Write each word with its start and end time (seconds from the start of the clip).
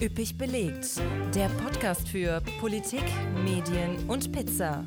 Üppig 0.00 0.36
belegt. 0.36 1.00
Der 1.34 1.48
Podcast 1.48 2.06
für 2.08 2.42
Politik, 2.60 3.04
Medien 3.44 3.96
und 4.08 4.30
Pizza. 4.30 4.86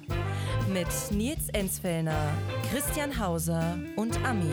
Mit 0.71 0.87
Nils 1.11 1.49
Enzfellner, 1.49 2.31
Christian 2.71 3.19
Hauser 3.19 3.79
und 3.95 4.23
Ami. 4.23 4.51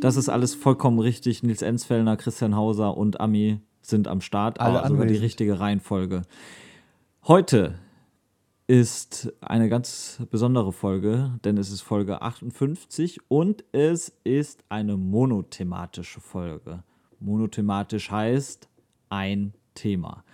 Das 0.00 0.16
ist 0.16 0.28
alles 0.28 0.56
vollkommen 0.56 0.98
richtig. 0.98 1.44
Nils 1.44 1.62
Enzfellner, 1.62 2.16
Christian 2.16 2.56
Hauser 2.56 2.96
und 2.96 3.20
Ami 3.20 3.60
sind 3.80 4.08
am 4.08 4.20
Start. 4.20 4.58
Alle 4.58 4.80
aber 4.80 4.88
sogar 4.88 5.04
die 5.04 5.10
anwesend. 5.10 5.24
richtige 5.24 5.60
Reihenfolge. 5.60 6.22
Heute 7.28 7.78
ist 8.66 9.32
eine 9.40 9.68
ganz 9.68 10.20
besondere 10.32 10.72
Folge, 10.72 11.38
denn 11.44 11.56
es 11.58 11.70
ist 11.70 11.82
Folge 11.82 12.22
58 12.22 13.20
und 13.28 13.62
es 13.70 14.12
ist 14.24 14.64
eine 14.68 14.96
monothematische 14.96 16.20
Folge. 16.20 16.82
Monothematisch 17.22 18.10
heißt 18.10 18.68
ein 19.08 19.54
Thema. 19.74 20.24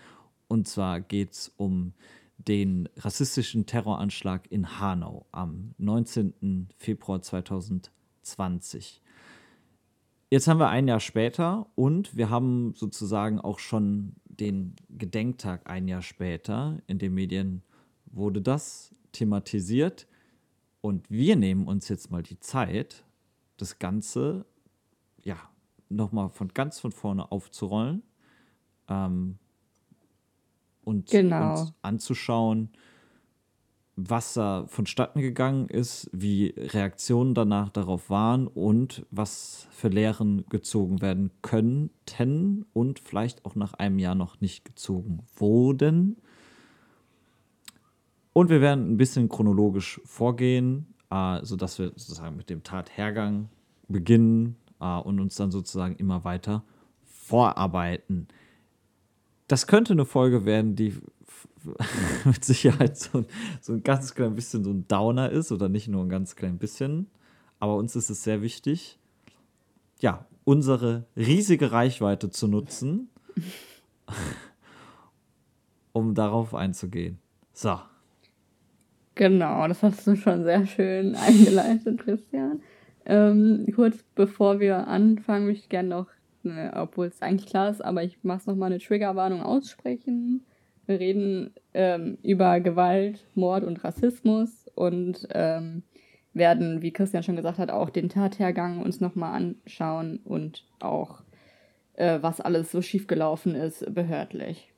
Und 0.49 0.67
zwar 0.67 1.01
geht 1.01 1.33
es 1.33 1.53
um 1.57 1.93
den 2.39 2.89
rassistischen 2.97 3.67
Terroranschlag 3.67 4.51
in 4.51 4.81
Hanau 4.81 5.27
am 5.33 5.75
19. 5.79 6.69
Februar 6.77 7.21
2020. 7.21 9.03
Jetzt 10.31 10.47
haben 10.47 10.61
wir 10.61 10.69
ein 10.69 10.89
Jahr 10.89 11.01
später 11.01 11.67
und 11.75 12.17
wir 12.17 12.31
haben 12.31 12.75
sozusagen 12.75 13.41
auch 13.41 13.59
schon 13.59 14.15
den 14.25 14.77
Gedenktag 14.89 15.69
ein 15.69 15.89
Jahr 15.89 16.03
später. 16.03 16.79
In 16.87 16.99
den 16.99 17.15
Medien 17.15 17.63
wurde 18.07 18.41
das 18.41 18.95
thematisiert 19.13 20.07
und 20.81 21.11
wir 21.11 21.37
nehmen 21.37 21.67
uns 21.67 21.89
jetzt 21.89 22.11
mal 22.11 22.23
die 22.23 22.39
Zeit, 22.41 23.05
das 23.57 23.79
Ganze 23.79 24.47
nochmal 25.89 26.29
von 26.31 26.49
ganz 26.49 26.81
von 26.81 26.93
vorne 26.93 27.31
aufzurollen 27.31 28.03
ähm, 28.89 29.39
und 30.85 31.11
Genau. 31.11 31.51
uns 31.61 31.75
anzuschauen, 31.83 32.71
was 34.01 34.35
da 34.35 34.65
vonstatten 34.69 35.21
gegangen 35.21 35.69
ist, 35.69 36.09
wie 36.13 36.55
Reaktionen 36.57 37.35
danach 37.35 37.69
darauf 37.71 38.11
waren 38.11 38.47
und 38.47 39.05
was 39.11 39.67
für 39.71 39.89
Lehren 39.89 40.47
gezogen 40.51 41.03
werden 41.03 41.33
könnten 41.43 42.65
und 42.73 43.01
vielleicht 43.01 43.45
auch 43.45 43.57
nach 43.57 43.75
einem 43.75 43.99
Jahr 43.99 44.15
noch 44.15 44.41
nicht 44.41 44.65
gezogen 44.65 45.25
wurden. 45.35 46.17
Und 48.33 48.51
wir 48.51 48.61
werden 48.61 48.93
ein 48.93 48.97
bisschen 48.97 49.29
chronologisch 49.29 50.01
vorgehen, 50.05 50.95
äh, 51.11 51.45
sodass 51.45 51.81
wir 51.81 51.89
sozusagen 51.97 52.37
mit 52.37 52.51
dem 52.51 52.63
Tathergang 52.63 53.49
beginnen 53.89 54.55
äh, 54.81 54.99
und 54.99 55.21
uns 55.21 55.35
dann 55.37 55.51
sozusagen 55.51 55.97
immer 55.97 56.25
weiter 56.25 56.63
vorarbeiten. 57.05 58.29
Das 59.49 59.67
könnte 59.67 59.93
eine 59.93 60.05
Folge 60.05 60.45
werden, 60.45 60.77
die 60.77 60.95
mit 62.25 62.45
Sicherheit 62.45 62.97
so, 62.99 63.19
ein- 63.19 63.27
so 63.61 63.73
ein 63.75 63.83
ganz 63.83 64.15
klein 64.15 64.35
bisschen 64.35 64.65
so 64.65 64.71
ein 64.71 64.87
Downer 64.89 65.31
ist 65.31 65.53
oder 65.53 65.69
nicht 65.69 65.89
nur 65.89 66.05
ein 66.05 66.09
ganz 66.09 66.37
klein 66.37 66.59
bisschen. 66.59 67.07
Aber 67.61 67.77
uns 67.77 67.97
ist 67.97 68.11
es 68.11 68.23
sehr 68.23 68.43
wichtig, 68.43 68.99
ja, 70.01 70.27
unsere 70.45 71.05
riesige 71.17 71.73
Reichweite 71.73 72.31
zu 72.31 72.47
nutzen, 72.47 73.09
um 75.93 76.15
darauf 76.15 76.55
einzugehen. 76.55 77.19
So. 77.53 77.79
Genau, 79.15 79.67
das 79.67 79.83
hast 79.83 80.07
du 80.07 80.15
schon 80.15 80.45
sehr 80.45 80.65
schön 80.67 81.15
eingeleitet, 81.17 81.99
Christian. 81.99 82.61
Ähm, 83.09 83.67
kurz 83.75 84.05
bevor 84.15 84.61
wir 84.61 84.87
anfangen, 84.87 85.47
möchte 85.47 85.63
ich 85.63 85.69
gerne 85.71 85.89
noch, 85.89 86.09
ne, 86.43 86.71
obwohl 86.77 87.07
es 87.07 87.23
eigentlich 87.23 87.49
klar 87.49 87.71
ist, 87.71 87.83
aber 87.83 88.05
ich 88.05 88.23
mache 88.23 88.39
es 88.39 88.47
nochmal 88.47 88.71
eine 88.71 88.81
Triggerwarnung 88.81 89.43
aussprechen. 89.43 90.45
Wir 90.87 91.01
reden 91.01 91.55
ähm, 91.73 92.19
über 92.23 92.61
Gewalt, 92.61 93.25
Mord 93.35 93.65
und 93.65 93.83
Rassismus 93.83 94.67
und 94.75 95.27
ähm, 95.33 95.83
werden, 96.35 96.83
wie 96.83 96.93
Christian 96.93 97.23
schon 97.23 97.37
gesagt 97.37 97.59
hat, 97.59 97.71
auch 97.71 97.89
den 97.89 98.11
Tathergang 98.11 98.83
uns 98.83 99.01
nochmal 99.01 99.35
anschauen 99.35 100.21
und 100.25 100.65
auch, 100.79 101.23
äh, 101.95 102.19
was 102.21 102.43
alles 102.43 102.71
so 102.71 102.83
schiefgelaufen 102.83 103.55
ist, 103.55 103.93
behördlich. 103.95 104.73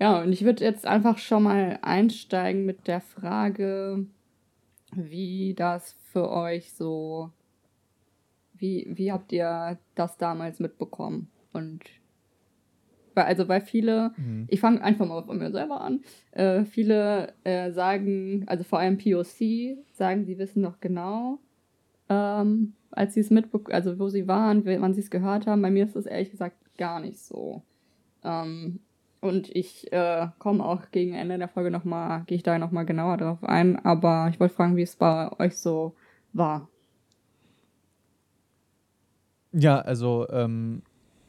Ja, 0.00 0.22
und 0.22 0.32
ich 0.32 0.44
würde 0.44 0.64
jetzt 0.64 0.86
einfach 0.86 1.18
schon 1.18 1.44
mal 1.44 1.78
einsteigen 1.82 2.66
mit 2.66 2.86
der 2.86 3.00
Frage, 3.00 4.06
wie 4.94 5.54
das 5.54 5.92
für 6.12 6.30
euch 6.30 6.72
so, 6.72 7.30
wie, 8.54 8.86
wie 8.90 9.12
habt 9.12 9.32
ihr 9.32 9.78
das 9.94 10.16
damals 10.16 10.60
mitbekommen? 10.60 11.30
Und 11.52 11.84
weil, 13.14 13.24
also 13.24 13.48
weil 13.48 13.60
viele, 13.60 14.12
ich 14.48 14.60
fange 14.60 14.82
einfach 14.82 15.06
mal 15.06 15.22
von 15.24 15.38
mir 15.38 15.50
selber 15.50 15.80
an, 15.80 16.00
äh, 16.32 16.64
viele 16.64 17.34
äh, 17.44 17.72
sagen, 17.72 18.44
also 18.46 18.64
vor 18.64 18.78
allem 18.78 18.98
POC, 18.98 19.78
sagen, 19.92 20.24
sie 20.24 20.38
wissen 20.38 20.62
noch 20.62 20.80
genau, 20.80 21.38
ähm, 22.08 22.74
als 22.90 23.14
sie 23.14 23.20
es 23.20 23.30
mitbekommen, 23.30 23.74
also 23.74 23.98
wo 23.98 24.08
sie 24.08 24.28
waren, 24.28 24.64
wann 24.64 24.94
sie 24.94 25.00
es 25.00 25.10
gehört 25.10 25.46
haben. 25.46 25.62
Bei 25.62 25.70
mir 25.70 25.84
ist 25.84 25.96
das 25.96 26.06
ehrlich 26.06 26.30
gesagt 26.30 26.56
gar 26.78 27.00
nicht 27.00 27.18
so. 27.18 27.62
Ähm, 28.24 28.80
und 29.20 29.54
ich 29.54 29.92
äh, 29.92 30.28
komme 30.38 30.64
auch 30.64 30.90
gegen 30.90 31.14
Ende 31.14 31.38
der 31.38 31.48
Folge 31.48 31.70
nochmal, 31.70 32.22
gehe 32.26 32.36
ich 32.36 32.42
da 32.42 32.58
nochmal 32.58 32.86
genauer 32.86 33.16
drauf 33.16 33.42
ein. 33.42 33.76
Aber 33.84 34.28
ich 34.30 34.38
wollte 34.38 34.54
fragen, 34.54 34.76
wie 34.76 34.82
es 34.82 34.96
bei 34.96 35.30
euch 35.38 35.56
so 35.58 35.94
war. 36.32 36.68
Ja, 39.52 39.80
also 39.80 40.28
ähm, 40.30 40.82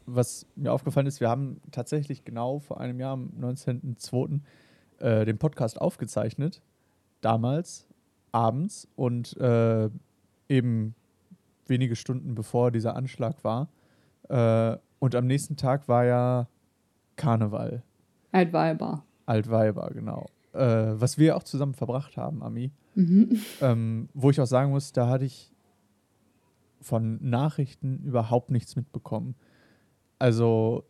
was 0.05 0.45
mir 0.55 0.71
aufgefallen 0.71 1.07
ist, 1.07 1.19
wir 1.19 1.29
haben 1.29 1.61
tatsächlich 1.71 2.25
genau 2.25 2.59
vor 2.59 2.79
einem 2.79 2.99
Jahr, 2.99 3.13
am 3.13 3.31
19.02., 3.39 4.41
äh, 4.99 5.25
den 5.25 5.37
Podcast 5.37 5.79
aufgezeichnet. 5.79 6.61
Damals, 7.21 7.87
abends 8.31 8.87
und 8.95 9.35
äh, 9.37 9.89
eben 10.47 10.95
wenige 11.65 11.95
Stunden 11.95 12.35
bevor 12.35 12.71
dieser 12.71 12.95
Anschlag 12.95 13.43
war. 13.43 13.69
Äh, 14.27 14.77
und 14.99 15.15
am 15.15 15.27
nächsten 15.27 15.55
Tag 15.55 15.87
war 15.87 16.05
ja 16.05 16.47
Karneval. 17.19 17.83
Altweiber. 18.31 19.03
Altweiber, 19.25 19.91
genau. 19.93 20.25
Äh, 20.53 20.59
was 20.99 21.17
wir 21.17 21.35
auch 21.37 21.43
zusammen 21.43 21.73
verbracht 21.73 22.17
haben, 22.17 22.41
Ami. 22.41 22.71
Mhm. 22.95 23.39
Ähm, 23.61 24.09
wo 24.13 24.29
ich 24.31 24.39
auch 24.41 24.45
sagen 24.47 24.71
muss, 24.71 24.91
da 24.93 25.07
hatte 25.07 25.25
ich 25.25 25.51
von 26.81 27.19
Nachrichten 27.21 27.99
überhaupt 28.03 28.49
nichts 28.51 28.75
mitbekommen. 28.75 29.35
Also, 30.17 30.83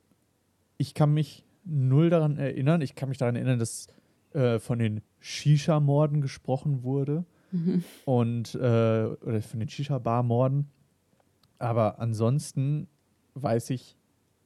ich 0.77 0.93
kann 0.93 1.13
mich 1.13 1.45
null 1.65 2.09
daran 2.09 2.37
erinnern. 2.37 2.81
Ich 2.81 2.95
kann 2.95 3.09
mich 3.09 3.17
daran 3.17 3.35
erinnern, 3.35 3.59
dass 3.59 3.87
äh, 4.33 4.59
von 4.59 4.79
den 4.79 5.01
Shisha-Morden 5.19 6.21
gesprochen 6.21 6.83
wurde 6.83 7.25
Mhm. 7.51 7.83
und 8.05 8.53
äh, 8.53 8.59
oder 8.59 9.41
von 9.41 9.59
den 9.59 9.67
Shisha-Bar-Morden. 9.69 10.69
Aber 11.57 11.99
ansonsten 11.99 12.87
weiß 13.33 13.71
ich 13.71 13.97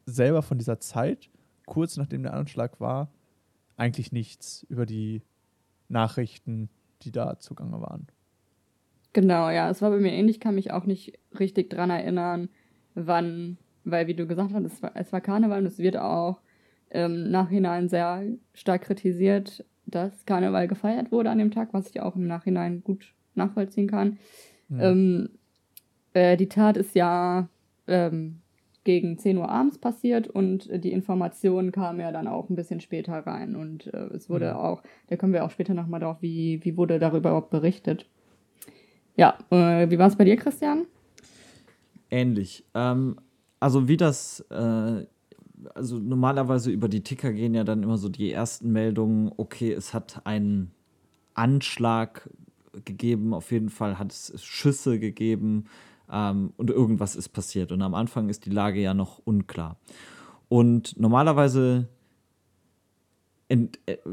selber 0.05 0.41
von 0.41 0.57
dieser 0.57 0.79
Zeit, 0.79 1.29
kurz 1.65 1.97
nachdem 1.97 2.23
der 2.23 2.33
Anschlag 2.33 2.79
war, 2.79 3.09
eigentlich 3.77 4.11
nichts 4.11 4.65
über 4.69 4.85
die 4.85 5.21
Nachrichten, 5.89 6.69
die 7.01 7.11
da 7.11 7.39
zugange 7.39 7.81
waren. 7.81 8.07
Genau, 9.13 9.49
ja, 9.49 9.69
es 9.69 9.81
war 9.81 9.91
bei 9.91 9.99
mir 9.99 10.11
ähnlich, 10.11 10.39
kann 10.39 10.55
mich 10.55 10.71
auch 10.71 10.85
nicht 10.85 11.19
richtig 11.39 11.69
dran 11.69 11.89
erinnern, 11.89 12.49
wann, 12.95 13.57
weil 13.83 14.07
wie 14.07 14.15
du 14.15 14.25
gesagt 14.25 14.53
hast, 14.53 14.65
es 14.65 14.81
war, 14.81 14.91
es 14.95 15.11
war 15.13 15.21
Karneval 15.21 15.59
und 15.59 15.67
es 15.67 15.77
wird 15.77 15.97
auch 15.97 16.41
im 16.89 17.29
Nachhinein 17.29 17.89
sehr 17.89 18.23
stark 18.53 18.83
kritisiert, 18.83 19.65
dass 19.85 20.25
Karneval 20.25 20.67
gefeiert 20.67 21.11
wurde 21.11 21.29
an 21.29 21.37
dem 21.37 21.51
Tag, 21.51 21.73
was 21.73 21.89
ich 21.89 22.01
auch 22.01 22.15
im 22.15 22.27
Nachhinein 22.27 22.83
gut 22.83 23.13
nachvollziehen 23.35 23.87
kann. 23.87 24.17
Ähm, 24.71 25.29
äh, 26.13 26.37
die 26.37 26.49
Tat 26.49 26.77
ist 26.77 26.95
ja 26.95 27.47
ähm, 27.87 28.41
gegen 28.83 29.17
10 29.17 29.37
Uhr 29.37 29.49
abends 29.49 29.77
passiert 29.77 30.27
und 30.27 30.69
äh, 30.69 30.79
die 30.79 30.91
Information 30.91 31.71
kam 31.71 31.99
ja 31.99 32.11
dann 32.11 32.27
auch 32.27 32.49
ein 32.49 32.55
bisschen 32.55 32.81
später 32.81 33.13
rein. 33.13 33.55
Und 33.55 33.93
äh, 33.93 34.07
es 34.13 34.29
wurde 34.29 34.51
Mhm. 34.51 34.57
auch, 34.59 34.83
da 35.07 35.15
kommen 35.15 35.33
wir 35.33 35.45
auch 35.45 35.51
später 35.51 35.73
nochmal 35.73 35.99
drauf, 35.99 36.17
wie, 36.21 36.59
wie 36.63 36.77
wurde 36.77 36.99
darüber 36.99 37.29
überhaupt 37.29 37.49
berichtet. 37.49 38.07
Ja, 39.15 39.37
äh, 39.51 39.89
wie 39.89 39.97
war 39.99 40.07
es 40.07 40.15
bei 40.15 40.25
dir, 40.25 40.35
Christian? 40.37 40.85
Ähnlich. 42.09 42.65
Ähm, 42.73 43.17
also 43.59 43.87
wie 43.87 43.97
das, 43.97 44.41
äh, 44.49 45.05
also 45.75 45.99
normalerweise 45.99 46.71
über 46.71 46.89
die 46.89 47.01
Ticker 47.03 47.31
gehen 47.31 47.53
ja 47.53 47.63
dann 47.63 47.83
immer 47.83 47.97
so 47.97 48.09
die 48.09 48.31
ersten 48.31 48.71
Meldungen, 48.71 49.31
okay, 49.37 49.71
es 49.71 49.93
hat 49.93 50.21
einen 50.25 50.71
Anschlag 51.33 52.29
gegeben, 52.85 53.33
auf 53.33 53.51
jeden 53.51 53.69
Fall 53.69 53.97
hat 53.99 54.11
es 54.11 54.43
Schüsse 54.43 54.99
gegeben 54.99 55.65
ähm, 56.13 56.53
und 56.55 56.69
irgendwas 56.69 57.15
ist 57.15 57.29
passiert. 57.29 57.71
Und 57.71 57.81
am 57.81 57.95
Anfang 57.95 58.29
ist 58.29 58.45
die 58.45 58.51
Lage 58.51 58.79
ja 58.79 58.93
noch 58.93 59.19
unklar. 59.19 59.77
Und 60.47 60.99
normalerweise 60.99 61.89
äh, 63.49 63.67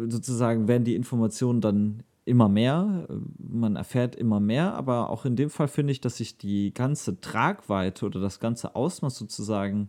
sozusagen 0.08 0.66
werden 0.66 0.84
die 0.84 0.96
Informationen 0.96 1.60
dann 1.60 2.02
immer 2.24 2.48
mehr, 2.48 3.06
man 3.38 3.76
erfährt 3.76 4.14
immer 4.14 4.40
mehr, 4.40 4.74
aber 4.74 5.10
auch 5.10 5.24
in 5.24 5.36
dem 5.36 5.50
Fall 5.50 5.68
finde 5.68 5.92
ich, 5.92 6.00
dass 6.00 6.18
sich 6.18 6.38
die 6.38 6.72
ganze 6.72 7.20
Tragweite 7.20 8.06
oder 8.06 8.20
das 8.20 8.40
ganze 8.40 8.74
Ausmaß 8.76 9.16
sozusagen 9.16 9.88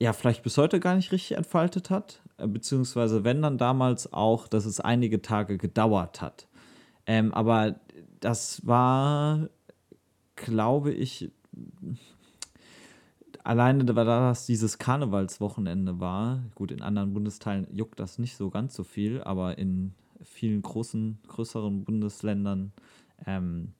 ja 0.00 0.12
vielleicht 0.12 0.42
bis 0.42 0.56
heute 0.56 0.80
gar 0.80 0.94
nicht 0.94 1.12
richtig 1.12 1.36
entfaltet 1.36 1.90
hat, 1.90 2.22
äh, 2.38 2.46
beziehungsweise 2.46 3.22
wenn 3.22 3.42
dann 3.42 3.58
damals 3.58 4.12
auch, 4.12 4.48
dass 4.48 4.64
es 4.64 4.80
einige 4.80 5.20
Tage 5.22 5.58
gedauert 5.58 6.22
hat. 6.22 6.48
Ähm, 7.06 7.34
aber 7.34 7.76
das 8.20 8.66
war, 8.66 9.48
glaube 10.44 10.92
ich, 10.92 11.30
alleine 13.44 13.84
da 13.84 14.04
das 14.04 14.46
dieses 14.46 14.78
Karnevalswochenende 14.78 16.00
war, 16.00 16.42
gut, 16.54 16.70
in 16.72 16.82
anderen 16.82 17.12
Bundesteilen 17.12 17.66
juckt 17.72 18.00
das 18.00 18.18
nicht 18.18 18.36
so 18.36 18.50
ganz 18.50 18.74
so 18.74 18.84
viel, 18.84 19.22
aber 19.22 19.58
in 19.58 19.94
vielen 20.22 20.62
großen, 20.62 21.18
größeren 21.28 21.84
Bundesländern 21.84 22.72
ähm, 23.26 23.72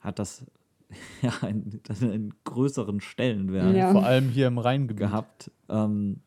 hat 0.00 0.18
das 0.18 0.46
ja 1.22 1.32
einen, 1.42 1.80
einen 2.00 2.34
größeren 2.44 3.00
Stellenwert 3.00 3.76
ja. 3.76 3.92
vor 3.92 4.04
allem 4.04 4.30
hier 4.30 4.46
im 4.46 4.58
Rheingebiet 4.58 4.98
gehabt, 4.98 5.50
ähm, 5.68 6.20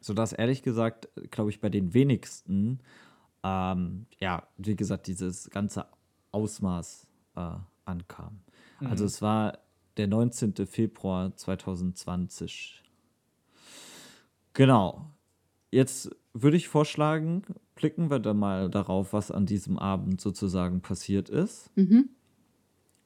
sodass 0.00 0.32
ehrlich 0.32 0.62
gesagt, 0.62 1.08
glaube 1.30 1.50
ich, 1.50 1.60
bei 1.60 1.68
den 1.68 1.92
wenigsten 1.92 2.80
ähm, 3.44 4.06
ja, 4.18 4.42
wie 4.56 4.74
gesagt, 4.74 5.06
dieses 5.06 5.50
ganze 5.50 5.86
Ausmaß 6.32 7.06
äh, 7.36 7.50
ankam. 7.84 8.40
Mhm. 8.80 8.86
Also 8.86 9.04
es 9.04 9.22
war 9.22 9.58
der 9.96 10.08
19. 10.08 10.54
Februar 10.66 11.36
2020. 11.36 12.82
Genau. 14.52 15.10
Jetzt 15.70 16.10
würde 16.32 16.56
ich 16.56 16.68
vorschlagen, 16.68 17.42
blicken 17.74 18.10
wir 18.10 18.18
da 18.18 18.34
mal 18.34 18.70
darauf, 18.70 19.12
was 19.12 19.30
an 19.30 19.46
diesem 19.46 19.78
Abend 19.78 20.20
sozusagen 20.20 20.80
passiert 20.80 21.28
ist. 21.28 21.70
Mhm. 21.76 22.10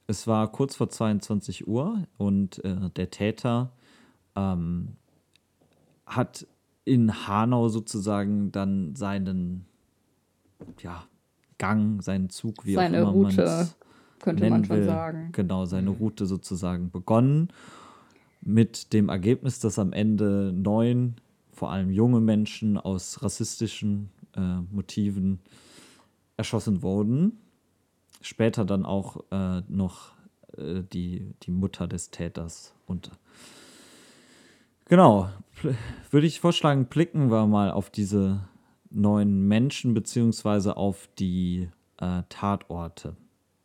Es 0.06 0.26
war 0.26 0.50
kurz 0.50 0.76
vor 0.76 0.88
22 0.88 1.68
Uhr 1.68 2.06
und 2.16 2.64
äh, 2.64 2.90
der 2.96 3.10
Täter 3.10 3.72
ähm, 4.34 4.96
hat 6.06 6.46
in 6.84 7.26
Hanau 7.26 7.68
sozusagen 7.68 8.50
dann 8.50 8.96
seinen 8.96 9.66
ja, 10.80 11.04
Gang, 11.58 12.02
seinen 12.02 12.30
Zug, 12.30 12.64
wie 12.64 12.74
seine 12.74 13.06
auch 13.06 13.12
immer 13.12 13.28
Route, 13.28 13.68
könnte 14.20 14.48
man 14.48 14.64
schon 14.64 14.78
will. 14.78 14.84
sagen. 14.84 15.28
Genau, 15.32 15.64
seine 15.64 15.90
Route 15.90 16.26
sozusagen 16.26 16.90
begonnen. 16.90 17.48
Mit 18.40 18.92
dem 18.92 19.08
Ergebnis, 19.08 19.60
dass 19.60 19.78
am 19.78 19.92
Ende 19.92 20.52
neun, 20.54 21.16
vor 21.52 21.70
allem 21.72 21.90
junge 21.90 22.20
Menschen 22.20 22.78
aus 22.78 23.22
rassistischen 23.22 24.10
äh, 24.36 24.60
Motiven 24.70 25.40
erschossen 26.36 26.82
wurden. 26.82 27.38
Später 28.20 28.64
dann 28.64 28.84
auch 28.84 29.24
äh, 29.30 29.62
noch 29.68 30.12
äh, 30.56 30.82
die, 30.92 31.34
die 31.42 31.50
Mutter 31.50 31.86
des 31.86 32.10
Täters. 32.10 32.74
Und 32.86 33.10
genau, 34.86 35.28
würde 36.10 36.26
ich 36.26 36.40
vorschlagen, 36.40 36.86
blicken 36.86 37.30
wir 37.30 37.46
mal 37.46 37.70
auf 37.70 37.90
diese 37.90 38.40
neuen 38.90 39.46
Menschen 39.46 39.94
beziehungsweise 39.94 40.76
auf 40.76 41.08
die 41.18 41.68
äh, 41.98 42.22
Tatorte. 42.28 43.16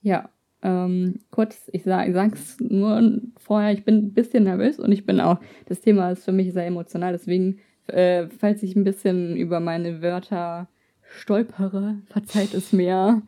Ja, 0.02 0.30
ähm, 0.64 1.20
kurz, 1.30 1.70
ich, 1.74 1.84
sag, 1.84 2.08
ich 2.08 2.14
sag's 2.14 2.58
nur 2.60 3.22
vorher, 3.38 3.74
ich 3.74 3.84
bin 3.84 3.98
ein 3.98 4.14
bisschen 4.14 4.46
nervös 4.46 4.80
und 4.80 4.92
ich 4.92 5.06
bin 5.06 5.20
auch, 5.20 5.40
das 5.66 5.82
Thema 5.82 6.12
ist 6.12 6.26
für 6.26 6.32
mich 6.32 6.54
sehr 6.54 6.66
emotional, 6.66 7.12
deswegen, 7.12 7.60
äh, 7.88 8.28
falls 8.28 8.64
ich 8.64 8.76
ein 8.76 8.86
bisschen 8.86 9.36
über 9.36 9.60
meine 9.60 10.02
Wörter 10.02 10.70
stolpere, 11.02 12.00
verzeiht 12.08 12.54
es 12.54 12.74
mir. 12.74 13.22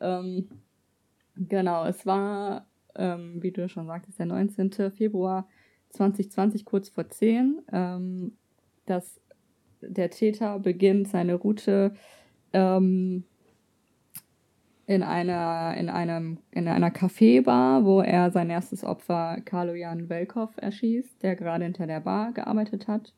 Ähm, 0.00 0.48
genau, 1.36 1.84
es 1.84 2.06
war, 2.06 2.66
ähm, 2.94 3.42
wie 3.42 3.50
du 3.50 3.68
schon 3.68 3.86
sagtest, 3.86 4.18
der 4.18 4.26
19. 4.26 4.92
Februar 4.92 5.48
2020, 5.90 6.64
kurz 6.64 6.88
vor 6.88 7.08
10. 7.08 7.62
Ähm, 7.72 8.32
das 8.86 9.20
der 9.80 10.10
Täter 10.10 10.58
beginnt 10.58 11.08
seine 11.08 11.34
Route 11.34 11.92
ähm, 12.52 13.24
in 14.88 15.02
einer, 15.02 15.76
in 15.76 15.90
einem, 15.90 16.38
in 16.50 16.66
einer 16.66 16.90
Kaffeebar, 16.90 17.84
wo 17.84 18.00
er 18.00 18.30
sein 18.30 18.48
erstes 18.48 18.84
Opfer 18.84 19.38
Kaloyan 19.44 20.08
Velkov 20.08 20.50
erschießt, 20.56 21.22
der 21.22 21.36
gerade 21.36 21.64
hinter 21.64 21.86
der 21.86 22.00
Bar 22.00 22.32
gearbeitet 22.32 22.88
hat. 22.88 23.12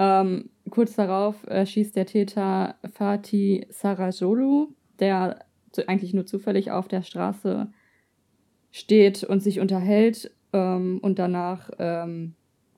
Ähm, 0.00 0.50
kurz 0.68 0.96
darauf 0.96 1.46
erschießt 1.46 1.94
der 1.94 2.06
Täter 2.06 2.74
Fatih 2.92 3.66
Sarajolu, 3.70 4.74
der 4.98 5.44
eigentlich 5.86 6.12
nur 6.12 6.26
zufällig 6.26 6.72
auf 6.72 6.88
der 6.88 7.02
Straße 7.02 7.68
steht 8.72 9.22
und 9.22 9.40
sich 9.40 9.60
unterhält 9.60 10.32
ähm, 10.52 10.98
und 11.00 11.20
danach 11.20 11.70
ähm, 11.78 12.34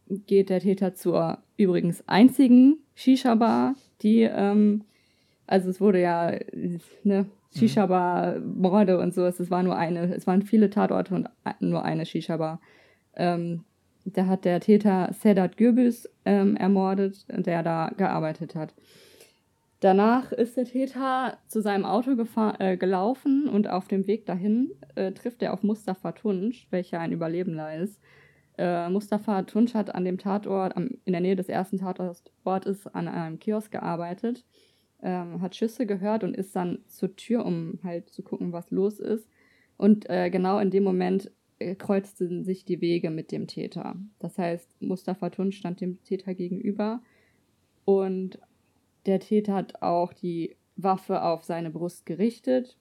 geht 0.07 0.51
der 0.51 0.61
Täter 0.61 0.93
zur 0.95 1.39
übrigens 1.57 2.07
einzigen 2.07 2.81
Shisha-Bar, 2.95 3.75
die, 4.03 4.21
ähm, 4.21 4.85
also 5.47 5.71
es 5.71 5.81
wurde 5.81 6.03
ja, 6.03 6.35
ne, 7.05 7.25
Shisha-Bar-Morde 7.55 8.99
und 8.99 9.15
so, 9.15 9.25
es 9.25 9.51
war 9.51 9.63
nur 9.63 9.77
eine, 9.77 10.15
es 10.15 10.27
waren 10.27 10.43
viele 10.43 10.71
Tatorte 10.71 11.15
und 11.15 11.29
nur 11.61 11.85
eine 11.85 12.07
Shisha-Bar. 12.07 12.61
Ähm, 13.17 13.65
da 14.05 14.27
hat 14.27 14.45
der 14.45 14.61
Täter 14.61 15.13
Sedat 15.13 15.57
Gürbüz 15.57 16.09
ähm, 16.25 16.57
ermordet, 16.57 17.27
der 17.29 17.63
da 17.63 17.91
gearbeitet 17.97 18.55
hat. 18.55 18.75
Danach 19.81 20.31
ist 20.31 20.57
der 20.57 20.67
Täter 20.67 21.39
zu 21.49 21.63
seinem 21.63 21.87
Auto 21.87 22.11
äh, 22.59 22.77
gelaufen 22.77 23.49
und 23.49 23.69
auf 23.69 23.89
dem 23.89 24.07
Weg 24.07 24.27
dahin 24.27 24.73
äh, 24.95 25.13
trifft 25.13 25.43
er 25.43 25.55
auf 25.55 25.63
Mustafa 25.63 26.13
Tunsch, 26.13 26.67
welcher 26.71 27.01
ein 27.01 27.13
Überlebender 27.13 27.75
ist. 27.77 27.99
Äh, 28.59 28.91
Mustafa 28.91 29.43
Tunç 29.43 29.75
hat 29.75 29.95
an 29.95 30.05
dem 30.05 30.19
Tatort, 30.19 30.77
am, 30.77 30.91
in 31.07 31.13
der 31.13 31.23
Nähe 31.23 31.37
des 31.37 31.49
ersten 31.49 31.79
Tatortes, 31.79 32.87
an 32.89 33.09
einem 33.09 33.39
Kiosk 33.39 33.73
gearbeitet, 33.73 34.45
ähm, 35.03 35.41
hat 35.41 35.57
Schüsse 35.57 35.87
gehört 35.87 36.25
und 36.25 36.37
ist 36.37 36.55
dann 36.55 36.81
zur 36.87 37.17
Tür, 37.17 37.45
um 37.45 37.79
halt 37.83 38.11
zu 38.11 38.23
gucken, 38.23 38.53
was 38.53 38.71
los 38.71 38.99
ist. 38.99 39.29
Und 39.77 40.09
äh, 40.11 40.31
genau 40.31 40.59
in 40.59 40.71
dem 40.71 40.85
Moment 40.85 41.31
äh, 41.59 41.75
kreuzten 41.75 42.45
sich 42.45 42.65
die 42.65 42.81
Wege 42.81 43.11
mit 43.11 43.33
dem 43.33 43.47
Täter. 43.47 43.97
Das 44.19 44.39
heißt, 44.39 44.81
Mustafa 44.81 45.29
Tunç 45.29 45.57
stand 45.57 45.81
dem 45.81 46.03
Täter 46.05 46.35
gegenüber 46.35 47.01
und 47.85 48.39
der 49.07 49.21
Täter 49.21 49.55
hat 49.55 49.83
auch 49.83 50.13
die 50.13 50.57
Waffe 50.77 51.23
auf 51.23 51.45
seine 51.45 51.71
Brust 51.71 52.07
gerichtet 52.07 52.77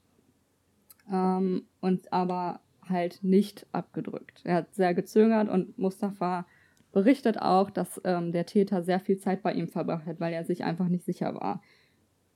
ähm, 1.12 1.63
und 1.81 2.12
aber 2.12 2.62
halt 2.88 3.24
nicht 3.24 3.65
abgedrückt. 3.72 4.41
Er 4.43 4.55
hat 4.55 4.75
sehr 4.75 4.93
gezögert 4.93 5.50
und 5.50 5.77
Mustafa 5.77 6.46
berichtet 6.91 7.39
auch, 7.39 7.70
dass 7.70 8.01
ähm, 8.03 8.32
der 8.32 8.46
Täter 8.46 8.82
sehr 8.82 9.00
viel 9.00 9.17
Zeit 9.17 9.43
bei 9.43 9.53
ihm 9.53 9.67
verbracht 9.67 10.05
hat, 10.05 10.20
weil 10.20 10.34
er 10.34 10.43
sich 10.43 10.63
einfach 10.63 10.88
nicht 10.88 11.05
sicher 11.05 11.36
war. 11.36 11.62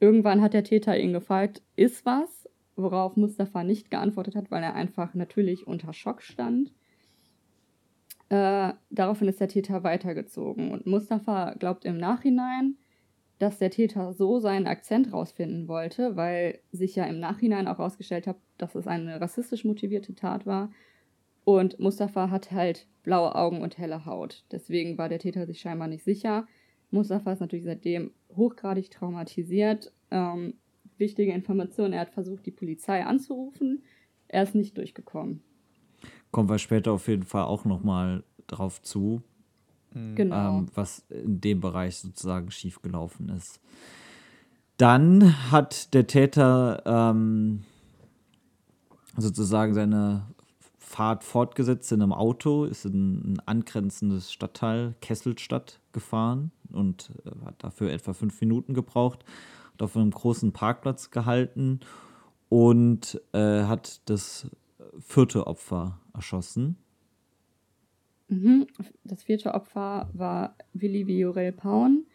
Irgendwann 0.04 0.42
hat 0.42 0.54
der 0.54 0.66
Täter 0.66 1.00
ihn 1.00 1.14
gefragt, 1.14 1.62
ist 1.78 2.06
was? 2.06 2.50
Worauf 2.76 3.16
Mustafa 3.16 3.64
nicht 3.64 3.90
geantwortet 3.90 4.36
hat, 4.36 4.52
weil 4.52 4.62
er 4.62 4.76
einfach 4.76 5.14
natürlich 5.14 5.66
unter 5.66 5.94
Schock 5.94 6.22
stand. 6.22 6.74
Äh, 8.28 8.74
daraufhin 8.90 9.30
ist 9.30 9.40
der 9.40 9.48
Täter 9.48 9.86
weitergezogen 9.86 10.72
und 10.74 10.86
Mustafa 10.86 11.54
glaubt 11.54 11.86
im 11.86 11.98
Nachhinein, 11.98 12.76
dass 13.40 13.60
der 13.60 13.72
Täter 13.72 14.12
so 14.12 14.40
seinen 14.40 14.68
Akzent 14.68 15.14
rausfinden 15.14 15.70
wollte, 15.70 16.18
weil 16.18 16.60
sich 16.74 16.98
ja 16.98 17.06
im 17.06 17.22
Nachhinein 17.22 17.70
auch 17.70 17.78
herausgestellt 17.78 18.28
hat, 18.28 18.36
dass 18.58 18.76
es 18.76 18.88
eine 18.88 19.22
rassistisch 19.22 19.64
motivierte 19.64 20.16
Tat 20.16 20.46
war. 20.46 20.70
Und 21.46 21.80
Mustafa 21.80 22.30
hat 22.30 22.52
halt 22.52 22.88
blaue 23.04 23.36
Augen 23.36 23.62
und 23.62 23.78
helle 23.78 24.06
Haut. 24.06 24.44
Deswegen 24.52 24.98
war 24.98 25.08
der 25.08 25.20
Täter 25.20 25.46
sich 25.46 25.62
scheinbar 25.62 25.88
nicht 25.88 26.04
sicher. 26.04 26.46
Mustafa 26.92 27.32
ist 27.32 27.40
natürlich 27.40 27.66
seitdem 27.66 28.12
hochgradig 28.36 28.92
traumatisiert. 28.92 29.92
Ähm, 30.12 30.56
wichtige 30.98 31.34
Information, 31.34 31.94
er 31.94 32.02
hat 32.02 32.12
versucht, 32.12 32.46
die 32.46 32.52
Polizei 32.52 33.06
anzurufen. 33.06 33.84
Er 34.28 34.44
ist 34.44 34.56
nicht 34.56 34.78
durchgekommen. 34.78 35.42
Kommen 36.32 36.50
wir 36.50 36.58
später 36.58 36.92
auf 36.92 37.08
jeden 37.08 37.24
Fall 37.24 37.44
auch 37.44 37.66
nochmal 37.66 38.24
drauf 38.48 38.82
zu. 38.82 39.22
Mhm. 39.94 40.16
Genau. 40.16 40.60
Ähm, 40.60 40.68
was 40.74 41.06
in 41.10 41.40
dem 41.42 41.60
Bereich 41.60 41.98
sozusagen 41.98 42.52
schiefgelaufen 42.52 43.30
ist. 43.30 43.60
Dann 44.78 45.52
hat 45.52 45.94
der 45.94 46.08
Täter 46.08 46.82
ähm, 46.86 47.64
sozusagen 49.18 49.74
seine 49.74 50.28
Fahrt 50.94 51.24
fortgesetzt 51.24 51.92
in 51.92 52.04
einem 52.04 52.14
Auto, 52.14 52.66
ist 52.66 52.86
in 52.86 53.34
ein 53.34 53.40
angrenzendes 53.48 54.32
Stadtteil 54.32 54.94
Kesselstadt 55.02 55.80
gefahren 55.92 56.52
und 56.72 57.10
äh, 57.26 57.46
hat 57.46 57.64
dafür 57.64 57.92
etwa 57.92 58.14
fünf 58.14 58.40
Minuten 58.40 58.76
gebraucht, 58.76 59.26
hat 59.74 59.82
auf 59.82 59.98
einem 59.98 60.12
großen 60.12 60.52
Parkplatz 60.52 61.10
gehalten 61.10 61.80
und 62.48 63.20
äh, 63.32 63.64
hat 63.64 64.08
das 64.08 64.52
vierte 65.00 65.48
Opfer 65.48 66.00
erschossen. 66.14 66.78
Mhm. 68.28 68.68
Das 69.04 69.24
vierte 69.24 69.56
Opfer 69.56 70.12
war 70.14 70.56
Willi 70.74 71.08
Viorel 71.08 71.54
Paun. 71.54 72.06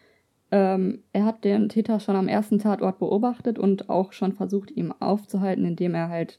Ähm, 0.52 1.02
er 1.12 1.24
hat 1.24 1.42
den 1.42 1.68
Täter 1.68 1.98
schon 1.98 2.14
am 2.14 2.28
ersten 2.28 2.60
Tatort 2.60 3.00
beobachtet 3.00 3.58
und 3.58 3.90
auch 3.90 4.12
schon 4.12 4.34
versucht, 4.34 4.70
ihm 4.70 4.92
aufzuhalten, 4.92 5.64
indem 5.64 5.96
er 5.96 6.08
halt 6.10 6.38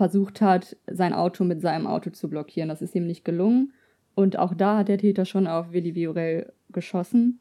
versucht 0.00 0.40
hat, 0.40 0.78
sein 0.90 1.12
Auto 1.12 1.44
mit 1.44 1.60
seinem 1.60 1.86
Auto 1.86 2.08
zu 2.08 2.30
blockieren. 2.30 2.70
Das 2.70 2.80
ist 2.80 2.94
ihm 2.94 3.06
nicht 3.06 3.22
gelungen. 3.22 3.74
Und 4.14 4.38
auch 4.38 4.54
da 4.54 4.78
hat 4.78 4.88
der 4.88 4.96
Täter 4.96 5.26
schon 5.26 5.46
auf 5.46 5.72
Willi 5.72 5.94
Viorel 5.94 6.54
geschossen. 6.70 7.38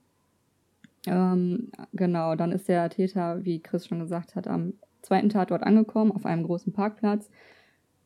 Ähm, 1.08 1.72
genau, 1.94 2.36
dann 2.36 2.52
ist 2.52 2.68
der 2.68 2.90
Täter, 2.90 3.46
wie 3.46 3.62
Chris 3.62 3.88
schon 3.88 4.00
gesagt 4.00 4.36
hat, 4.36 4.50
am 4.50 4.74
zweiten 5.02 5.30
Tatort 5.30 5.64
angekommen, 5.64 6.12
auf 6.12 6.26
einem 6.26 6.44
großen 6.44 6.74
Parkplatz. 6.74 7.30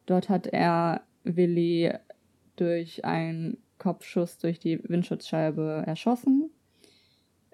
Dort 0.06 0.30
hat 0.30 0.46
er 0.46 1.02
Willi 1.24 1.92
durch 2.56 3.04
einen 3.04 3.58
Kopfschuss 3.80 4.38
durch 4.38 4.60
die 4.60 4.80
Windschutzscheibe 4.88 5.82
erschossen. 5.88 6.52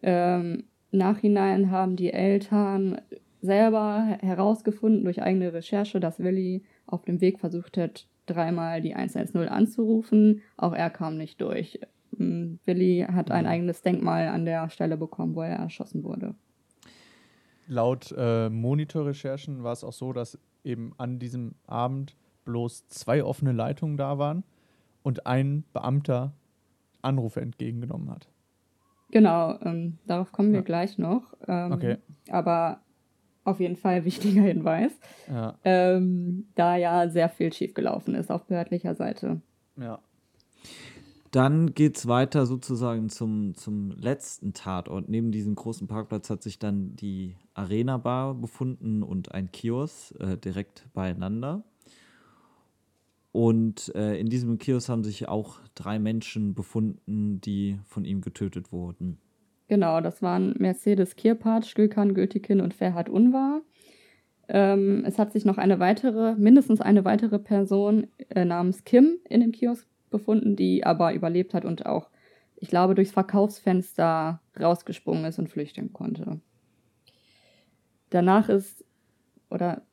Ähm, 0.04 0.66
Nachhinein 0.92 1.72
haben 1.72 1.96
die 1.96 2.12
Eltern 2.12 3.00
selber 3.42 4.18
herausgefunden 4.20 5.06
durch 5.06 5.22
eigene 5.22 5.54
Recherche, 5.54 6.02
dass 6.02 6.20
Willi 6.20 6.66
auf 6.92 7.04
dem 7.06 7.22
Weg 7.22 7.40
versucht 7.40 7.78
hat, 7.78 8.08
dreimal 8.26 8.82
die 8.82 8.96
110 8.96 9.48
anzurufen. 9.48 10.42
Auch 10.58 10.74
er 10.74 10.90
kam 10.90 11.18
nicht 11.18 11.42
durch. 11.42 11.80
Ähm, 12.20 12.60
Willi 12.66 13.06
hat 13.12 13.32
ein 13.32 13.46
mhm. 13.46 13.50
eigenes 13.50 13.82
Denkmal 13.82 14.28
an 14.28 14.46
der 14.46 14.70
Stelle 14.70 14.98
bekommen, 14.98 15.36
wo 15.36 15.42
er 15.42 15.56
erschossen 15.58 16.04
wurde. 16.04 16.36
Laut 17.68 18.14
äh, 18.18 18.50
Monitorrecherchen 18.50 19.64
war 19.64 19.74
es 19.74 19.84
auch 19.84 19.94
so, 19.94 20.12
dass 20.12 20.40
eben 20.64 20.94
an 20.98 21.20
diesem 21.20 21.56
Abend 21.68 22.16
bloß 22.46 22.88
zwei 22.88 23.24
offene 23.24 23.52
Leitungen 23.52 23.96
da 23.96 24.18
waren 24.18 24.44
und 25.04 25.28
ein 25.28 25.64
Beamter 25.72 26.34
Anrufe 27.02 27.42
entgegengenommen 27.42 28.10
hat. 28.10 28.28
Genau, 29.12 29.58
ähm, 29.62 29.98
darauf 30.06 30.32
kommen 30.32 30.52
wir 30.52 30.60
ja. 30.60 30.66
gleich 30.66 30.98
noch. 30.98 31.34
Ähm, 31.48 31.72
okay. 31.72 31.98
Aber 32.30 32.82
auf 33.50 33.60
jeden 33.60 33.76
Fall 33.76 34.06
wichtiger 34.06 34.42
Hinweis, 34.42 34.92
ja. 35.30 35.58
ähm, 35.64 36.48
da 36.56 36.76
ja 36.76 37.10
sehr 37.10 37.30
viel 37.30 37.52
schiefgelaufen 37.52 38.16
ist 38.16 38.32
auf 38.32 38.46
behördlicher 38.46 38.96
Seite. 38.96 39.42
Ja. 39.78 40.00
Dann 41.32 41.76
geht 41.76 41.98
es 41.98 42.08
weiter 42.08 42.48
sozusagen 42.48 43.10
zum, 43.10 43.54
zum 43.54 43.92
letzten 43.92 44.54
Tatort. 44.54 45.10
Neben 45.10 45.32
diesem 45.32 45.54
großen 45.54 45.88
Parkplatz 45.88 46.30
hat 46.32 46.42
sich 46.42 46.58
dann 46.58 46.96
die 46.96 47.36
Arena 47.54 47.98
Bar 47.98 48.34
befunden 48.34 49.04
und 49.04 49.32
ein 49.32 49.52
Kiosk 49.52 50.20
äh, 50.20 50.38
direkt 50.38 50.88
beieinander. 50.94 51.64
Und 53.32 53.94
äh, 53.94 54.20
in 54.20 54.28
diesem 54.28 54.58
Kiosk 54.58 54.90
haben 54.90 55.04
sich 55.04 55.28
auch 55.28 55.60
drei 55.76 56.00
Menschen 56.00 56.56
befunden, 56.56 57.40
die 57.42 57.80
von 57.86 58.06
ihm 58.06 58.22
getötet 58.22 58.72
wurden. 58.72 59.20
Genau, 59.70 60.02
das 60.02 60.24
waren 60.24 60.56
Mercedes 60.58 61.16
Kirpart, 61.16 61.76
Gülkan 61.76 62.16
Gültikin 62.16 62.60
und 62.60 62.74
Ferhat 62.74 63.08
Unvar. 63.08 63.62
Ähm, 64.48 65.04
es 65.06 65.20
hat 65.20 65.32
sich 65.32 65.46
noch 65.46 65.60
eine 65.60 65.80
weitere, 65.80 66.34
mindestens 66.36 66.82
eine 66.82 67.06
weitere 67.06 67.38
Person 67.38 68.08
äh, 68.30 68.46
namens 68.46 68.84
Kim 68.84 69.20
in 69.30 69.42
dem 69.42 69.52
Kiosk 69.52 69.88
befunden, 70.10 70.56
die 70.56 70.84
aber 70.84 71.14
überlebt 71.14 71.54
hat 71.54 71.66
und 71.66 71.86
auch, 71.86 72.10
ich 72.56 72.68
glaube, 72.68 72.96
durchs 72.96 73.12
Verkaufsfenster 73.12 74.42
rausgesprungen 74.60 75.26
ist 75.26 75.38
und 75.38 75.50
flüchten 75.50 75.94
konnte. 75.94 76.42
Danach 78.10 78.50
ist, 78.50 78.84
oder 79.52 79.84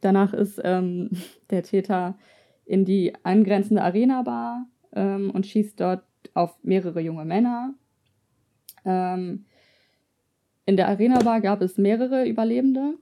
danach 0.00 0.34
ist 0.34 0.60
ähm, 0.64 1.10
der 1.50 1.62
Täter 1.62 2.18
in 2.64 2.84
die 2.84 3.12
angrenzende 3.22 3.82
Arena-Bar 3.82 4.66
ähm, 4.96 5.30
und 5.30 5.46
schießt 5.46 5.78
dort 5.78 6.02
auf 6.34 6.58
mehrere 6.64 7.00
junge 7.00 7.24
Männer. 7.24 7.72
Ähm, 8.86 9.44
in 10.64 10.76
der 10.76 10.88
Arena-Bar 10.88 11.42
gab 11.42 11.60
es 11.60 11.76
mehrere 11.76 12.26
Überlebende. 12.26 12.94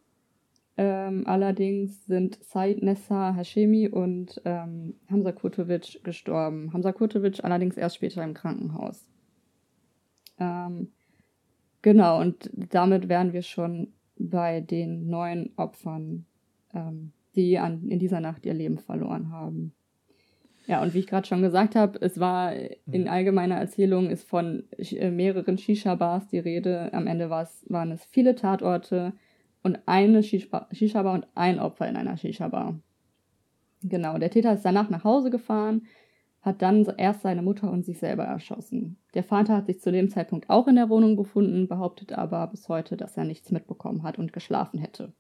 Ähm, 0.77 1.25
allerdings 1.27 2.05
sind 2.07 2.43
Said 2.43 2.83
Nessa 2.83 3.33
Hashemi 3.33 3.89
und 3.89 4.43
ähm, 4.45 4.95
Hamza 5.09 5.31
Kurtovic 5.31 6.03
gestorben. 6.03 6.73
Hamza 6.73 6.93
Kurtovic 6.93 7.45
allerdings 7.45 7.77
erst 7.77 7.97
später 7.97 8.25
im 8.25 8.35
Krankenhaus. 8.35 9.07
Ähm, 10.41 10.89
genau, 11.81 12.21
und 12.21 12.51
damit 12.53 13.09
wären 13.09 13.33
wir 13.33 13.43
schon 13.43 13.93
bei 14.17 14.61
den 14.61 15.09
neun 15.09 15.51
Opfern, 15.57 16.27
ähm, 16.73 17.13
die 17.37 17.59
an, 17.59 17.89
in 17.89 18.01
dieser 18.01 18.21
Nacht 18.21 18.45
ihr 18.45 18.55
Leben 18.55 18.79
verloren 18.79 19.31
haben. 19.31 19.75
Ja, 20.67 20.83
und 20.83 20.95
wie 20.95 21.01
ich 21.01 21.07
gerade 21.07 21.27
schon 21.27 21.43
gesagt 21.43 21.77
habe, 21.77 21.99
es 22.01 22.19
war 22.19 22.55
in 22.55 23.03
mhm. 23.03 23.09
allgemeiner 23.09 23.57
Erzählung 23.57 24.09
ist 24.09 24.27
von 24.27 24.65
äh, 24.79 25.11
mehreren 25.11 25.59
Shisha-Bars 25.59 26.29
die 26.29 26.39
Rede. 26.39 26.93
Am 26.95 27.07
Ende 27.07 27.29
waren 27.29 27.93
es 27.93 28.05
viele 28.07 28.35
Tatorte 28.35 29.13
und 29.63 29.79
eine 29.87 30.23
Shisha-Bar 30.23 31.15
und 31.15 31.27
ein 31.35 31.59
Opfer 31.61 31.89
in 31.89 31.97
einer 31.97 32.17
Shisha-Bar. 32.17 32.79
Genau, 33.83 34.17
der 34.17 34.31
Täter 34.31 34.55
ist 34.55 34.65
danach 34.65 34.89
nach 34.89 35.05
Hause 35.05 35.29
gefahren, 35.29 35.83
hat 36.41 36.63
dann 36.63 36.87
erst 36.97 37.21
seine 37.21 37.43
Mutter 37.43 37.71
und 37.71 37.85
sich 37.85 37.99
selber 37.99 38.25
erschossen. 38.25 38.97
Der 39.13 39.25
Vater 39.25 39.57
hat 39.57 39.67
sich 39.67 39.81
zu 39.81 39.93
dem 39.93 40.09
Zeitpunkt 40.09 40.49
auch 40.49 40.67
in 40.67 40.77
der 40.77 40.89
Wohnung 40.89 41.17
befunden, 41.17 41.69
behauptet 41.69 42.13
aber 42.13 42.47
bis 42.47 42.69
heute, 42.71 42.97
dass 42.97 43.19
er 43.19 43.25
nichts 43.25 43.51
mitbekommen 43.51 44.03
hat 44.03 44.19
und 44.19 44.33
geschlafen 44.33 44.79
hätte. 44.79 45.13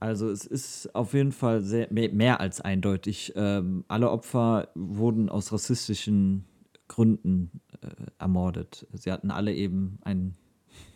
Also 0.00 0.30
es 0.30 0.46
ist 0.46 0.94
auf 0.94 1.12
jeden 1.12 1.30
Fall 1.30 1.60
sehr, 1.60 1.88
mehr 1.92 2.40
als 2.40 2.62
eindeutig. 2.62 3.34
Ähm, 3.36 3.84
alle 3.86 4.10
Opfer 4.10 4.68
wurden 4.74 5.28
aus 5.28 5.52
rassistischen 5.52 6.46
Gründen 6.88 7.60
äh, 7.82 7.88
ermordet. 8.18 8.86
Sie 8.94 9.12
hatten 9.12 9.30
alle 9.30 9.54
eben 9.54 9.98
einen 10.02 10.36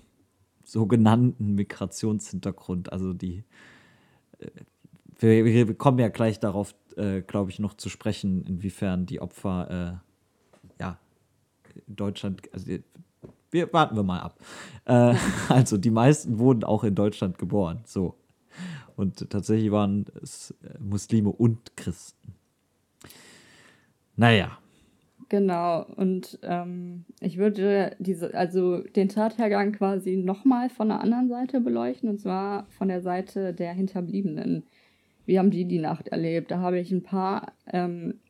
sogenannten 0.64 1.54
Migrationshintergrund. 1.54 2.94
Also 2.94 3.12
die, 3.12 3.44
äh, 4.38 4.48
wir, 5.18 5.44
wir, 5.44 5.74
kommen 5.74 5.98
ja 5.98 6.08
gleich 6.08 6.40
darauf, 6.40 6.74
äh, 6.96 7.20
glaube 7.20 7.50
ich, 7.50 7.58
noch 7.58 7.74
zu 7.74 7.90
sprechen, 7.90 8.42
inwiefern 8.46 9.04
die 9.04 9.20
Opfer, 9.20 10.00
äh, 10.00 10.82
ja, 10.82 10.98
in 11.86 11.96
Deutschland, 11.96 12.40
also 12.54 12.72
wir 13.50 13.72
warten 13.72 13.96
wir 13.96 14.02
mal 14.02 14.20
ab. 14.20 14.38
Äh, 14.86 15.14
also 15.50 15.76
die 15.76 15.90
meisten 15.90 16.38
wurden 16.38 16.64
auch 16.64 16.84
in 16.84 16.94
Deutschland 16.94 17.36
geboren, 17.36 17.82
so. 17.84 18.16
Und 18.96 19.28
tatsächlich 19.30 19.70
waren 19.70 20.06
es 20.22 20.54
äh, 20.62 20.78
Muslime 20.78 21.30
und 21.30 21.76
Christen. 21.76 22.34
Naja, 24.16 24.58
Genau, 25.28 25.84
und 25.96 26.38
ähm, 26.42 27.04
ich 27.20 27.38
würde 27.38 27.96
diese, 27.98 28.34
also 28.34 28.78
den 28.82 29.08
Tathergang 29.08 29.72
quasi 29.72 30.16
nochmal 30.16 30.68
von 30.68 30.88
der 30.88 31.00
anderen 31.00 31.28
Seite 31.28 31.60
beleuchten, 31.60 32.08
und 32.08 32.20
zwar 32.20 32.66
von 32.70 32.88
der 32.88 33.00
Seite 33.00 33.54
der 33.54 33.72
Hinterbliebenen. 33.72 34.64
Wie 35.26 35.38
haben 35.38 35.50
die 35.50 35.64
die 35.64 35.78
Nacht 35.78 36.08
erlebt? 36.08 36.50
Da 36.50 36.58
habe 36.58 36.78
ich 36.78 36.92
ein 36.92 37.02
paar, 37.02 37.52
ähm, 37.72 38.20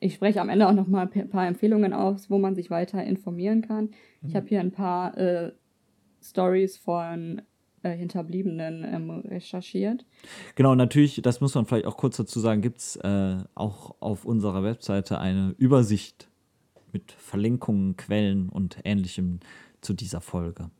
ich 0.00 0.14
spreche 0.14 0.40
am 0.40 0.48
Ende 0.48 0.68
auch 0.68 0.74
nochmal 0.74 1.08
ein 1.12 1.30
paar 1.30 1.46
Empfehlungen 1.46 1.92
aus, 1.92 2.30
wo 2.30 2.38
man 2.38 2.54
sich 2.54 2.70
weiter 2.70 3.02
informieren 3.02 3.62
kann. 3.62 3.86
Mhm. 3.86 4.28
Ich 4.28 4.36
habe 4.36 4.46
hier 4.46 4.60
ein 4.60 4.72
paar 4.72 5.16
äh, 5.16 5.52
Stories 6.22 6.76
von 6.76 7.42
äh, 7.84 7.96
Hinterbliebenen 7.96 8.84
ähm, 8.84 9.10
recherchiert. 9.10 10.04
Genau, 10.56 10.74
natürlich, 10.74 11.20
das 11.22 11.40
muss 11.40 11.54
man 11.54 11.66
vielleicht 11.66 11.86
auch 11.86 11.96
kurz 11.96 12.16
dazu 12.16 12.40
sagen, 12.40 12.62
gibt 12.62 12.78
es 12.78 12.96
äh, 12.96 13.36
auch 13.54 13.94
auf 14.00 14.24
unserer 14.24 14.64
Webseite 14.64 15.18
eine 15.18 15.54
Übersicht 15.58 16.28
mit 16.92 17.12
Verlinkungen, 17.12 17.96
Quellen 17.96 18.48
und 18.48 18.78
ähnlichem 18.84 19.40
zu 19.80 19.92
dieser 19.92 20.20
Folge. 20.20 20.70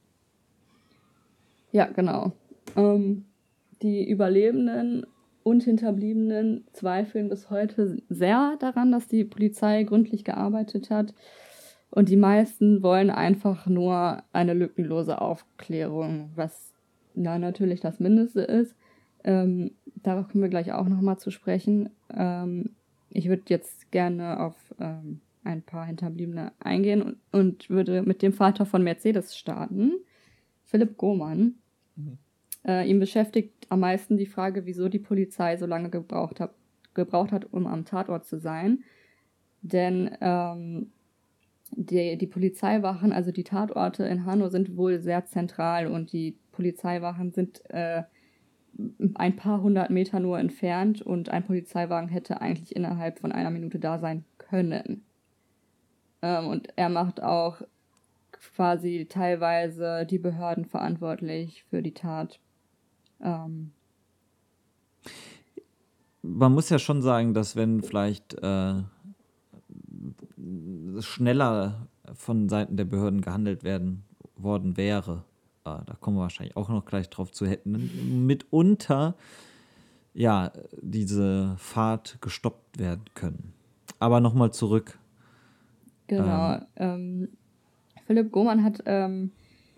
Ja, 1.72 1.86
genau. 1.86 2.32
Ähm, 2.76 3.26
die 3.82 4.08
Überlebenden 4.08 5.06
und 5.42 5.62
Hinterbliebenen 5.64 6.64
zweifeln 6.72 7.28
bis 7.28 7.50
heute 7.50 8.02
sehr 8.08 8.56
daran, 8.60 8.92
dass 8.92 9.08
die 9.08 9.24
Polizei 9.24 9.82
gründlich 9.82 10.24
gearbeitet 10.24 10.90
hat. 10.90 11.14
Und 11.90 12.08
die 12.08 12.16
meisten 12.16 12.82
wollen 12.82 13.10
einfach 13.10 13.66
nur 13.66 14.22
eine 14.32 14.54
lückenlose 14.54 15.20
Aufklärung, 15.20 16.30
was 16.34 16.73
na, 17.14 17.38
natürlich 17.38 17.80
das 17.80 18.00
Mindeste 18.00 18.40
ist. 18.40 18.74
Ähm, 19.22 19.72
darauf 20.02 20.28
kommen 20.28 20.42
wir 20.42 20.50
gleich 20.50 20.72
auch 20.72 20.88
nochmal 20.88 21.18
zu 21.18 21.30
sprechen. 21.30 21.90
Ähm, 22.12 22.70
ich 23.10 23.28
würde 23.28 23.44
jetzt 23.46 23.90
gerne 23.90 24.40
auf 24.40 24.56
ähm, 24.78 25.20
ein 25.44 25.62
paar 25.62 25.86
Hinterbliebene 25.86 26.52
eingehen 26.58 27.02
und, 27.02 27.16
und 27.32 27.70
würde 27.70 28.02
mit 28.02 28.22
dem 28.22 28.32
Vater 28.32 28.66
von 28.66 28.82
Mercedes 28.82 29.36
starten, 29.36 29.92
Philipp 30.64 30.96
Gohmann. 30.96 31.54
Mhm. 31.96 32.18
Äh, 32.66 32.88
ihn 32.88 32.98
beschäftigt 32.98 33.66
am 33.68 33.80
meisten 33.80 34.16
die 34.16 34.26
Frage, 34.26 34.66
wieso 34.66 34.88
die 34.88 34.98
Polizei 34.98 35.56
so 35.56 35.66
lange 35.66 35.90
gebraucht 35.90 36.40
hat, 36.40 36.54
gebraucht 36.94 37.32
hat 37.32 37.52
um 37.52 37.66
am 37.66 37.84
Tatort 37.84 38.24
zu 38.24 38.38
sein. 38.38 38.84
Denn 39.62 40.10
ähm, 40.20 40.90
die, 41.70 42.16
die 42.18 42.26
Polizeiwachen, 42.26 43.12
also 43.12 43.32
die 43.32 43.44
Tatorte 43.44 44.04
in 44.04 44.26
Hanau, 44.26 44.48
sind 44.48 44.76
wohl 44.76 45.00
sehr 45.00 45.24
zentral 45.26 45.86
und 45.86 46.12
die 46.12 46.36
Polizeiwachen 46.54 47.32
sind 47.32 47.68
äh, 47.70 48.02
ein 49.14 49.36
paar 49.36 49.62
hundert 49.62 49.90
Meter 49.90 50.20
nur 50.20 50.38
entfernt 50.38 51.02
und 51.02 51.28
ein 51.28 51.44
Polizeiwagen 51.44 52.08
hätte 52.08 52.40
eigentlich 52.40 52.74
innerhalb 52.74 53.20
von 53.20 53.32
einer 53.32 53.50
Minute 53.50 53.78
da 53.78 53.98
sein 53.98 54.24
können. 54.38 55.04
Ähm, 56.22 56.46
und 56.48 56.68
er 56.76 56.88
macht 56.88 57.22
auch 57.22 57.62
quasi 58.32 59.06
teilweise 59.08 60.06
die 60.06 60.18
Behörden 60.18 60.64
verantwortlich 60.64 61.64
für 61.70 61.82
die 61.82 61.94
Tat. 61.94 62.40
Ähm, 63.20 63.72
Man 66.22 66.52
muss 66.52 66.70
ja 66.70 66.78
schon 66.78 67.02
sagen, 67.02 67.34
dass 67.34 67.54
wenn 67.54 67.82
vielleicht 67.82 68.34
äh, 68.42 68.74
schneller 71.00 71.86
von 72.14 72.48
Seiten 72.48 72.76
der 72.76 72.86
Behörden 72.86 73.20
gehandelt 73.20 73.62
werden 73.62 74.04
worden 74.36 74.76
wäre, 74.76 75.24
äh, 75.64 75.78
da 75.86 75.94
kommen 76.00 76.16
wir 76.16 76.22
wahrscheinlich 76.22 76.56
auch 76.56 76.68
noch 76.68 76.84
gleich 76.84 77.08
drauf 77.10 77.32
zu, 77.32 77.46
hätten 77.46 78.26
mitunter 78.26 79.14
ja 80.12 80.52
diese 80.80 81.56
Fahrt 81.58 82.18
gestoppt 82.20 82.78
werden 82.78 83.04
können. 83.14 83.52
Aber 83.98 84.20
nochmal 84.20 84.52
zurück. 84.52 84.98
Genau. 86.06 86.60
Ähm, 86.76 87.28
Philipp 88.06 88.30
Gohmann 88.30 88.62
hat 88.62 88.82
ähm, 88.86 89.32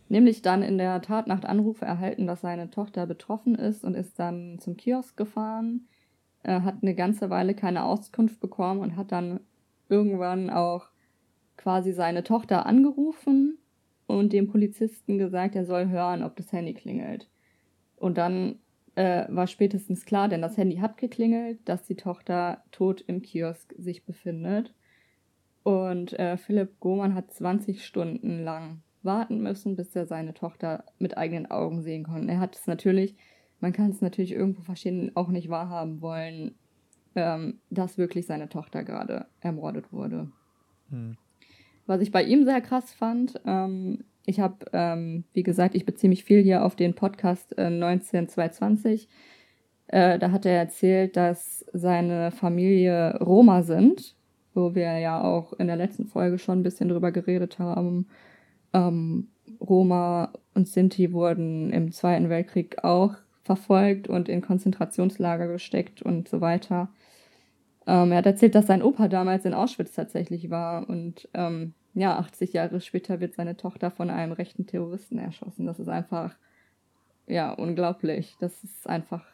nämlich 0.09 0.43
dann 0.43 0.63
in 0.63 0.79
der 0.79 1.01
Tatnacht 1.01 1.47
Anrufe 1.47 1.85
erhalten, 1.85 2.27
dass 2.27 2.41
seine 2.41 2.71
Tochter 2.71 3.07
betroffen 3.07 3.55
ist 3.55 3.85
und 3.85 3.95
ist 3.95 4.19
dann 4.19 4.59
zum 4.59 4.77
Kiosk 4.77 5.17
gefahren, 5.17 5.87
äh, 6.43 6.61
hat 6.61 6.77
eine 6.83 6.95
ganze 6.95 7.31
Weile 7.31 7.55
keine 7.55 7.85
Auskunft 7.85 8.41
bekommen 8.41 8.81
und 8.81 8.97
hat 8.97 9.13
dann 9.13 9.41
irgendwann 9.89 10.51
auch 10.51 10.89
quasi 11.57 11.93
seine 11.93 12.25
Tochter 12.25 12.67
angerufen 12.67 13.59
und 14.07 14.33
dem 14.33 14.49
Polizisten 14.49 15.19
gesagt, 15.19 15.55
er 15.55 15.65
soll 15.65 15.89
hören, 15.89 16.23
ob 16.23 16.37
das 16.37 16.53
Handy 16.53 16.75
klingelt. 16.75 17.29
Und 17.97 18.19
dann 18.19 18.59
äh, 18.95 19.27
war 19.29 19.47
spätestens 19.47 20.05
klar, 20.05 20.29
denn 20.29 20.43
das 20.43 20.57
Handy 20.57 20.77
hat 20.77 20.97
geklingelt, 20.97 21.59
dass 21.65 21.85
die 21.85 21.97
Tochter 21.97 22.63
tot 22.71 23.03
im 23.07 23.23
Kiosk 23.23 23.75
sich 23.79 24.05
befindet. 24.05 24.75
Und 25.63 26.19
äh, 26.19 26.37
Philipp 26.37 26.79
Gohmann 26.81 27.15
hat 27.15 27.33
20 27.33 27.85
Stunden 27.85 28.45
lang 28.45 28.83
warten 29.03 29.41
müssen, 29.43 29.77
bis 29.77 29.95
er 29.97 30.07
seine 30.07 30.35
Tochter 30.35 30.85
mit 30.99 31.17
eigenen 31.17 31.51
Augen 31.51 31.83
sehen 31.83 32.05
konnte. 32.05 32.33
Er 32.33 32.41
hat 32.41 32.57
es 32.57 32.67
natürlich, 32.67 33.17
man 33.61 33.73
kann 33.73 33.91
es 33.91 34.01
natürlich 34.01 34.33
irgendwo 34.33 34.63
verstehen, 34.63 35.13
auch 35.15 35.29
nicht 35.29 35.49
wahrhaben 35.49 36.01
wollen, 36.01 36.55
ähm, 37.15 37.61
dass 37.71 37.99
wirklich 37.99 38.27
seine 38.27 38.49
Tochter 38.49 38.85
gerade 38.85 39.27
ermordet 39.41 39.93
wurde. 39.93 40.31
Hm. 40.91 41.17
Was 41.87 42.01
ich 42.01 42.11
bei 42.11 42.25
ihm 42.25 42.45
sehr 42.45 42.61
krass 42.61 42.93
fand, 42.93 43.41
ähm, 43.47 44.05
ich 44.27 44.41
habe, 44.41 44.57
ähm, 44.73 45.25
wie 45.33 45.45
gesagt, 45.45 45.75
ich 45.75 45.87
beziehe 45.87 46.09
mich 46.09 46.25
viel 46.25 46.43
hier 46.43 46.65
auf 46.65 46.75
den 46.75 46.95
Podcast 46.95 47.57
äh, 47.57 47.71
19220. 47.71 49.09
Äh, 49.87 50.19
da 50.19 50.33
hat 50.33 50.45
er 50.45 50.59
erzählt, 50.59 51.17
dass 51.17 51.65
seine 51.73 52.33
Familie 52.33 53.19
Roma 53.21 53.63
sind, 53.63 54.17
wo 54.53 54.75
wir 54.75 54.99
ja 54.99 55.23
auch 55.23 55.53
in 55.55 55.69
der 55.69 55.77
letzten 55.77 56.07
Folge 56.07 56.39
schon 56.39 56.61
ein 56.61 56.63
bisschen 56.65 56.89
drüber 56.89 57.13
geredet 57.13 57.61
haben. 57.61 58.09
Ähm, 58.73 59.29
Roma 59.61 60.33
und 60.55 60.67
Sinti 60.67 61.13
wurden 61.13 61.73
im 61.73 61.93
Zweiten 61.93 62.29
Weltkrieg 62.29 62.83
auch 62.83 63.15
verfolgt 63.45 64.09
und 64.09 64.29
in 64.29 64.41
Konzentrationslager 64.41 65.47
gesteckt 65.47 66.03
und 66.03 66.29
so 66.29 66.41
weiter. 66.41 66.89
Ähm, 67.87 68.13
er 68.13 68.19
hat 68.19 68.27
erzählt, 68.27 68.55
dass 68.55 68.67
sein 68.67 68.83
Opa 68.83 69.09
damals 69.09 69.45
in 69.45 69.55
Auschwitz 69.55 69.93
tatsächlich 69.93 70.51
war 70.51 70.89
und 70.89 71.29
ähm, 71.35 71.75
ja, 71.95 72.19
80 72.19 72.53
Jahre 72.53 72.81
später 72.81 73.21
wird 73.21 73.35
seine 73.35 73.57
Tochter 73.57 73.91
von 73.91 74.11
einem 74.11 74.33
rechten 74.33 74.67
Terroristen 74.67 75.19
erschossen. 75.19 75.67
Das 75.67 75.79
ist 75.79 75.89
einfach, 75.89 76.35
ja, 77.27 77.53
unglaublich, 77.53 78.37
dass 78.39 78.63
es 78.65 78.87
einfach 78.87 79.25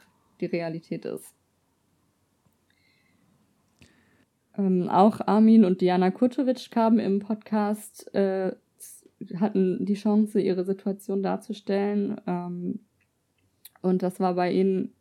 die 0.40 0.46
Realität 0.46 1.04
ist. 1.04 1.34
Ähm, 4.56 4.88
auch 4.88 5.20
Armin 5.26 5.64
und 5.64 5.80
Diana 5.80 6.10
Kurtovic 6.10 6.70
kamen 6.70 6.98
im 6.98 7.20
Podcast, 7.20 8.14
äh, 8.14 8.52
hatten 9.38 9.84
die 9.84 9.94
Chance, 9.94 10.40
ihre 10.40 10.64
Situation 10.64 11.22
darzustellen. 11.22 12.20
Ähm, 12.26 12.80
und 13.80 14.02
das 14.02 14.20
war 14.20 14.34
bei 14.34 14.52
ihnen, 14.52 14.92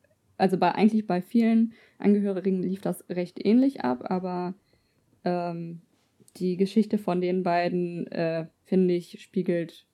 also 0.42 0.58
bei 0.58 0.74
eigentlich 0.74 1.06
bei 1.06 1.22
vielen 1.22 1.74
Angehörigen 2.00 2.64
lief 2.64 2.82
das 2.82 3.06
recht 3.10 3.46
ähnlich 3.46 3.82
ab, 3.82 4.10
aber 4.10 4.56
ähm, 5.24 5.82
die 6.38 6.58
Geschichte 6.58 6.98
von 6.98 7.22
den 7.22 7.44
beiden, 7.44 8.08
äh, 8.08 8.48
finde 8.64 8.96
ich, 8.96 9.22
spiegelt 9.22 9.86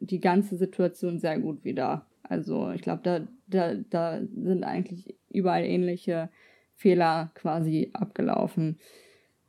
die 0.00 0.20
ganze 0.20 0.56
Situation 0.56 1.18
sehr 1.18 1.40
gut 1.40 1.64
wider. 1.64 2.06
Also 2.22 2.70
ich 2.70 2.82
glaube, 2.82 3.00
da, 3.02 3.26
da, 3.48 3.74
da 3.90 4.20
sind 4.20 4.62
eigentlich 4.62 5.16
überall 5.30 5.64
ähnliche 5.64 6.28
Fehler 6.76 7.32
quasi 7.34 7.90
abgelaufen. 7.94 8.78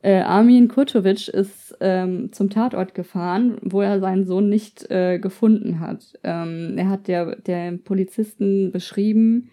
Äh, 0.02 0.22
Armin 0.22 0.66
Kurtovic 0.66 1.28
ist 1.28 1.76
ähm, 1.80 2.32
zum 2.32 2.50
Tatort 2.50 2.94
gefahren, 2.94 3.58
wo 3.62 3.82
er 3.82 4.00
seinen 4.00 4.24
Sohn 4.24 4.48
nicht 4.48 4.90
äh, 4.90 5.18
gefunden 5.18 5.78
hat. 5.78 6.18
Ähm, 6.24 6.76
er 6.78 6.88
hat 6.88 7.06
der, 7.06 7.36
der 7.36 7.76
Polizisten 7.76 8.72
beschrieben, 8.72 9.50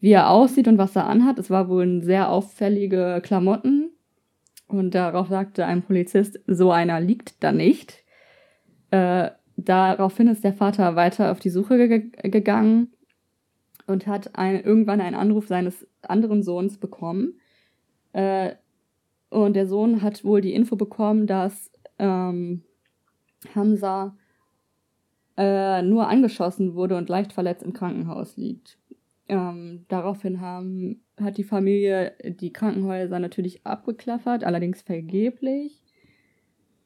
wie 0.00 0.12
er 0.12 0.30
aussieht 0.30 0.68
und 0.68 0.78
was 0.78 0.96
er 0.96 1.06
anhat. 1.06 1.38
Es 1.38 1.50
war 1.50 1.68
wohl 1.68 2.02
sehr 2.02 2.30
auffällige 2.30 3.20
Klamotten. 3.22 3.90
Und 4.68 4.94
darauf 4.94 5.28
sagte 5.28 5.64
ein 5.64 5.82
Polizist, 5.82 6.40
so 6.46 6.70
einer 6.72 7.00
liegt 7.00 7.42
da 7.42 7.52
nicht. 7.52 8.04
Äh, 8.90 9.30
daraufhin 9.56 10.28
ist 10.28 10.44
der 10.44 10.52
Vater 10.52 10.96
weiter 10.96 11.30
auf 11.30 11.38
die 11.38 11.50
Suche 11.50 11.88
ge 11.88 12.10
gegangen 12.28 12.92
und 13.86 14.06
hat 14.06 14.36
ein, 14.36 14.62
irgendwann 14.62 15.00
einen 15.00 15.14
Anruf 15.14 15.46
seines 15.46 15.86
anderen 16.02 16.42
Sohns 16.42 16.78
bekommen. 16.78 17.34
Äh, 18.12 18.54
und 19.30 19.54
der 19.54 19.66
Sohn 19.66 20.02
hat 20.02 20.24
wohl 20.24 20.40
die 20.40 20.54
Info 20.54 20.76
bekommen, 20.76 21.26
dass 21.26 21.70
ähm, 21.98 22.62
Hamza 23.54 24.16
äh, 25.36 25.82
nur 25.82 26.08
angeschossen 26.08 26.74
wurde 26.74 26.96
und 26.96 27.08
leicht 27.08 27.32
verletzt 27.32 27.62
im 27.62 27.72
Krankenhaus 27.72 28.36
liegt. 28.36 28.78
Ähm, 29.28 29.84
daraufhin 29.88 30.40
haben, 30.40 31.02
hat 31.20 31.36
die 31.36 31.44
Familie 31.44 32.12
die 32.24 32.52
Krankenhäuser 32.52 33.18
natürlich 33.18 33.66
abgeklappert, 33.66 34.44
allerdings 34.44 34.82
vergeblich. 34.82 35.82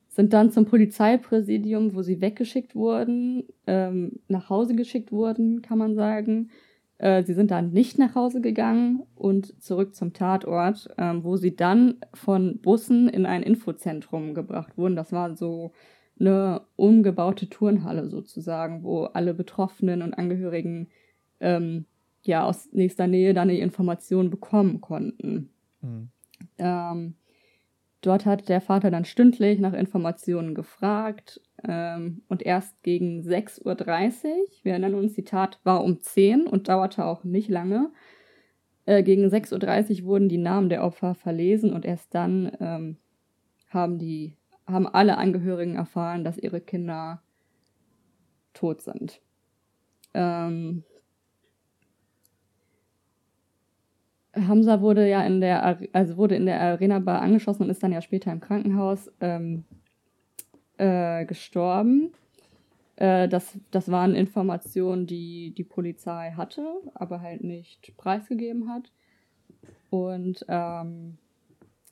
Sind 0.09 0.33
dann 0.33 0.50
zum 0.50 0.64
Polizeipräsidium, 0.64 1.94
wo 1.94 2.03
sie 2.03 2.20
weggeschickt 2.20 2.74
wurden, 2.74 3.44
ähm, 3.66 4.20
nach 4.29 4.48
Hause 4.48 4.74
geschickt 4.74 5.12
wurden, 5.12 5.62
kann 5.62 5.79
man 5.79 5.94
sagen. 5.94 6.50
Äh, 6.98 7.22
sie 7.24 7.35
sind 7.35 7.50
dann 7.50 7.70
nicht 7.70 7.98
nach 7.98 8.14
Hause 8.14 8.40
gegangen 8.40 9.07
und 9.14 9.62
zurück 9.62 9.94
zum 9.94 10.12
Tatort, 10.12 10.88
ähm, 10.98 11.24
wo 11.24 11.37
sie 11.37 11.57
dann 11.57 11.96
von 12.12 12.59
Bussen 12.61 13.09
in 13.09 13.24
ein 13.24 13.42
Infozentrum 13.42 14.35
gebracht 14.35 14.76
wurden. 14.76 14.96
Das 14.96 15.12
war 15.12 15.37
so 15.37 15.72
eine 16.18 16.62
umgebaute 16.76 17.48
Turnhalle 17.48 18.09
sozusagen, 18.09 18.83
wo 18.83 19.05
alle 19.05 19.33
Betroffenen 19.33 20.03
und 20.03 20.12
Angehörigen 20.12 20.88
ähm, 21.40 21.87
ja 22.22 22.44
aus 22.44 22.68
nächster 22.72 23.06
Nähe 23.06 23.35
dann 23.35 23.48
die 23.48 23.61
Informationen 23.61 24.30
bekommen 24.30 24.80
konnten. 24.80 25.50
Mhm. 25.80 26.11
Ähm, 26.59 27.14
dort 28.02 28.26
hat 28.26 28.48
der 28.48 28.61
Vater 28.61 28.90
dann 28.90 29.04
stündlich 29.04 29.59
nach 29.59 29.72
Informationen 29.72 30.54
gefragt 30.54 31.40
ähm, 31.66 32.22
und 32.28 32.42
erst 32.42 32.83
gegen 32.83 33.22
6.30 33.22 33.64
Uhr, 33.64 34.37
wir 34.62 34.72
erinnern 34.72 34.94
uns, 34.94 35.14
die 35.14 35.24
Tat 35.24 35.59
war 35.64 35.83
um 35.83 36.00
10 36.00 36.46
und 36.46 36.68
dauerte 36.68 37.04
auch 37.04 37.24
nicht 37.24 37.48
lange, 37.48 37.90
äh, 38.87 39.02
gegen 39.02 39.26
6.30 39.26 40.02
Uhr 40.02 40.09
wurden 40.09 40.28
die 40.28 40.38
Namen 40.38 40.68
der 40.68 40.85
Opfer 40.85 41.14
verlesen 41.14 41.72
und 41.72 41.85
erst 41.85 42.14
dann 42.14 42.50
ähm, 42.61 42.96
haben, 43.68 43.98
die, 43.98 44.37
haben 44.66 44.87
alle 44.87 45.16
Angehörigen 45.18 45.76
erfahren, 45.76 46.24
dass 46.24 46.38
ihre 46.38 46.61
Kinder 46.61 47.22
tot 48.52 48.83
sind. 48.83 49.20
Ähm, 50.12 50.83
Hamza 54.35 54.81
wurde 54.81 55.09
ja 55.09 55.25
in 55.25 55.40
der, 55.40 55.79
also 55.93 56.16
wurde 56.16 56.37
in 56.37 56.47
der 56.47 56.61
Arena 56.61 56.99
Bar 57.01 57.23
angeschossen 57.23 57.64
und 57.64 57.71
ist 57.71 57.83
dann 57.83 57.93
ja 57.93 58.01
später 58.01 58.31
im 58.31 58.40
Krankenhaus 58.40 59.11
ähm, 59.21 59.64
äh, 60.79 61.25
gestorben. 61.25 62.12
Äh, 62.97 63.29
das, 63.29 63.59
das 63.71 63.90
waren 63.90 64.14
Informationen, 64.14 65.07
die 65.07 65.53
die 65.57 65.64
Polizei 65.64 66.33
hatte, 66.37 66.64
aber 66.95 67.21
halt 67.21 67.43
nicht 67.43 67.97
preisgegeben 67.97 68.69
hat. 68.69 68.93
Und 69.90 70.45
ähm, 70.49 71.19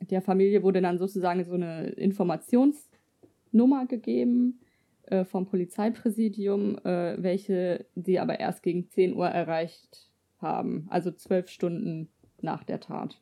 der 0.00 0.22
Familie 0.22 0.62
wurde 0.62 0.80
dann 0.80 0.98
sozusagen 0.98 1.42
so 1.44 1.54
eine 1.54 1.88
Informationsnummer 1.88 3.86
gegeben 3.86 4.60
äh, 5.06 5.24
vom 5.24 5.46
Polizeipräsidium, 5.46 6.78
äh, 6.84 7.20
welche 7.20 7.86
sie 7.96 8.20
aber 8.20 8.38
erst 8.38 8.62
gegen 8.62 8.88
10 8.88 9.16
Uhr 9.16 9.26
erreicht 9.26 10.08
haben, 10.40 10.86
also 10.88 11.10
zwölf 11.10 11.48
Stunden 11.48 12.08
nach 12.42 12.64
der 12.64 12.80
Tat. 12.80 13.20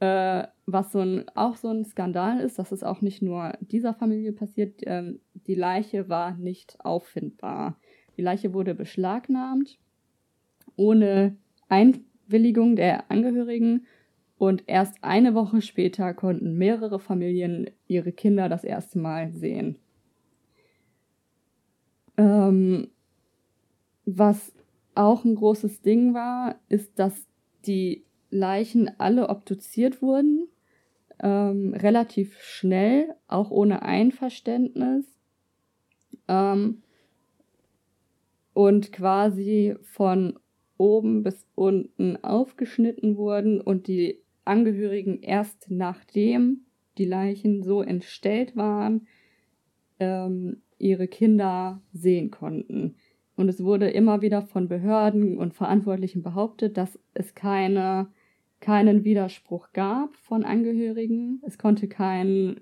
Äh, 0.00 0.46
was 0.66 0.92
so 0.92 1.00
ein, 1.00 1.28
auch 1.34 1.56
so 1.56 1.68
ein 1.68 1.84
Skandal 1.84 2.40
ist, 2.40 2.58
dass 2.58 2.72
es 2.72 2.84
auch 2.84 3.00
nicht 3.00 3.20
nur 3.20 3.54
dieser 3.60 3.94
Familie 3.94 4.32
passiert, 4.32 4.80
ähm, 4.86 5.20
die 5.46 5.54
Leiche 5.54 6.08
war 6.08 6.36
nicht 6.36 6.76
auffindbar. 6.84 7.76
Die 8.16 8.22
Leiche 8.22 8.52
wurde 8.54 8.74
beschlagnahmt, 8.74 9.78
ohne 10.76 11.36
Einwilligung 11.68 12.76
der 12.76 13.10
Angehörigen 13.10 13.86
und 14.38 14.64
erst 14.68 15.02
eine 15.02 15.34
Woche 15.34 15.62
später 15.62 16.14
konnten 16.14 16.56
mehrere 16.56 17.00
Familien 17.00 17.70
ihre 17.88 18.12
Kinder 18.12 18.48
das 18.48 18.62
erste 18.62 18.98
Mal 19.00 19.32
sehen. 19.32 19.78
Ähm, 22.16 22.88
was 24.04 24.52
auch 24.94 25.24
ein 25.24 25.34
großes 25.34 25.82
Ding 25.82 26.14
war, 26.14 26.56
ist, 26.68 26.98
dass 26.98 27.27
die 27.66 28.04
Leichen 28.30 28.90
alle 28.98 29.28
obduziert 29.28 30.02
wurden, 30.02 30.48
ähm, 31.20 31.74
relativ 31.74 32.40
schnell, 32.40 33.14
auch 33.26 33.50
ohne 33.50 33.82
Einverständnis. 33.82 35.06
Ähm, 36.28 36.82
und 38.52 38.92
quasi 38.92 39.76
von 39.82 40.38
oben 40.78 41.22
bis 41.22 41.46
unten 41.54 42.16
aufgeschnitten 42.24 43.16
wurden 43.16 43.60
und 43.60 43.86
die 43.86 44.20
Angehörigen 44.44 45.20
erst 45.20 45.70
nachdem 45.70 46.62
die 46.96 47.04
Leichen 47.04 47.62
so 47.62 47.82
entstellt 47.82 48.56
waren, 48.56 49.06
ähm, 50.00 50.62
ihre 50.78 51.08
Kinder 51.08 51.80
sehen 51.92 52.30
konnten. 52.30 52.96
Und 53.38 53.48
es 53.48 53.62
wurde 53.62 53.88
immer 53.88 54.20
wieder 54.20 54.42
von 54.42 54.66
Behörden 54.66 55.38
und 55.38 55.54
Verantwortlichen 55.54 56.22
behauptet, 56.24 56.76
dass 56.76 56.98
es 57.14 57.36
keine, 57.36 58.08
keinen 58.58 59.04
Widerspruch 59.04 59.72
gab 59.72 60.16
von 60.16 60.44
Angehörigen. 60.44 61.40
Es 61.46 61.56
konnte 61.56 61.86
kein 61.86 62.60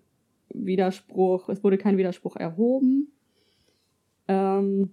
Widerspruch, 0.50 1.48
es 1.48 1.64
wurde 1.64 1.78
kein 1.78 1.96
Widerspruch 1.96 2.36
erhoben. 2.36 3.10
Ähm, 4.28 4.90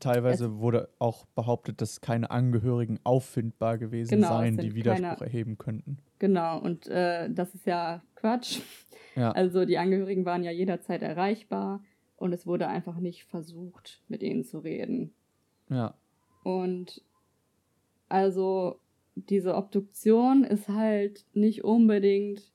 Teilweise 0.00 0.58
wurde 0.58 0.88
auch 0.98 1.26
behauptet, 1.26 1.80
dass 1.80 2.00
keine 2.00 2.32
Angehörigen 2.32 2.98
auffindbar 3.04 3.78
gewesen 3.78 4.16
Genau, 4.16 4.28
seien, 4.28 4.58
es 4.58 4.64
die 4.64 4.74
Widerspruch 4.74 5.18
keine- 5.18 5.20
erheben 5.30 5.58
könnten. 5.58 5.98
Genau, 6.18 6.58
und 6.60 6.88
äh, 6.88 7.30
das 7.30 7.54
ist 7.54 7.66
ja 7.66 8.02
Quatsch. 8.16 8.60
Ja. 9.14 9.30
Also 9.30 9.64
die 9.64 9.78
Angehörigen 9.78 10.24
waren 10.24 10.42
ja 10.42 10.50
jederzeit 10.50 11.02
erreichbar 11.02 11.82
und 12.16 12.32
es 12.32 12.46
wurde 12.46 12.68
einfach 12.68 12.98
nicht 12.98 13.24
versucht, 13.24 14.02
mit 14.08 14.22
ihnen 14.22 14.44
zu 14.44 14.58
reden. 14.58 15.12
Ja. 15.68 15.94
Und 16.42 17.02
also 18.08 18.78
diese 19.16 19.54
Obduktion 19.54 20.44
ist 20.44 20.68
halt 20.68 21.26
nicht 21.34 21.64
unbedingt 21.64 22.52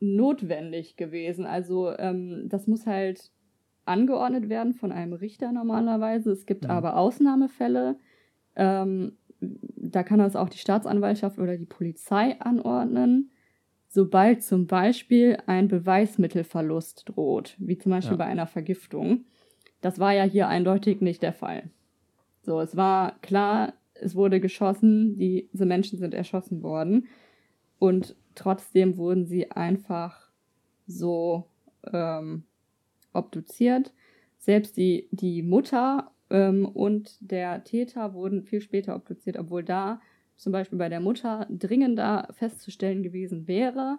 notwendig 0.00 0.96
gewesen. 0.96 1.44
Also 1.46 1.96
ähm, 1.98 2.48
das 2.48 2.66
muss 2.66 2.86
halt 2.86 3.30
angeordnet 3.84 4.48
werden 4.48 4.72
von 4.74 4.92
einem 4.92 5.12
Richter 5.12 5.52
normalerweise. 5.52 6.30
Es 6.30 6.46
gibt 6.46 6.64
Mhm. 6.64 6.70
aber 6.70 6.96
Ausnahmefälle. 6.96 7.98
Ähm, 8.56 9.16
da 9.40 10.02
kann 10.02 10.18
das 10.18 10.36
auch 10.36 10.48
die 10.48 10.58
Staatsanwaltschaft 10.58 11.38
oder 11.38 11.56
die 11.56 11.66
Polizei 11.66 12.38
anordnen, 12.40 13.30
sobald 13.92 14.44
zum 14.44 14.68
Beispiel 14.68 15.36
ein 15.46 15.66
Beweismittelverlust 15.66 17.08
droht, 17.08 17.56
wie 17.58 17.76
zum 17.76 17.90
Beispiel 17.90 18.12
Ja. 18.12 18.18
bei 18.18 18.26
einer 18.26 18.46
Vergiftung. 18.46 19.24
Das 19.80 19.98
war 19.98 20.14
ja 20.14 20.22
hier 20.22 20.46
eindeutig 20.46 21.00
nicht 21.00 21.22
der 21.22 21.32
Fall. 21.32 21.70
So, 22.42 22.60
es 22.60 22.76
war 22.76 23.18
klar, 23.20 23.74
es 23.94 24.14
wurde 24.14 24.40
geschossen, 24.40 25.18
diese 25.18 25.66
Menschen 25.66 25.98
sind 25.98 26.14
erschossen 26.14 26.62
worden 26.62 27.08
und 27.80 28.14
trotzdem 28.36 28.96
wurden 28.96 29.26
sie 29.26 29.50
einfach 29.50 30.30
so 30.86 31.46
ähm, 31.92 32.44
obduziert. 33.12 33.92
Selbst 34.38 34.76
die, 34.76 35.08
die 35.10 35.42
Mutter 35.42 36.12
ähm, 36.30 36.64
und 36.64 37.16
der 37.20 37.64
Täter 37.64 38.14
wurden 38.14 38.44
viel 38.44 38.60
später 38.60 38.94
obduziert, 38.94 39.36
obwohl 39.36 39.64
da 39.64 40.00
zum 40.40 40.52
Beispiel 40.52 40.78
bei 40.78 40.88
der 40.88 41.00
Mutter 41.00 41.46
dringender 41.50 42.26
festzustellen 42.32 43.02
gewesen 43.02 43.46
wäre, 43.46 43.98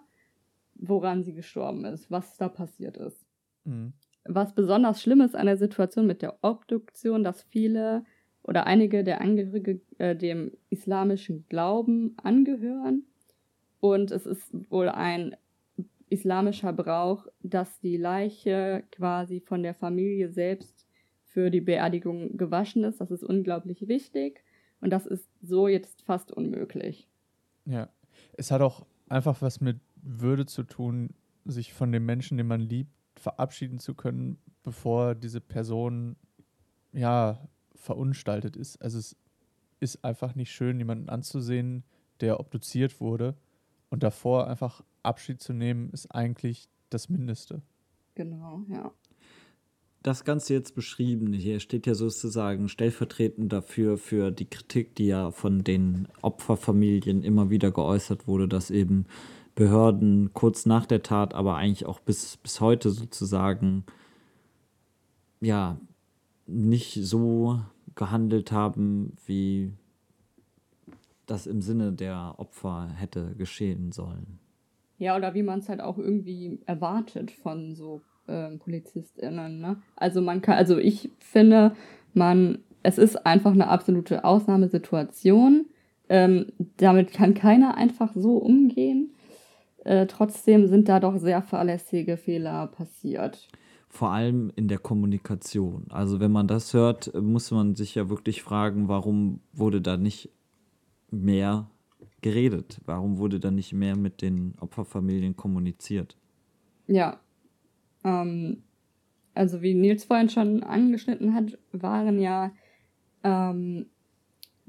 woran 0.74 1.22
sie 1.22 1.34
gestorben 1.34 1.84
ist, 1.84 2.10
was 2.10 2.36
da 2.36 2.48
passiert 2.48 2.96
ist. 2.96 3.24
Mhm. 3.64 3.92
Was 4.24 4.52
besonders 4.52 5.00
schlimm 5.00 5.20
ist 5.20 5.36
an 5.36 5.46
der 5.46 5.56
Situation 5.56 6.06
mit 6.06 6.20
der 6.20 6.38
Obduktion, 6.42 7.22
dass 7.22 7.42
viele 7.44 8.04
oder 8.42 8.66
einige 8.66 9.04
der 9.04 9.20
Angehörige 9.20 9.80
äh, 9.98 10.16
dem 10.16 10.50
islamischen 10.68 11.46
Glauben 11.48 12.16
angehören. 12.22 13.06
Und 13.78 14.10
es 14.10 14.26
ist 14.26 14.52
wohl 14.68 14.88
ein 14.88 15.36
islamischer 16.08 16.72
Brauch, 16.72 17.26
dass 17.42 17.78
die 17.80 17.96
Leiche 17.96 18.82
quasi 18.90 19.40
von 19.40 19.62
der 19.62 19.74
Familie 19.74 20.28
selbst 20.28 20.86
für 21.24 21.50
die 21.50 21.60
Beerdigung 21.60 22.36
gewaschen 22.36 22.82
ist. 22.82 23.00
Das 23.00 23.12
ist 23.12 23.22
unglaublich 23.22 23.86
wichtig. 23.86 24.42
Und 24.82 24.90
das 24.90 25.06
ist 25.06 25.30
so 25.40 25.68
jetzt 25.68 26.02
fast 26.02 26.32
unmöglich. 26.32 27.08
Ja. 27.64 27.88
Es 28.34 28.50
hat 28.50 28.60
auch 28.60 28.84
einfach 29.08 29.40
was 29.40 29.60
mit 29.60 29.80
Würde 30.02 30.44
zu 30.44 30.64
tun, 30.64 31.14
sich 31.44 31.72
von 31.72 31.92
dem 31.92 32.04
Menschen, 32.04 32.36
den 32.36 32.48
man 32.48 32.60
liebt, 32.60 32.90
verabschieden 33.16 33.78
zu 33.78 33.94
können, 33.94 34.38
bevor 34.62 35.14
diese 35.14 35.40
Person 35.40 36.16
ja 36.92 37.48
verunstaltet 37.74 38.56
ist. 38.56 38.82
Also 38.82 38.98
es 38.98 39.16
ist 39.80 40.04
einfach 40.04 40.34
nicht 40.34 40.50
schön, 40.50 40.78
jemanden 40.78 41.08
anzusehen, 41.08 41.84
der 42.20 42.40
obduziert 42.40 43.00
wurde 43.00 43.36
und 43.88 44.02
davor 44.02 44.48
einfach 44.48 44.84
Abschied 45.04 45.40
zu 45.40 45.52
nehmen, 45.52 45.90
ist 45.90 46.12
eigentlich 46.12 46.68
das 46.90 47.08
Mindeste. 47.08 47.62
Genau, 48.14 48.64
ja. 48.68 48.92
Das 50.02 50.24
Ganze 50.24 50.54
jetzt 50.54 50.74
beschrieben 50.74 51.32
hier 51.32 51.60
steht 51.60 51.86
ja 51.86 51.94
sozusagen 51.94 52.68
stellvertretend 52.68 53.52
dafür 53.52 53.98
für 53.98 54.30
die 54.30 54.46
Kritik, 54.46 54.94
die 54.96 55.06
ja 55.06 55.30
von 55.30 55.62
den 55.62 56.08
Opferfamilien 56.22 57.22
immer 57.22 57.50
wieder 57.50 57.70
geäußert 57.70 58.26
wurde, 58.26 58.48
dass 58.48 58.70
eben 58.70 59.06
Behörden 59.54 60.32
kurz 60.32 60.66
nach 60.66 60.86
der 60.86 61.02
Tat, 61.02 61.34
aber 61.34 61.56
eigentlich 61.56 61.86
auch 61.86 62.00
bis, 62.00 62.36
bis 62.38 62.60
heute 62.60 62.90
sozusagen 62.90 63.84
ja 65.40 65.78
nicht 66.46 66.94
so 66.94 67.60
gehandelt 67.94 68.50
haben, 68.50 69.16
wie 69.26 69.72
das 71.26 71.46
im 71.46 71.62
Sinne 71.62 71.92
der 71.92 72.34
Opfer 72.38 72.88
hätte 72.88 73.34
geschehen 73.36 73.92
sollen. 73.92 74.38
Ja, 74.98 75.16
oder 75.16 75.34
wie 75.34 75.42
man 75.42 75.60
es 75.60 75.68
halt 75.68 75.80
auch 75.80 75.98
irgendwie 75.98 76.60
erwartet 76.66 77.30
von 77.30 77.74
so 77.74 78.00
ähm, 78.28 78.58
PolizistInnen. 78.58 79.60
Ne? 79.60 79.82
Also 79.96 80.20
man 80.20 80.42
kann, 80.42 80.56
also 80.56 80.78
ich 80.78 81.10
finde, 81.18 81.74
man, 82.14 82.58
es 82.82 82.98
ist 82.98 83.26
einfach 83.26 83.52
eine 83.52 83.68
absolute 83.68 84.24
Ausnahmesituation. 84.24 85.66
Ähm, 86.08 86.46
damit 86.76 87.12
kann 87.12 87.34
keiner 87.34 87.76
einfach 87.76 88.12
so 88.14 88.36
umgehen. 88.36 89.14
Äh, 89.84 90.06
trotzdem 90.06 90.66
sind 90.66 90.88
da 90.88 91.00
doch 91.00 91.16
sehr 91.16 91.42
verlässliche 91.42 92.16
Fehler 92.16 92.68
passiert. 92.68 93.48
Vor 93.88 94.10
allem 94.10 94.52
in 94.56 94.68
der 94.68 94.78
Kommunikation. 94.78 95.86
Also 95.90 96.20
wenn 96.20 96.32
man 96.32 96.48
das 96.48 96.72
hört, 96.72 97.12
muss 97.20 97.50
man 97.50 97.74
sich 97.74 97.94
ja 97.94 98.08
wirklich 98.08 98.42
fragen, 98.42 98.88
warum 98.88 99.40
wurde 99.52 99.80
da 99.80 99.96
nicht 99.96 100.30
mehr 101.10 101.68
geredet? 102.22 102.80
Warum 102.86 103.18
wurde 103.18 103.38
da 103.38 103.50
nicht 103.50 103.72
mehr 103.74 103.96
mit 103.96 104.22
den 104.22 104.54
Opferfamilien 104.60 105.36
kommuniziert? 105.36 106.16
Ja. 106.86 107.20
Ähm, 108.04 108.62
also 109.34 109.62
wie 109.62 109.74
Nils 109.74 110.04
vorhin 110.04 110.28
schon 110.28 110.62
angeschnitten 110.62 111.34
hat, 111.34 111.58
waren 111.72 112.18
ja 112.18 112.52
ähm, 113.24 113.86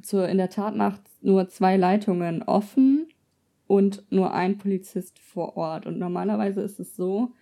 zur, 0.02 0.28
in 0.30 0.38
der 0.38 0.50
Tatnacht 0.50 1.02
nur 1.22 1.48
zwei 1.50 1.78
Leitungen 1.78 2.44
offen 2.44 3.08
und 3.68 4.04
nur 4.12 4.34
ein 4.34 4.58
Polizist 4.58 5.20
vor 5.20 5.58
Ort. 5.58 5.86
Und 5.86 5.98
normalerweise 5.98 6.62
ist 6.62 6.80
es 6.80 6.96
so, 6.96 7.34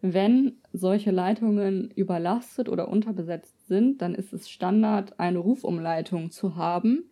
wenn 0.00 0.58
solche 0.72 1.10
Leitungen 1.10 1.90
überlastet 1.90 2.68
oder 2.68 2.88
unterbesetzt 2.88 3.66
sind, 3.66 4.02
dann 4.02 4.14
ist 4.14 4.34
es 4.34 4.50
Standard, 4.50 5.18
eine 5.18 5.38
Rufumleitung 5.38 6.30
zu 6.30 6.56
haben, 6.56 7.04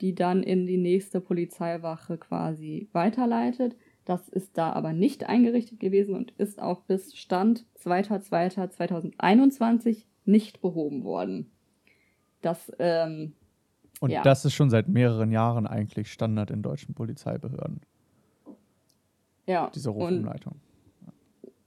die 0.00 0.14
dann 0.14 0.42
in 0.42 0.66
die 0.66 0.76
nächste 0.76 1.20
Polizeiwache 1.20 2.18
quasi 2.18 2.88
weiterleitet. 2.92 3.76
Das 4.04 4.28
ist 4.28 4.58
da 4.58 4.72
aber 4.72 4.92
nicht 4.92 5.28
eingerichtet 5.28 5.78
gewesen 5.78 6.16
und 6.16 6.32
ist 6.32 6.60
auch 6.60 6.80
bis 6.82 7.14
Stand 7.14 7.64
2.2.2021 7.80 10.06
nicht 10.24 10.60
behoben 10.60 11.04
worden. 11.04 11.52
Das, 12.40 12.72
ähm, 12.78 13.34
Und 14.00 14.10
Ja. 14.10 14.22
das 14.22 14.44
ist 14.44 14.54
schon 14.54 14.70
seit 14.70 14.88
mehreren 14.88 15.30
Jahren 15.30 15.68
eigentlich 15.68 16.10
Standard 16.12 16.50
in 16.50 16.62
deutschen 16.62 16.94
Polizeibehörden, 16.94 17.80
ja. 19.46 19.70
diese 19.72 19.90
Rufumleitung. 19.90 20.56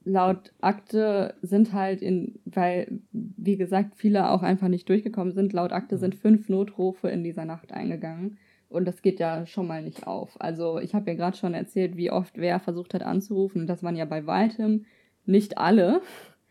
laut 0.03 0.51
Akte 0.59 1.35
sind 1.41 1.71
halt 1.71 2.01
in, 2.01 2.39
weil, 2.45 2.99
wie 3.11 3.55
gesagt, 3.55 3.95
viele 3.95 4.29
auch 4.29 4.43
einfach 4.43 4.67
nicht 4.67 4.89
durchgekommen 4.89 5.33
sind, 5.33 5.53
laut 5.53 5.71
Akte 5.71 5.97
sind 5.97 6.15
fünf 6.15 6.49
Notrufe 6.49 7.07
in 7.07 7.23
dieser 7.23 7.45
Nacht 7.45 7.71
eingegangen. 7.71 8.37
Und 8.75 8.85
das 8.85 9.01
geht 9.01 9.19
ja 9.19 9.45
schon 9.45 9.67
mal 9.67 9.81
nicht 9.81 10.05
auf. 10.05 10.39
Also 10.39 10.79
ich 10.79 10.93
habe 10.93 11.09
ja 11.09 11.15
gerade 11.15 11.37
schon 11.37 11.53
erzählt, 11.53 11.97
wie 11.97 12.11
oft 12.11 12.37
wer 12.37 12.59
versucht 12.59 12.93
hat 12.93 13.03
anzurufen. 13.03 13.61
Und 13.61 13.67
das 13.67 13.83
waren 13.83 13.95
ja 13.95 14.05
bei 14.05 14.27
weitem 14.27 14.85
nicht 15.25 15.57
alle. 15.57 16.01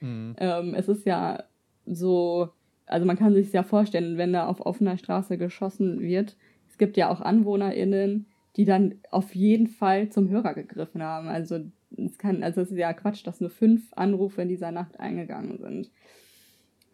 Mhm. 0.01 0.35
Ähm, 0.39 0.75
es 0.75 0.89
ist 0.89 1.07
ja 1.07 1.45
so, 1.87 2.49
also 2.87 3.07
man 3.07 3.19
kann 3.19 3.35
sich 3.35 3.53
ja 3.53 3.63
vorstellen, 3.63 4.19
wenn 4.19 4.33
da 4.33 4.47
auf 4.47 4.65
offener 4.65 4.99
Straße 4.99 5.39
geschossen 5.39 6.01
wird, 6.01 6.37
es 6.69 6.79
gibt 6.79 6.97
ja 6.97 7.09
auch 7.09 7.21
AnwohnerInnen, 7.21 8.27
die 8.57 8.65
dann 8.65 8.97
auf 9.11 9.35
jeden 9.35 9.69
Fall 9.69 10.09
zum 10.09 10.29
Hörer 10.29 10.55
gegriffen 10.55 11.03
haben. 11.03 11.29
Also 11.29 11.61
es 11.97 12.19
kann, 12.19 12.43
also 12.43 12.63
es 12.63 12.71
ist 12.71 12.79
ja 12.79 12.93
Quatsch, 12.93 13.25
dass 13.27 13.41
nur 13.41 13.51
fünf 13.51 13.93
Anrufe 13.93 14.43
in 14.43 14.49
dieser 14.49 14.73
Nacht 14.73 14.99
eingegangen 14.99 15.59
sind. 15.59 15.91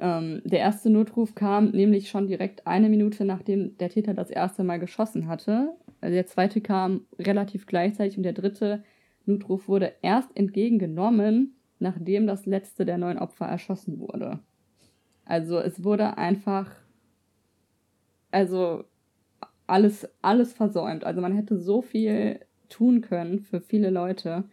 Ähm, 0.03 0.41
der 0.45 0.61
erste 0.61 0.89
Notruf 0.89 1.35
kam 1.35 1.71
nämlich 1.71 2.09
schon 2.09 2.27
direkt 2.27 2.67
eine 2.67 2.89
Minute, 2.89 3.27
nachdem 3.27 3.77
der 3.77 3.91
Täter 3.91 4.15
das 4.15 4.31
erste 4.31 4.65
Mal 4.65 4.79
geschossen 4.79 5.29
hatte. 5.29 5.73
Also 6.01 6.15
der 6.15 6.27
zweite 6.27 6.63
kam 6.63 7.03
relativ 7.19 7.67
gleichzeitig 7.67 8.17
und 8.17 8.23
der 8.23 8.33
dritte 8.33 8.83
Notruf 9.27 9.69
wurde 9.69 9.93
erst 10.01 10.35
entgegengenommen, 10.35 11.55
nachdem 11.79 12.27
das 12.27 12.47
letzte 12.47 12.87
der 12.87 12.97
neun 12.97 13.19
Opfer 13.19 13.45
erschossen 13.45 14.01
wurde. 14.01 14.41
Also 15.27 15.59
es 15.59 15.85
wurde 15.85 16.17
einfach, 16.17 16.71
also 18.31 18.85
alles, 19.67 20.09
alles 20.23 20.55
versäumt. 20.55 21.05
Also 21.05 21.21
man 21.21 21.35
hätte 21.35 21.59
so 21.59 21.83
viel 21.83 22.41
tun 22.71 23.03
können 23.03 23.41
für 23.41 23.61
viele 23.61 23.91
Leute. 23.91 24.45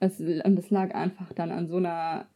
Es, 0.00 0.20
und 0.20 0.58
es 0.58 0.68
lag 0.68 0.94
einfach 0.94 1.32
dann 1.32 1.50
an 1.50 1.66
so 1.66 1.78
einer 1.78 2.26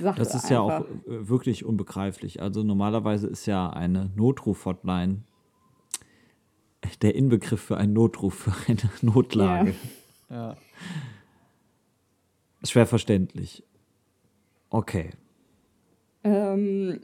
Sache. 0.00 0.18
Das 0.18 0.34
ist 0.34 0.44
einfach. 0.44 0.50
ja 0.50 0.60
auch 0.60 0.80
äh, 1.06 1.28
wirklich 1.28 1.64
unbegreiflich. 1.64 2.42
Also 2.42 2.62
normalerweise 2.62 3.26
ist 3.26 3.46
ja 3.46 3.70
eine 3.70 4.10
Notruf-Hotline 4.14 5.22
der 7.02 7.14
Inbegriff 7.14 7.60
für 7.60 7.76
einen 7.76 7.92
Notruf, 7.92 8.34
für 8.34 8.70
eine 8.70 8.90
Notlage. 9.02 9.74
Ja. 10.30 10.36
ja. 10.50 10.56
Schwer 12.64 12.86
verständlich. 12.86 13.64
Okay. 14.70 15.10
Ähm, 16.24 17.00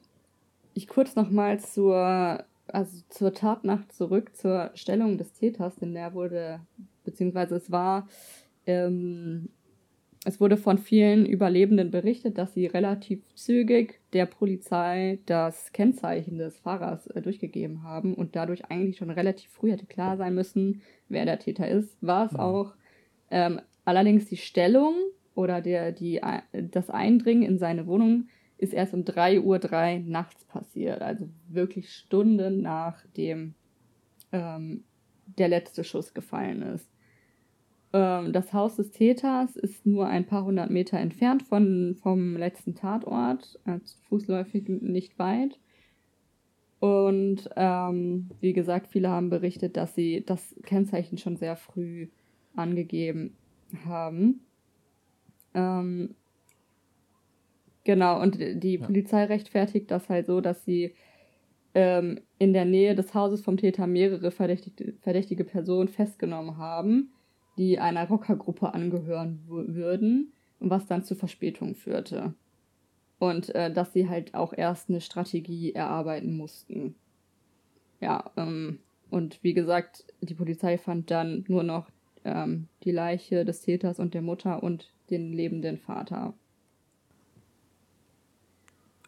ich 0.75 0.89
kurz 0.89 1.15
nochmal 1.15 1.61
zur, 1.61 2.45
also 2.67 3.03
zur 3.09 3.35
Tatnacht 3.35 3.93
zurück, 3.93 4.35
zur 4.35 4.71
Stellung 4.75 5.19
des 5.19 5.33
Täters, 5.33 5.77
denn 5.77 5.95
der 5.95 6.15
wurde, 6.15 6.61
beziehungsweise 7.05 7.57
es 7.57 7.71
war, 7.71 8.09
ähm, 8.67 9.49
es 10.25 10.41
wurde 10.41 10.57
von 10.57 10.79
vielen 10.79 11.27
Überlebenden 11.27 11.91
berichtet, 11.91 12.39
dass 12.39 12.55
sie 12.55 12.67
relativ 12.67 13.23
zügig 13.35 14.01
der 14.13 14.27
Polizei 14.27 15.19
das 15.27 15.73
Kennzeichen 15.73 16.39
des 16.39 16.59
Fahrers 16.59 17.09
äh, 17.09 17.21
durchgegeben 17.21 17.83
haben 17.83 18.15
und 18.15 18.37
dadurch 18.37 18.67
eigentlich 18.67 18.99
schon 18.99 19.11
relativ 19.11 19.51
früh 19.51 19.73
hätte 19.73 19.87
klar 19.87 20.17
sein 20.17 20.35
müssen, 20.35 20.83
wer 21.09 21.25
der 21.25 21.41
Täter 21.41 21.67
ist. 21.67 21.97
War 22.01 22.27
es 22.27 22.33
mhm. 22.33 22.41
auch. 22.41 22.75
Ähm, 23.31 23.61
allerdings 23.85 24.27
die 24.27 24.37
Stellung 24.37 24.95
oder 25.35 25.61
der, 25.61 25.91
die, 25.91 26.21
das 26.53 26.91
Eindringen 26.91 27.43
in 27.43 27.59
seine 27.59 27.87
Wohnung 27.87 28.29
ist 28.59 28.75
erst 28.75 28.95
um 28.95 29.01
3.03 29.01 29.43
Uhr 29.43 30.09
nachts 30.09 30.45
passiert. 30.45 31.03
Also 31.03 31.29
wirklich 31.49 31.91
Stunden 31.91 32.63
nachdem 32.63 33.55
ähm, 34.31 34.85
der 35.27 35.49
letzte 35.49 35.83
Schuss 35.83 36.15
gefallen 36.15 36.63
ist. 36.63 36.89
Ähm, 37.93 38.33
das 38.33 38.53
Haus 38.53 38.77
des 38.77 38.91
Täters 38.91 39.57
ist 39.57 39.85
nur 39.87 40.07
ein 40.07 40.27
paar 40.27 40.45
hundert 40.45 40.71
Meter 40.71 40.99
entfernt 40.99 41.43
von, 41.43 41.97
vom 42.03 42.37
letzten 42.37 42.75
Tatort, 42.75 43.59
also 43.65 43.97
fußläufig 44.09 44.69
nicht 44.69 45.19
weit. 45.19 45.59
Und 46.81 47.49
ähm, 47.55 48.31
wie 48.41 48.53
gesagt, 48.53 48.89
viele 48.89 49.09
haben 49.09 49.31
berichtet, 49.31 49.77
dass 49.77 49.95
sie 49.95 50.25
das 50.25 50.57
Kennzeichen 50.65 51.17
schon 51.17 51.37
sehr 51.37 51.57
früh 51.57 52.09
angegeben 52.57 53.37
haben. 53.87 54.41
Ähm, 55.55 56.15
genau, 57.85 58.21
und 58.21 58.39
die 58.39 58.79
ja. 58.79 58.87
Polizei 58.87 59.25
rechtfertigt 59.25 59.91
das 59.91 60.09
halt 60.09 60.27
so, 60.27 60.41
dass 60.41 60.65
sie 60.65 60.95
ähm, 61.75 62.21
in 62.39 62.53
der 62.53 62.65
Nähe 62.65 62.95
des 62.95 63.15
Hauses 63.15 63.43
vom 63.43 63.59
Täter 63.59 63.87
mehrere 63.87 64.31
verdächtige, 64.31 64.95
verdächtige 65.01 65.45
Personen 65.45 65.89
festgenommen 65.89 66.57
haben, 66.59 67.13
die 67.57 67.79
einer 67.79 68.09
Rockergruppe 68.09 68.73
angehören 68.75 69.41
würden, 69.47 70.33
was 70.59 70.87
dann 70.87 71.05
zu 71.05 71.15
Verspätungen 71.15 71.75
führte. 71.75 72.35
Und 73.19 73.55
äh, 73.55 73.73
dass 73.73 73.93
sie 73.93 74.09
halt 74.09 74.35
auch 74.35 74.53
erst 74.53 74.89
eine 74.89 75.01
Strategie 75.01 75.73
erarbeiten 75.75 76.37
mussten. 76.37 76.97
Ja, 78.01 78.31
ähm, 78.37 78.81
und 79.11 79.39
wie 79.43 79.55
gesagt, 79.55 80.05
die 80.21 80.35
Polizei 80.35 80.79
fand 80.79 81.11
dann 81.11 81.45
nur 81.47 81.63
noch 81.63 81.89
ähm, 82.25 82.69
die 82.83 82.91
Leiche 82.91 83.45
des 83.45 83.63
Täters 83.63 83.99
und 83.99 84.15
der 84.15 84.23
Mutter 84.23 84.63
und 84.63 84.93
den 85.11 85.33
lebenden 85.33 85.79
Vater. 85.79 86.35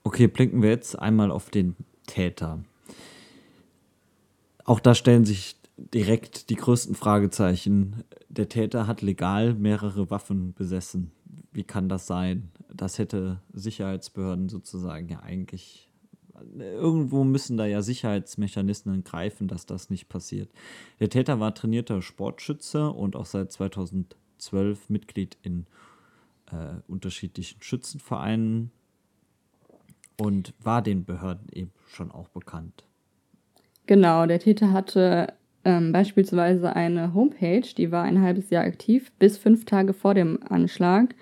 Okay, 0.05 0.29
blinken 0.29 0.63
wir 0.63 0.71
jetzt 0.71 0.99
einmal 0.99 1.31
auf 1.31 1.51
den 1.51 1.75
Täter. 2.07 2.63
Auch 4.65 4.81
da 4.81 4.95
stellen 4.95 5.25
sich 5.25 5.57
direkt 5.77 6.51
die 6.51 6.57
größten 6.57 6.95
Fragezeichen. 6.95 8.05
Der 8.29 8.49
Täter 8.49 8.87
hat 8.87 9.03
legal 9.03 9.55
mehrere 9.55 10.11
Waffen 10.11 10.55
besessen. 10.55 11.13
Wie 11.53 11.65
kann 11.65 11.89
das 11.89 12.07
sein? 12.07 12.51
Das 12.73 12.99
hätte 12.99 13.41
Sicherheitsbehörden 13.53 14.49
sozusagen 14.49 15.09
ja 15.09 15.21
eigentlich. 15.21 15.91
Irgendwo 16.59 17.23
müssen 17.23 17.57
da 17.57 17.65
ja 17.65 17.81
Sicherheitsmechanismen 17.81 19.05
greifen, 19.05 19.47
dass 19.47 19.67
das 19.67 19.89
nicht 19.89 20.09
passiert. 20.09 20.51
Der 20.99 21.09
Täter 21.09 21.39
war 21.39 21.55
trainierter 21.55 22.03
Sportschütze 22.03 22.91
und 22.91 23.15
auch 23.15 23.27
seit 23.27 23.53
2012 23.53 24.91
Mitglied 24.91 25.39
in 25.43 25.67
äh, 26.51 26.81
unterschiedlichen 26.89 27.63
Schützenvereinen 27.63 28.73
und 30.21 30.55
war 30.61 30.83
den 30.83 31.05
Behörden 31.05 31.49
eben 31.53 31.73
schon 31.87 32.11
auch 32.11 32.29
bekannt. 32.29 32.85
Genau, 33.87 34.27
der 34.27 34.41
Täter 34.41 34.73
hatte 34.73 35.35
ähm, 35.65 35.93
beispielsweise 35.93 36.77
eine 36.77 37.15
Homepage, 37.15 37.67
die 37.77 37.91
war 37.91 38.05
ein 38.05 38.21
halbes 38.21 38.51
Jahr 38.51 38.65
aktiv, 38.65 39.13
bis 39.19 39.39
fünf 39.39 39.65
Tage 39.65 39.93
vor 39.93 40.15
dem 40.15 40.39
Anschlag. 40.49 41.15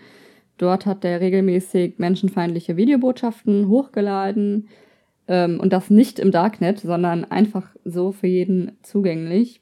Dort 0.58 0.86
hat 0.86 1.04
er 1.04 1.20
regelmäßig 1.20 1.98
menschenfeindliche 1.98 2.76
Videobotschaften 2.76 3.68
hochgeladen 3.68 4.68
ähm, 5.28 5.60
und 5.60 5.72
das 5.72 5.90
nicht 5.90 6.18
im 6.18 6.30
Darknet, 6.30 6.80
sondern 6.80 7.24
einfach 7.24 7.74
so 7.84 8.12
für 8.12 8.26
jeden 8.26 8.78
zugänglich. 8.82 9.60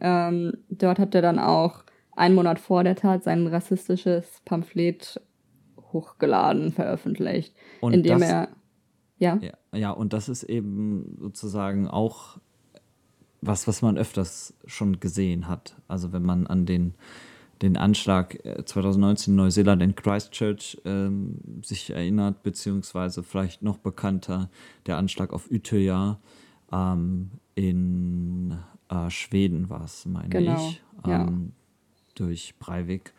Ähm, 0.00 0.52
dort 0.68 0.98
hat 0.98 1.14
er 1.14 1.22
dann 1.22 1.38
auch 1.38 1.84
einen 2.12 2.34
Monat 2.34 2.58
vor 2.58 2.84
der 2.84 2.96
Tat 2.96 3.24
sein 3.24 3.46
rassistisches 3.46 4.40
Pamphlet 4.44 5.20
hochgeladen, 5.92 6.72
veröffentlicht, 6.72 7.54
und 7.80 7.94
indem 7.94 8.20
das, 8.20 8.30
er 8.30 8.48
ja. 9.18 9.38
ja. 9.40 9.52
Ja, 9.78 9.90
und 9.90 10.12
das 10.12 10.28
ist 10.28 10.44
eben 10.44 11.16
sozusagen 11.18 11.88
auch 11.88 12.38
was, 13.40 13.68
was 13.68 13.82
man 13.82 13.96
öfters 13.96 14.54
schon 14.66 15.00
gesehen 15.00 15.48
hat. 15.48 15.76
Also 15.86 16.12
wenn 16.12 16.22
man 16.22 16.46
an 16.46 16.66
den, 16.66 16.94
den 17.62 17.76
Anschlag 17.76 18.38
2019 18.64 19.32
in 19.32 19.36
Neuseeland 19.36 19.82
in 19.82 19.94
Christchurch 19.94 20.80
ähm, 20.84 21.38
sich 21.62 21.90
erinnert, 21.90 22.42
beziehungsweise 22.42 23.22
vielleicht 23.22 23.62
noch 23.62 23.78
bekannter 23.78 24.50
der 24.86 24.96
Anschlag 24.96 25.32
auf 25.32 25.50
Utøya 25.50 26.18
ähm, 26.72 27.30
in 27.54 28.58
äh, 28.88 29.10
Schweden 29.10 29.70
war 29.70 29.84
es, 29.84 30.04
meine 30.06 30.28
genau. 30.28 30.68
ich, 30.68 30.82
ähm, 31.04 31.10
ja. 31.10 31.32
durch 32.14 32.58
Breivik. 32.58 33.14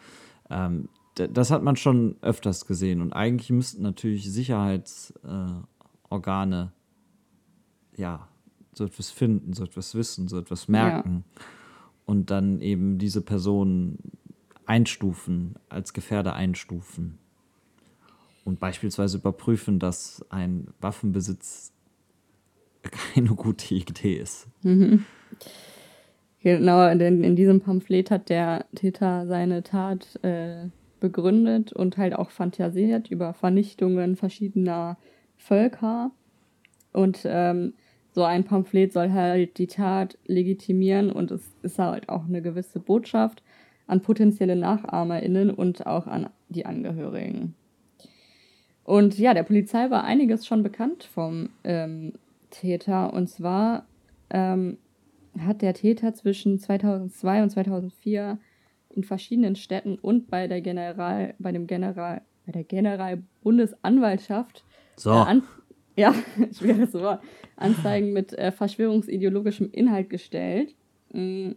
Ähm, 0.50 0.90
das 1.16 1.52
hat 1.52 1.64
man 1.64 1.76
schon 1.76 2.16
öfters 2.22 2.66
gesehen 2.66 3.02
und 3.02 3.12
eigentlich 3.12 3.50
müssten 3.50 3.82
natürlich 3.82 4.32
Sicherheitsorgane 4.32 6.72
äh, 7.98 8.02
ja 8.02 8.30
so 8.74 8.86
etwas 8.86 9.10
finden, 9.10 9.54
so 9.54 9.64
etwas 9.64 9.96
wissen, 9.96 10.28
so 10.28 10.38
etwas 10.38 10.68
merken 10.68 11.24
ja. 11.36 11.42
und 12.06 12.32
dann 12.32 12.62
eben 12.62 12.98
diese 12.98 13.22
Person 13.22 13.98
einstufen, 14.66 15.56
als 15.70 15.94
Gefährder 15.94 16.36
einstufen 16.36 17.18
und 18.46 18.60
beispielsweise 18.60 19.18
überprüfen, 19.18 19.80
dass 19.80 20.26
ein 20.30 20.68
Waffenbesitz 20.82 21.74
keine 22.82 23.30
gute 23.30 23.76
Idee 23.76 24.16
ist. 24.16 24.48
Mhm. 24.64 25.06
Genau, 26.42 26.94
denn 26.96 27.24
in 27.24 27.36
diesem 27.36 27.60
Pamphlet 27.60 28.12
hat 28.12 28.30
der 28.30 28.66
Täter 28.74 29.28
seine 29.28 29.62
Tat 29.62 30.24
äh, 30.24 30.68
begründet 31.00 31.74
und 31.74 31.98
halt 31.98 32.14
auch 32.14 32.32
fantasiert 32.32 33.12
über 33.12 33.34
Vernichtungen 33.34 34.16
verschiedener 34.16 34.98
Völker. 35.38 36.12
Und 36.94 37.22
ähm, 37.26 37.74
so 38.12 38.24
ein 38.24 38.44
Pamphlet 38.44 38.92
soll 38.92 39.12
halt 39.12 39.58
die 39.58 39.68
Tat 39.68 40.18
legitimieren 40.26 41.12
und 41.12 41.32
es 41.32 41.54
ist 41.62 41.80
halt 41.80 42.10
auch 42.10 42.26
eine 42.26 42.42
gewisse 42.42 42.80
Botschaft 42.80 43.44
an 43.88 44.02
potenzielle 44.02 44.56
NachahmerInnen 44.56 45.52
und 45.52 45.86
auch 45.86 46.08
an 46.08 46.30
die 46.50 46.66
Angehörigen. 46.66 47.54
Und 48.84 49.20
ja, 49.20 49.36
der 49.36 49.44
Polizei 49.44 49.92
war 49.92 50.04
einiges 50.04 50.48
schon 50.48 50.64
bekannt 50.64 51.04
vom 51.04 51.50
ähm, 51.64 52.14
Täter. 52.50 53.14
Und 53.14 53.30
zwar 53.30 53.86
ähm, 54.32 54.80
hat 55.40 55.62
der 55.62 55.76
Täter 55.76 56.16
zwischen 56.16 56.58
2002 56.60 57.44
und 57.44 57.52
2004 57.52 58.40
in 58.90 59.04
verschiedenen 59.04 59.56
Städten 59.56 59.96
und 59.96 60.32
bei 60.32 60.48
der 60.48 60.62
General, 60.62 61.36
bei 61.38 61.52
dem 61.52 61.68
General, 61.68 62.24
bei 62.46 62.52
der 62.52 62.64
Generalbundesanwaltschaft 62.64 64.64
so. 64.96 65.12
äh, 65.12 65.42
ja, 66.00 66.16
schweres 66.58 66.94
Wort, 66.94 67.22
Anzeigen 67.56 68.14
mit 68.14 68.34
äh, 68.34 68.52
verschwörungsideologischem 68.52 69.70
Inhalt 69.72 70.10
gestellt. 70.10 70.76
Mm. 71.12 71.52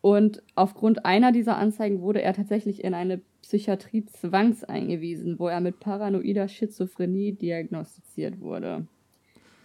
Und 0.00 0.42
aufgrund 0.56 1.04
einer 1.04 1.30
dieser 1.30 1.58
Anzeigen 1.58 2.00
wurde 2.00 2.22
er 2.22 2.32
tatsächlich 2.32 2.82
in 2.82 2.92
eine 2.92 3.20
Psychiatrie 3.42 4.04
zwangseingewiesen, 4.04 5.38
wo 5.38 5.46
er 5.46 5.60
mit 5.60 5.78
paranoider 5.78 6.48
Schizophrenie 6.48 7.32
diagnostiziert 7.32 8.40
wurde. 8.40 8.88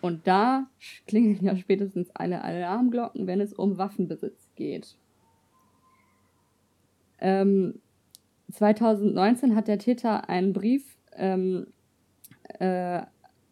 Und 0.01 0.27
da 0.27 0.67
klingeln 1.07 1.43
ja 1.43 1.55
spätestens 1.55 2.11
alle 2.13 2.43
Alarmglocken, 2.43 3.25
wenn 3.25 3.41
es 3.41 3.51
um 3.51 3.79
Waffenbesitz 3.79 4.47
geht. 4.55 4.95
Ähm, 7.19 7.79
2019 8.51 9.55
hat 9.55 9.67
der 9.67 9.79
Täter 9.79 10.29
einen 10.29 10.53
Brief, 10.53 10.97
ähm, 11.15 11.65
äh, 12.59 13.01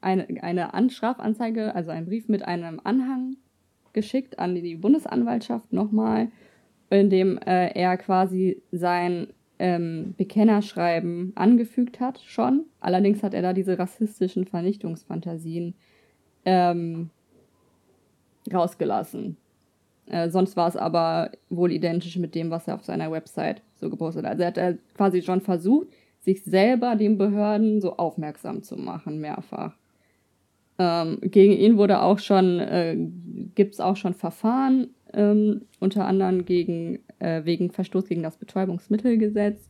eine, 0.06 0.28
eine 0.44 0.74
An 0.74 0.90
Strafanzeige, 0.90 1.76
also 1.76 1.92
einen 1.92 2.06
Brief 2.06 2.30
mit 2.30 2.46
einem 2.46 2.80
Anhang 2.84 3.38
geschickt 3.94 4.40
an 4.40 4.56
die 4.56 4.76
Bundesanwaltschaft 4.76 5.74
nochmal, 5.74 6.30
in 6.90 7.10
dem 7.10 7.38
äh, 7.40 7.70
er 7.74 7.98
quasi 7.98 8.62
sein 8.72 9.28
ähm, 9.58 10.14
Bekennerschreiben 10.18 11.32
angefügt 11.36 12.00
hat, 12.00 12.20
schon. 12.20 12.66
Allerdings 12.80 13.24
hat 13.24 13.34
er 13.34 13.42
da 13.42 13.54
diese 13.54 13.80
rassistischen 13.80 14.46
Vernichtungsfantasien 14.46 15.74
ähm, 16.46 17.10
rausgelassen. 18.54 19.38
Äh, 20.08 20.30
sonst 20.30 20.56
war 20.56 20.68
es 20.68 20.78
aber 20.78 21.32
wohl 21.50 21.72
identisch 21.72 22.18
mit 22.18 22.36
dem, 22.36 22.52
was 22.52 22.68
er 22.68 22.76
auf 22.76 22.84
seiner 22.84 23.12
Website 23.12 23.64
so 23.76 23.90
gepostet 23.90 24.26
hat. 24.26 24.34
Also 24.34 24.44
er 24.44 24.48
hat 24.48 24.58
er 24.58 24.78
quasi 24.96 25.24
schon 25.24 25.42
versucht, 25.42 25.88
sich 26.20 26.44
selber 26.44 26.96
den 26.96 27.18
Behörden 27.18 27.82
so 27.82 27.98
aufmerksam 27.98 28.62
zu 28.62 28.76
machen, 28.76 29.20
mehrfach. 29.20 29.76
Ähm, 30.78 31.20
gegen 31.22 31.54
ihn 31.54 31.78
wurde 31.78 32.02
auch 32.02 32.20
schon, 32.20 32.60
äh, 32.60 32.98
gibt 33.56 33.76
es 33.76 33.80
auch 33.80 33.96
schon 33.96 34.14
Verfahren, 34.14 34.90
ähm, 35.14 35.62
unter 35.80 36.06
anderem 36.06 36.46
gegen, 36.46 37.00
äh, 37.20 37.46
wegen 37.46 37.72
Verstoß 37.72 38.08
gegen 38.08 38.24
das 38.24 38.38
Betäubungsmittelgesetz, 38.38 39.70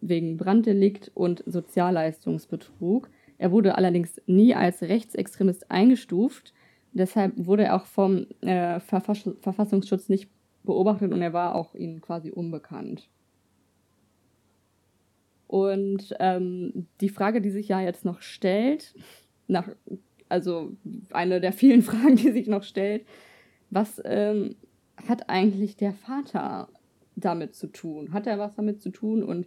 wegen 0.00 0.36
Branddelikt 0.36 1.10
und 1.14 1.42
Sozialleistungsbetrug. 1.46 3.08
Er 3.38 3.50
wurde 3.52 3.76
allerdings 3.76 4.20
nie 4.26 4.54
als 4.54 4.82
Rechtsextremist 4.82 5.70
eingestuft. 5.70 6.52
Deshalb 6.92 7.32
wurde 7.36 7.64
er 7.64 7.76
auch 7.76 7.86
vom 7.86 8.26
äh, 8.40 8.80
Verfass 8.80 9.28
Verfassungsschutz 9.40 10.08
nicht 10.08 10.30
beobachtet 10.64 11.12
und 11.12 11.22
er 11.22 11.32
war 11.32 11.54
auch 11.54 11.74
ihnen 11.74 12.00
quasi 12.00 12.30
unbekannt. 12.30 13.08
Und 15.46 16.14
ähm, 16.18 16.88
die 17.00 17.08
Frage, 17.08 17.40
die 17.40 17.50
sich 17.50 17.68
ja 17.68 17.80
jetzt 17.80 18.04
noch 18.04 18.20
stellt, 18.20 18.94
nach, 19.46 19.68
also 20.28 20.72
eine 21.10 21.40
der 21.40 21.52
vielen 21.52 21.82
Fragen, 21.90 22.16
die 22.16 22.32
sich 22.32 22.46
noch 22.46 22.62
stellt, 22.62 23.06
was 23.70 24.00
ähm, 24.04 24.56
hat 25.08 25.28
eigentlich 25.28 25.76
der 25.76 25.92
Vater 25.92 26.68
damit 27.16 27.54
zu 27.54 27.66
tun? 27.68 28.12
Hat 28.12 28.26
er 28.26 28.38
was 28.38 28.54
damit 28.54 28.80
zu 28.82 28.90
tun 28.90 29.22
und 29.22 29.46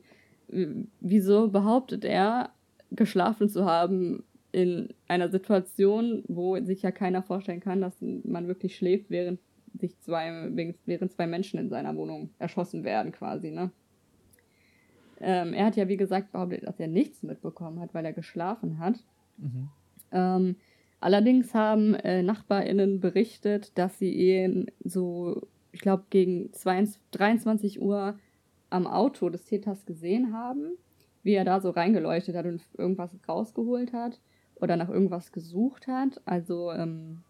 äh, 0.52 0.68
wieso 1.00 1.50
behauptet 1.50 2.06
er, 2.06 2.52
geschlafen 2.92 3.50
zu 3.50 3.66
haben 3.66 4.24
in 4.52 4.90
einer 5.08 5.30
Situation, 5.30 6.24
wo 6.28 6.60
sich 6.64 6.82
ja 6.82 6.92
keiner 6.92 7.22
vorstellen 7.22 7.60
kann, 7.60 7.82
dass 7.82 7.96
man 8.02 8.48
wirklich 8.48 8.76
schläft, 8.76 9.10
während 9.10 9.40
sich 9.80 10.00
zwei, 10.00 10.50
während 10.86 11.12
zwei 11.12 11.28
Menschen 11.28 11.60
in 11.60 11.70
seiner 11.70 11.96
Wohnung 11.96 12.32
erschossen 12.40 12.84
werden, 12.84 13.12
quasi, 13.12 13.52
ne? 13.52 13.72
Ähm, 15.22 15.54
er 15.54 15.66
hat 15.66 15.76
ja, 15.76 15.88
wie 15.88 15.98
gesagt, 15.98 16.32
behauptet, 16.32 16.64
dass 16.64 16.80
er 16.80 16.88
nichts 16.88 17.24
mitbekommen 17.24 17.80
hat, 17.80 17.94
weil 17.94 18.06
er 18.06 18.14
geschlafen 18.14 18.80
hat. 18.80 19.04
Mhm. 19.38 19.70
Ähm, 20.12 20.56
allerdings 21.00 21.54
haben 21.54 21.96
äh, 21.96 22.24
NachbarInnen 22.24 23.00
berichtet, 23.00 23.78
dass 23.78 24.00
sie 24.00 24.12
ihn 24.12 24.68
so, 24.84 25.48
ich 25.72 25.82
glaube, 25.82 26.06
gegen 26.10 26.52
22, 26.54 27.02
23 27.12 27.82
Uhr 27.82 28.20
am 28.70 28.88
Auto 28.88 29.30
des 29.30 29.46
Täters 29.46 29.86
gesehen 29.86 30.34
haben 30.34 30.78
wie 31.24 31.34
er 31.34 31.46
da 31.46 31.60
so 31.60 31.70
reingeleuchtet 31.70 32.36
hat 32.36 32.46
und 32.46 32.62
irgendwas 32.78 33.12
rausgeholt 33.28 33.94
hat 33.94 34.20
oder 34.56 34.76
nach 34.78 34.90
irgendwas 34.90 35.32
gesucht 35.32 35.88
hat. 35.88 36.22
Also, 36.26 36.72
ähm, 36.72 37.22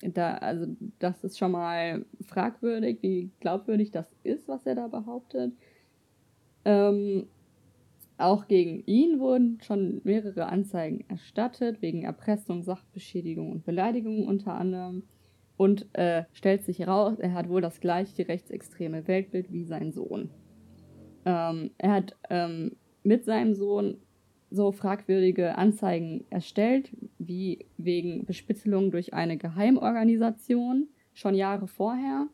da, 0.00 0.34
also 0.34 0.66
das 0.98 1.24
ist 1.24 1.38
schon 1.38 1.52
mal 1.52 2.04
fragwürdig, 2.26 2.98
wie 3.02 3.30
glaubwürdig 3.40 3.90
das 3.90 4.14
ist, 4.22 4.48
was 4.48 4.64
er 4.66 4.76
da 4.76 4.86
behauptet. 4.86 5.52
Ähm, 6.64 7.26
auch 8.18 8.48
gegen 8.48 8.82
ihn 8.86 9.20
wurden 9.20 9.58
schon 9.62 10.00
mehrere 10.04 10.46
Anzeigen 10.46 11.04
erstattet, 11.08 11.80
wegen 11.80 12.02
Erpressung, 12.02 12.62
Sachbeschädigung 12.62 13.52
und 13.52 13.64
Beleidigung 13.64 14.26
unter 14.26 14.54
anderem. 14.54 15.04
Und 15.56 15.86
äh, 15.94 16.24
stellt 16.32 16.64
sich 16.64 16.80
heraus, 16.80 17.18
er 17.18 17.32
hat 17.32 17.48
wohl 17.48 17.60
das 17.60 17.80
gleiche 17.80 18.28
rechtsextreme 18.28 19.06
Weltbild 19.08 19.52
wie 19.52 19.64
sein 19.64 19.92
Sohn. 19.92 20.30
Ähm, 21.24 21.70
er 21.78 21.92
hat 21.92 22.16
ähm, 22.28 22.76
mit 23.02 23.24
seinem 23.24 23.54
Sohn 23.54 23.98
so 24.50 24.72
fragwürdige 24.72 25.56
Anzeigen 25.56 26.24
erstellt, 26.30 26.90
wie 27.18 27.66
wegen 27.76 28.24
Bespitzelung 28.24 28.90
durch 28.90 29.14
eine 29.14 29.36
Geheimorganisation 29.36 30.88
schon 31.12 31.34
Jahre 31.34 31.66
vorher. 31.66 32.28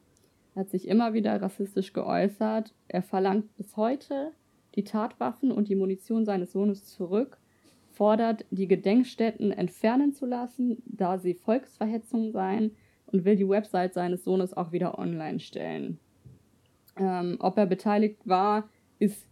Er 0.54 0.60
hat 0.60 0.70
sich 0.70 0.86
immer 0.86 1.12
wieder 1.12 1.40
rassistisch 1.42 1.92
geäußert. 1.92 2.74
Er 2.88 3.02
verlangt 3.02 3.54
bis 3.56 3.76
heute 3.76 4.32
die 4.74 4.84
Tatwaffen 4.84 5.52
und 5.52 5.68
die 5.68 5.76
Munition 5.76 6.24
seines 6.24 6.52
Sohnes 6.52 6.84
zurück, 6.86 7.38
fordert, 7.92 8.44
die 8.50 8.68
Gedenkstätten 8.68 9.52
entfernen 9.52 10.12
zu 10.12 10.26
lassen, 10.26 10.82
da 10.86 11.18
sie 11.18 11.34
Volksverhetzung 11.34 12.32
seien 12.32 12.72
und 13.06 13.24
will 13.24 13.36
die 13.36 13.48
Website 13.48 13.94
seines 13.94 14.24
Sohnes 14.24 14.52
auch 14.52 14.72
wieder 14.72 14.98
online 14.98 15.38
stellen. 15.38 15.98
Ähm, 16.96 17.36
ob 17.38 17.56
er 17.56 17.66
beteiligt 17.66 18.20
war, 18.24 18.68
ist 18.98 19.28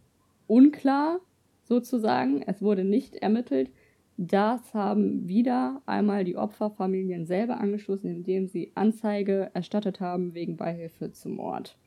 unklar 0.47 1.19
sozusagen. 1.63 2.41
Es 2.43 2.61
wurde 2.61 2.83
nicht 2.83 3.15
ermittelt. 3.15 3.69
Das 4.15 4.73
haben 4.73 5.27
wieder 5.27 5.81
einmal 5.85 6.23
die 6.23 6.37
Opferfamilien 6.37 7.25
selber 7.25 7.59
angeschlossen, 7.59 8.09
indem 8.09 8.47
sie 8.47 8.71
Anzeige 8.75 9.49
erstattet 9.53 9.99
haben 9.99 10.33
wegen 10.33 10.55
Beihilfe 10.55 11.11
zum 11.11 11.35
Mord. 11.35 11.77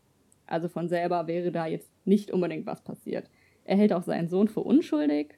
Also 0.46 0.68
von 0.68 0.88
selber 0.88 1.26
wäre 1.26 1.52
da 1.52 1.66
jetzt 1.66 1.90
nicht 2.04 2.30
unbedingt 2.30 2.66
was 2.66 2.82
passiert. 2.82 3.30
Er 3.66 3.76
hält 3.76 3.92
auch 3.92 4.02
seinen 4.02 4.28
Sohn 4.28 4.48
für 4.48 4.60
unschuldig. 4.60 5.34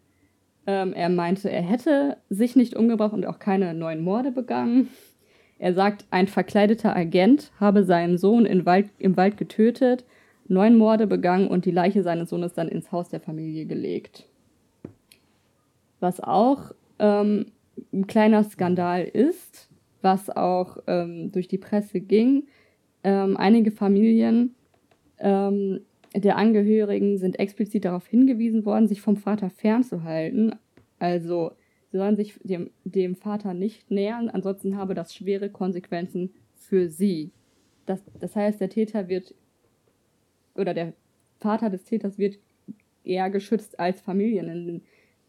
Ähm, 0.67 0.93
er 0.93 1.09
meinte, 1.09 1.51
er 1.51 1.63
hätte 1.63 2.19
sich 2.29 2.57
nicht 2.57 2.77
umgebracht 2.77 3.13
und 3.13 3.27
auch 3.27 3.39
keine 3.39 3.75
neuen 3.75 4.03
Morde 4.03 4.31
begangen. 4.31 4.89
Er 5.59 5.75
sagt, 5.75 6.05
ein 6.11 6.29
verkleideter 6.29 6.95
Agent 6.95 7.51
habe 7.59 7.85
seinen 7.85 8.19
Sohn 8.19 8.47
Wald, 8.65 8.91
im 8.99 9.17
Wald 9.17 9.37
getötet 9.37 10.05
neun 10.49 10.77
Morde 10.77 11.07
begangen 11.07 11.49
und 11.49 11.65
die 11.67 11.71
Leiche 11.71 12.03
seines 12.03 12.31
Sohnes 12.31 12.55
dann 12.55 12.69
ins 12.69 12.91
Haus 12.91 13.11
der 13.11 13.21
Familie 13.21 13.67
gelegt. 13.67 14.25
Was 16.01 16.21
auch 16.21 16.73
ähm, 16.99 17.47
ein 17.93 18.07
kleiner 18.07 18.43
Skandal 18.45 19.05
ist, 19.05 19.69
was 20.01 20.31
auch 20.31 20.79
ähm, 20.87 21.31
durch 21.33 21.49
die 21.49 21.59
Presse 21.59 22.01
ging. 22.01 22.47
Ähm, 23.05 23.37
einige 23.37 23.71
Familien 23.71 24.55
ähm, 25.19 25.81
der 26.15 26.37
Angehörigen 26.37 27.19
sind 27.19 27.39
explizit 27.39 27.85
darauf 27.85 28.07
hingewiesen 28.07 28.65
worden, 28.65 28.89
sich 28.89 29.01
vom 29.01 29.17
Vater 29.17 29.51
fernzuhalten. 29.51 30.55
Also 30.99 31.53
sie 31.91 31.99
sollen 31.99 32.17
sich 32.17 32.35
dem, 32.43 32.71
dem 32.85 33.15
Vater 33.15 33.55
nicht 33.55 33.91
nähern, 33.91 34.29
ansonsten 34.31 34.77
habe 34.77 34.95
das 34.95 35.15
schwere 35.15 35.51
Konsequenzen 35.51 36.33
für 36.55 36.89
sie. 36.89 37.31
Das, 37.87 38.03
das 38.19 38.37
heißt, 38.37 38.61
der 38.61 38.71
Täter 38.71 39.09
wird 39.09 39.35
oder 40.55 40.75
der 40.75 40.93
Vater 41.39 41.71
des 41.71 41.85
Täters 41.85 42.19
wird 42.19 42.39
eher 43.05 43.31
geschützt 43.31 43.79
als 43.79 44.01
Familien. 44.01 44.83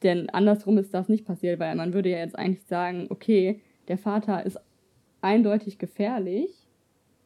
Denn 0.03 0.29
andersrum 0.29 0.77
ist 0.77 0.93
das 0.93 1.09
nicht 1.09 1.25
passiert, 1.25 1.59
weil 1.59 1.75
man 1.75 1.93
würde 1.93 2.09
ja 2.09 2.17
jetzt 2.17 2.37
eigentlich 2.37 2.65
sagen, 2.65 3.07
okay, 3.09 3.61
der 3.87 3.97
Vater 3.97 4.45
ist 4.45 4.59
eindeutig 5.21 5.77
gefährlich, 5.77 6.49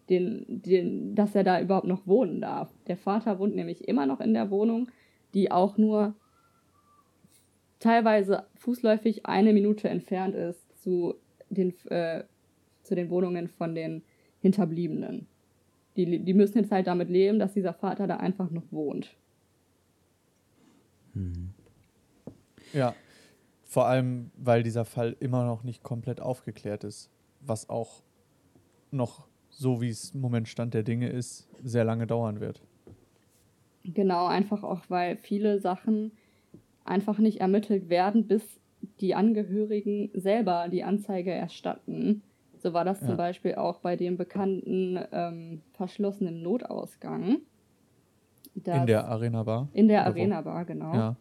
den, 0.09 0.45
den, 0.47 1.15
dass 1.15 1.35
er 1.35 1.43
da 1.43 1.61
überhaupt 1.61 1.87
noch 1.87 2.05
wohnen 2.07 2.41
darf. 2.41 2.73
Der 2.87 2.97
Vater 2.97 3.39
wohnt 3.39 3.55
nämlich 3.55 3.87
immer 3.87 4.05
noch 4.05 4.19
in 4.19 4.33
der 4.33 4.49
Wohnung, 4.49 4.89
die 5.33 5.51
auch 5.51 5.77
nur 5.77 6.15
teilweise 7.79 8.45
fußläufig 8.55 9.25
eine 9.25 9.53
Minute 9.53 9.89
entfernt 9.89 10.35
ist 10.35 10.81
zu 10.81 11.15
den, 11.49 11.73
äh, 11.89 12.23
zu 12.83 12.95
den 12.95 13.09
Wohnungen 13.09 13.47
von 13.47 13.75
den 13.75 14.03
Hinterbliebenen. 14.41 15.27
Die, 15.95 16.19
die 16.19 16.33
müssen 16.33 16.57
jetzt 16.57 16.71
halt 16.71 16.87
damit 16.87 17.09
leben, 17.09 17.39
dass 17.39 17.53
dieser 17.53 17.73
Vater 17.73 18.07
da 18.07 18.17
einfach 18.17 18.49
noch 18.49 18.63
wohnt. 18.71 19.15
Mhm. 21.13 21.51
Ja, 22.73 22.95
vor 23.63 23.87
allem, 23.87 24.31
weil 24.37 24.63
dieser 24.63 24.85
Fall 24.85 25.15
immer 25.19 25.45
noch 25.45 25.63
nicht 25.63 25.83
komplett 25.83 26.19
aufgeklärt 26.19 26.83
ist, 26.83 27.09
was 27.41 27.69
auch 27.69 28.03
noch, 28.91 29.27
so 29.55 29.81
wie 29.81 29.89
es 29.89 30.11
im 30.11 30.21
Moment 30.21 30.47
Stand 30.47 30.73
der 30.73 30.83
Dinge 30.83 31.09
ist, 31.09 31.47
sehr 31.63 31.83
lange 31.83 32.07
dauern 32.07 32.39
wird. 32.39 32.61
Genau, 33.83 34.27
einfach 34.27 34.63
auch, 34.63 34.81
weil 34.89 35.17
viele 35.17 35.59
Sachen 35.59 36.11
einfach 36.85 37.17
nicht 37.17 37.41
ermittelt 37.41 37.89
werden, 37.89 38.27
bis 38.27 38.43
die 38.99 39.15
Angehörigen 39.15 40.09
selber 40.13 40.67
die 40.69 40.83
Anzeige 40.83 41.31
erstatten. 41.31 42.23
So 42.57 42.73
war 42.73 42.85
das 42.85 43.01
ja. 43.01 43.07
zum 43.07 43.17
Beispiel 43.17 43.55
auch 43.55 43.79
bei 43.79 43.95
dem 43.95 44.17
bekannten 44.17 44.99
ähm, 45.11 45.61
verschlossenen 45.73 46.41
Notausgang. 46.41 47.39
In 48.55 48.85
der 48.85 49.07
Arena 49.07 49.43
Bar. 49.43 49.67
in 49.73 49.87
der 49.87 50.01
Oder 50.01 50.15
wo? 50.15 50.19
Arena 50.19 50.41
Bar, 50.41 50.65
genau. 50.65 50.93
Ja. 50.93 51.15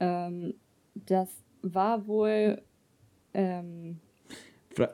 Ähm, 0.00 0.54
das 0.94 1.28
war 1.62 2.06
wohl 2.06 2.60
ähm, 3.34 3.98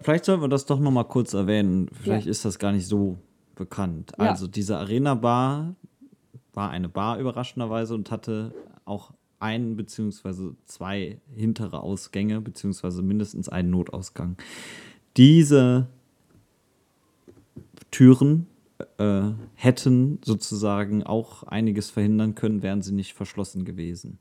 Vielleicht 0.00 0.24
sollten 0.24 0.42
wir 0.42 0.48
das 0.48 0.66
doch 0.66 0.80
noch 0.80 0.90
mal 0.90 1.04
kurz 1.04 1.34
erwähnen. 1.34 1.88
Vielleicht 1.92 2.26
Ja. 2.26 2.30
ist 2.30 2.44
das 2.44 2.58
gar 2.58 2.72
nicht 2.72 2.86
so 2.86 3.18
bekannt. 3.54 4.12
Ja. 4.18 4.30
Also 4.30 4.46
diese 4.46 4.78
Arena 4.78 5.14
Bar 5.14 5.74
war 6.52 6.70
eine 6.70 6.88
Bar 6.88 7.18
überraschenderweise 7.18 7.94
und 7.94 8.10
hatte 8.10 8.52
auch 8.84 9.12
ein 9.40 9.76
beziehungsweise 9.76 10.54
zwei 10.64 11.20
hintere 11.34 11.80
Ausgänge 11.80 12.40
beziehungsweise 12.40 13.02
mindestens 13.02 13.48
einen 13.48 13.70
Notausgang. 13.70 14.36
Diese 15.16 15.88
Türen 17.90 18.46
äh, 18.98 19.30
hätten 19.54 20.18
sozusagen 20.24 21.02
auch 21.04 21.44
einiges 21.44 21.90
verhindern 21.90 22.34
können, 22.34 22.62
wären 22.62 22.82
sie 22.82 22.92
nicht 22.92 23.14
verschlossen 23.14 23.64
gewesen. 23.64 24.18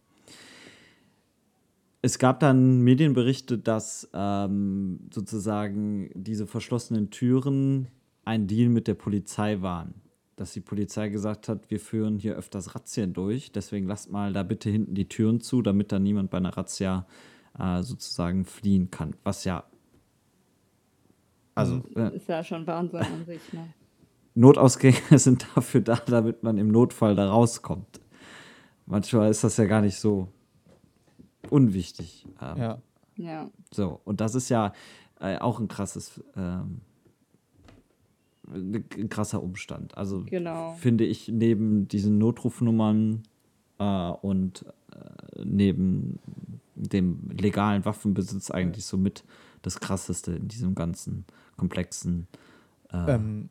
Es 2.06 2.20
gab 2.20 2.41
dann 2.41 2.82
Medienberichte, 2.82 3.58
dass 3.58 4.10
ähm, 4.14 4.99
sozusagen 5.10 6.10
diese 6.14 6.45
verschlossenen 6.47 7.12
Türen 7.12 7.88
ein 8.26 8.45
Deal 8.45 8.68
mit 8.68 8.89
der 8.89 8.95
Polizei 8.95 9.62
waren. 9.62 9.93
Dass 10.36 10.51
die 10.51 10.60
Polizei 10.60 11.08
gesagt 11.08 11.47
hat, 11.47 11.72
wir 11.72 11.80
führen 11.80 12.18
hier 12.18 12.36
öfters 12.36 12.76
Razzien 12.76 13.14
durch, 13.14 13.54
deswegen 13.54 13.88
lasst 13.88 14.12
mal 14.12 14.34
da 14.34 14.43
bitte 14.43 14.70
hinten 14.70 14.95
die 14.95 15.08
Türen 15.08 15.39
zu, 15.39 15.62
damit 15.62 15.93
da 15.93 15.99
niemand 15.99 16.30
bei 16.30 16.39
einer 16.39 16.58
Razzia 16.58 17.08
äh, 17.58 17.82
sozusagen 17.84 18.43
fliehen 18.43 18.91
kann. 18.91 19.16
Was 19.24 19.45
ja. 19.45 19.64
Also, 21.56 21.84
äh, 21.95 22.18
ist 22.18 22.28
ja 22.28 22.43
schon 22.43 22.68
Wahnsinn 22.68 22.99
an 22.99 23.26
sich, 23.26 23.54
ne? 23.54 23.74
Notausgänge 24.36 24.97
sind 25.20 25.47
dafür 25.56 25.80
da, 25.80 25.95
damit 26.06 26.43
man 26.43 26.58
im 26.58 26.68
Notfall 26.68 27.16
da 27.16 27.30
rauskommt. 27.30 28.01
Manchmal 28.88 29.30
ist 29.30 29.45
das 29.45 29.56
ja 29.56 29.64
gar 29.64 29.80
nicht 29.80 29.95
so 29.95 30.28
unwichtig. 31.54 32.26
Ähm, 32.41 32.58
Ja. 32.58 32.82
Ja. 33.16 33.49
So, 33.72 34.01
und 34.06 34.22
das 34.22 34.34
ist 34.36 34.49
ja 34.49 34.74
äh, 35.20 35.38
auch 35.38 35.60
ein 35.60 35.68
krasses, 35.68 36.24
ähm, 36.36 36.82
ein 38.51 39.10
krasser 39.10 39.41
Umstand. 39.41 39.97
Also 39.97 40.24
Genau. 40.26 40.74
finde 40.74 41.06
ich 41.06 41.28
neben 41.30 41.88
diesen 41.88 42.18
Notrufnummern 42.18 43.24
äh, 43.80 44.10
und 44.22 44.66
äh, 44.91 45.43
neben 45.45 46.20
dem 46.76 47.30
legalen 47.30 47.86
Waffenbesitz 47.86 48.51
eigentlich 48.51 48.86
somit 48.86 49.24
das 49.62 49.80
krasseste 49.80 50.34
in 50.34 50.47
diesem 50.49 50.76
ganzen 50.76 51.26
komplexen 51.56 52.28
äh, 52.91 53.14
Ähm, 53.16 53.49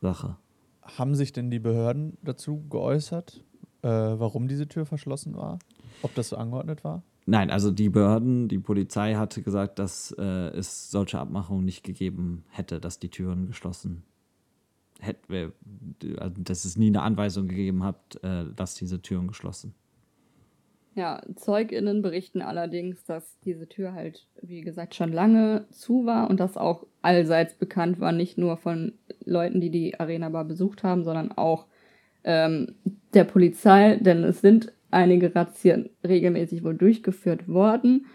Sache. 0.00 0.36
haben 0.82 1.14
sich 1.14 1.32
denn 1.32 1.50
die 1.50 1.58
Behörden 1.58 2.16
dazu 2.22 2.62
geäußert, 2.70 3.42
äh, 3.82 3.88
warum 3.88 4.48
diese 4.48 4.66
Tür 4.68 4.86
verschlossen 4.86 5.36
war? 5.36 5.58
Ob 6.02 6.14
das 6.14 6.28
so 6.30 6.36
angeordnet 6.36 6.84
war? 6.84 7.02
Nein, 7.26 7.50
also 7.50 7.70
die 7.70 7.88
Behörden, 7.88 8.48
die 8.48 8.58
Polizei 8.58 9.14
hatte 9.14 9.42
gesagt, 9.42 9.78
dass 9.78 10.14
äh, 10.18 10.22
es 10.22 10.90
solche 10.90 11.18
Abmachungen 11.18 11.64
nicht 11.64 11.82
gegeben 11.82 12.44
hätte, 12.50 12.80
dass 12.80 12.98
die 12.98 13.08
Türen 13.08 13.46
geschlossen 13.46 14.02
hätte, 15.00 15.52
also 16.18 16.34
dass 16.42 16.64
es 16.64 16.76
nie 16.76 16.88
eine 16.88 17.02
Anweisung 17.02 17.48
gegeben 17.48 17.82
hat, 17.82 18.22
äh, 18.22 18.44
dass 18.54 18.74
diese 18.74 19.00
Türen 19.00 19.26
geschlossen. 19.26 19.74
Ja, 20.94 21.22
ZeugInnen 21.34 22.02
berichten 22.02 22.40
allerdings, 22.40 23.04
dass 23.04 23.38
diese 23.40 23.68
Tür 23.68 23.94
halt, 23.94 24.28
wie 24.42 24.60
gesagt, 24.60 24.94
schon 24.94 25.12
lange 25.12 25.66
zu 25.70 26.06
war 26.06 26.30
und 26.30 26.38
das 26.38 26.56
auch 26.56 26.86
allseits 27.02 27.54
bekannt 27.54 27.98
war, 27.98 28.12
nicht 28.12 28.38
nur 28.38 28.56
von 28.58 28.92
Leuten, 29.24 29.60
die 29.60 29.70
die 29.70 29.98
Arena 29.98 30.28
Bar 30.28 30.44
besucht 30.44 30.84
haben, 30.84 31.02
sondern 31.02 31.32
auch 31.32 31.66
ähm, 32.22 32.74
der 33.12 33.24
Polizei, 33.24 33.96
denn 33.96 34.22
es 34.22 34.40
sind 34.40 34.72
einige 34.94 35.34
Razzien 35.34 35.90
regelmäßig 36.06 36.64
wohl 36.64 36.74
durchgeführt 36.76 37.48
worden. 37.48 38.06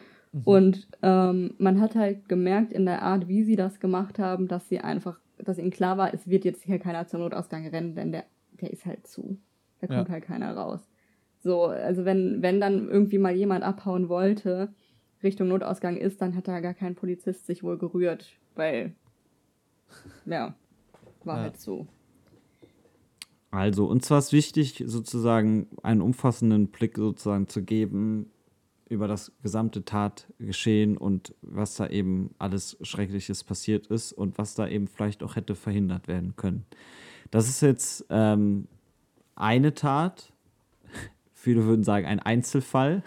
Und 0.46 0.88
ähm, 1.02 1.56
man 1.58 1.82
hat 1.82 1.96
halt 1.96 2.30
gemerkt 2.30 2.72
in 2.72 2.86
der 2.86 3.02
Art, 3.02 3.28
wie 3.28 3.44
sie 3.44 3.56
das 3.56 3.80
gemacht 3.80 4.20
haben, 4.20 4.48
dass 4.48 4.70
sie 4.70 4.80
einfach, 4.80 5.20
dass 5.38 5.58
ihnen 5.58 5.72
klar 5.72 5.98
war, 5.98 6.14
es 6.14 6.28
wird 6.28 6.46
jetzt 6.46 6.64
hier 6.64 6.80
keiner 6.80 7.08
zum 7.08 7.22
Notausgang 7.22 7.68
rennen, 7.68 7.96
denn 7.96 8.12
der, 8.12 8.26
der 8.62 8.72
ist 8.72 8.86
halt 8.86 9.06
zu. 9.08 9.38
Da 9.82 9.88
kommt 9.88 10.08
Ja. 10.08 10.14
halt 10.14 10.24
keiner 10.24 10.56
raus. 10.56 10.88
So, 11.40 11.66
also 11.66 12.06
wenn, 12.06 12.42
wenn 12.42 12.60
dann 12.62 12.90
irgendwie 12.90 13.18
mal 13.18 13.34
jemand 13.36 13.64
abhauen 13.64 14.08
wollte, 14.10 14.74
Richtung 15.24 15.48
Notausgang 15.48 15.98
ist, 15.98 16.22
dann 16.22 16.36
hat 16.36 16.48
da 16.48 16.60
gar 16.60 16.74
kein 16.74 16.96
Polizist 16.96 17.46
sich 17.46 17.64
wohl 17.64 17.78
gerührt, 17.78 18.38
weil, 18.56 18.94
ja, 20.26 20.54
war 21.24 21.38
Ja. 21.38 21.42
halt 21.44 21.58
so. 21.58 21.88
Also, 23.52 23.88
uns 23.88 24.10
war 24.12 24.20
es 24.20 24.32
wichtig, 24.32 24.84
sozusagen 24.86 25.68
einen 25.82 26.02
umfassenden 26.02 26.68
Blick 26.68 26.98
sozusagen 26.98 27.48
zu 27.48 27.64
geben 27.64 28.30
über 28.90 29.08
das 29.08 29.32
gesamte 29.42 29.86
Tatgeschehen 29.86 30.98
und 30.98 31.36
was 31.42 31.76
da 31.76 31.88
eben 31.88 32.34
alles 32.40 32.78
Schreckliches 32.82 33.44
passiert 33.44 33.88
ist 33.88 34.14
und 34.14 34.38
was 34.38 34.56
da 34.56 34.68
eben 34.68 34.88
vielleicht 34.88 35.24
auch 35.24 35.36
hätte 35.36 35.56
verhindert 35.56 36.08
werden 36.08 36.36
können. 36.36 36.66
Das 37.32 37.48
ist 37.48 37.62
jetzt 37.62 38.06
ähm, 38.10 38.68
eine 39.36 39.74
Tat, 39.76 40.34
viele 41.34 41.66
würden 41.66 41.84
sagen 41.84 42.08
ein 42.08 42.20
Einzelfall, 42.20 43.04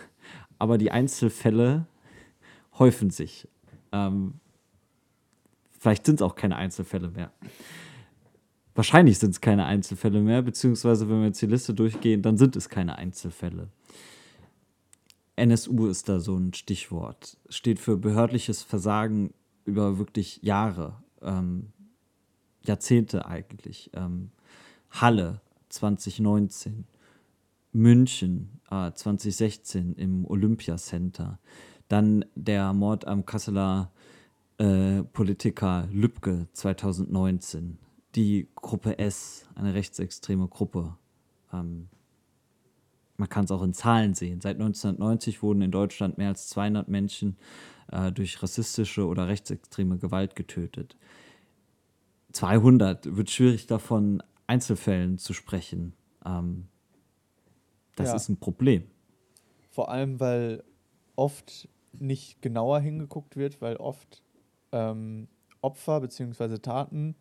aber 0.59 0.79
die 0.79 0.93
Einzelfälle 0.93 1.87
häufen 2.79 3.11
sich. 3.11 3.49
Ähm, 3.91 4.35
vielleicht 5.79 6.07
sind 6.07 6.17
es 6.17 6.23
auch 6.23 6.37
keine 6.37 6.57
Einzelfälle 6.57 7.09
mehr. 7.09 7.33
Wahrscheinlich 8.75 9.19
sind 9.19 9.31
es 9.31 9.41
keine 9.41 9.67
Einzelfälle 9.67 10.21
mehr, 10.21 10.43
beziehungsweise 10.43 11.09
wenn 11.09 11.21
wir 11.21 11.27
jetzt 11.27 11.43
die 11.43 11.47
Liste 11.47 11.75
durchgehen, 11.75 12.23
dann 12.23 12.39
sind 12.39 12.57
es 12.57 12.69
keine 12.69 12.97
Einzelfälle. 12.97 13.69
NSU 15.37 15.89
ist 15.89 16.09
da 16.09 16.21
so 16.21 16.37
ein 16.37 16.55
Stichwort. 16.55 17.37
Steht 17.49 17.79
für 17.79 17.97
behördliches 17.97 18.63
Versagen 18.63 19.33
über 19.65 19.99
wirklich 19.99 20.43
Jahre, 20.43 21.03
ähm, 21.21 21.73
Jahrzehnte 22.65 23.27
eigentlich. 23.27 23.91
Ähm, 23.95 24.31
Halle 24.91 25.41
2019, 25.69 26.85
München 27.73 28.61
äh, 28.71 28.93
2016 28.93 29.95
im 29.95 30.27
Olympiacenter, 30.27 31.39
dann 31.89 32.25
der 32.35 32.73
Mord 32.73 33.07
am 33.07 33.25
Kasseler 33.25 33.91
äh, 34.59 35.03
Politiker 35.03 35.89
Lübcke 35.91 36.47
2019, 36.53 37.79
die 38.15 38.49
Gruppe 38.55 38.99
S, 38.99 39.49
eine 39.55 39.75
rechtsextreme 39.75 40.49
Gruppe. 40.49 40.97
Ähm, 41.53 41.89
man 43.17 43.29
kann 43.29 43.45
es 43.45 43.51
auch 43.51 43.63
in 43.63 43.75
Zahlen 43.75 44.15
sehen. 44.15 44.41
Seit 44.41 44.57
1990 44.57 45.43
wurden 45.43 45.63
in 45.63 45.71
Deutschland 45.71 46.19
mehr 46.19 46.29
als 46.29 46.49
200 46.49 46.89
Menschen 46.89 47.37
äh, 47.91 48.11
durch 48.11 48.43
rassistische 48.43 49.07
oder 49.07 49.29
rechtsextreme 49.29 49.99
Gewalt 49.99 50.35
getötet. 50.37 50.97
200 52.33 53.17
wird 53.17 53.31
schwierig 53.31 53.67
davon 53.67 54.23
Einzelfällen 54.47 55.19
zu 55.19 55.33
sprechen. 55.35 55.95
Ähm, 56.25 56.69
das 57.97 58.09
Ja. 58.09 58.17
ist 58.17 58.29
ein 58.29 58.39
Problem. 58.39 58.85
Vor 59.71 59.91
allem, 59.91 60.19
weil 60.21 60.65
oft 61.17 61.69
nicht 61.93 62.41
genauer 62.43 62.81
hingeguckt 62.81 63.37
wird, 63.37 63.61
weil 63.61 63.77
oft 63.77 64.23
ähm, 64.73 65.29
Opfer 65.61 66.01
bzw. 66.01 66.59
Taten 66.59 67.15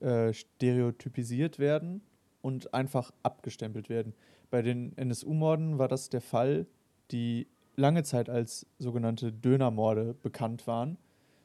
äh, 0.00 0.32
stereotypisiert 0.32 1.58
werden 1.58 2.02
und 2.42 2.74
einfach 2.74 3.10
abgestempelt 3.22 3.88
werden. 3.88 4.14
Bei 4.50 4.62
den 4.62 4.96
NSU-Morden 4.96 5.78
war 5.78 5.88
das 5.88 6.08
der 6.08 6.20
Fall, 6.20 6.66
die 7.10 7.46
lange 7.76 8.02
Zeit 8.02 8.28
als 8.28 8.66
sogenannte 8.78 9.32
Dönermorde 9.32 10.14
bekannt 10.22 10.66
waren, 10.66 10.98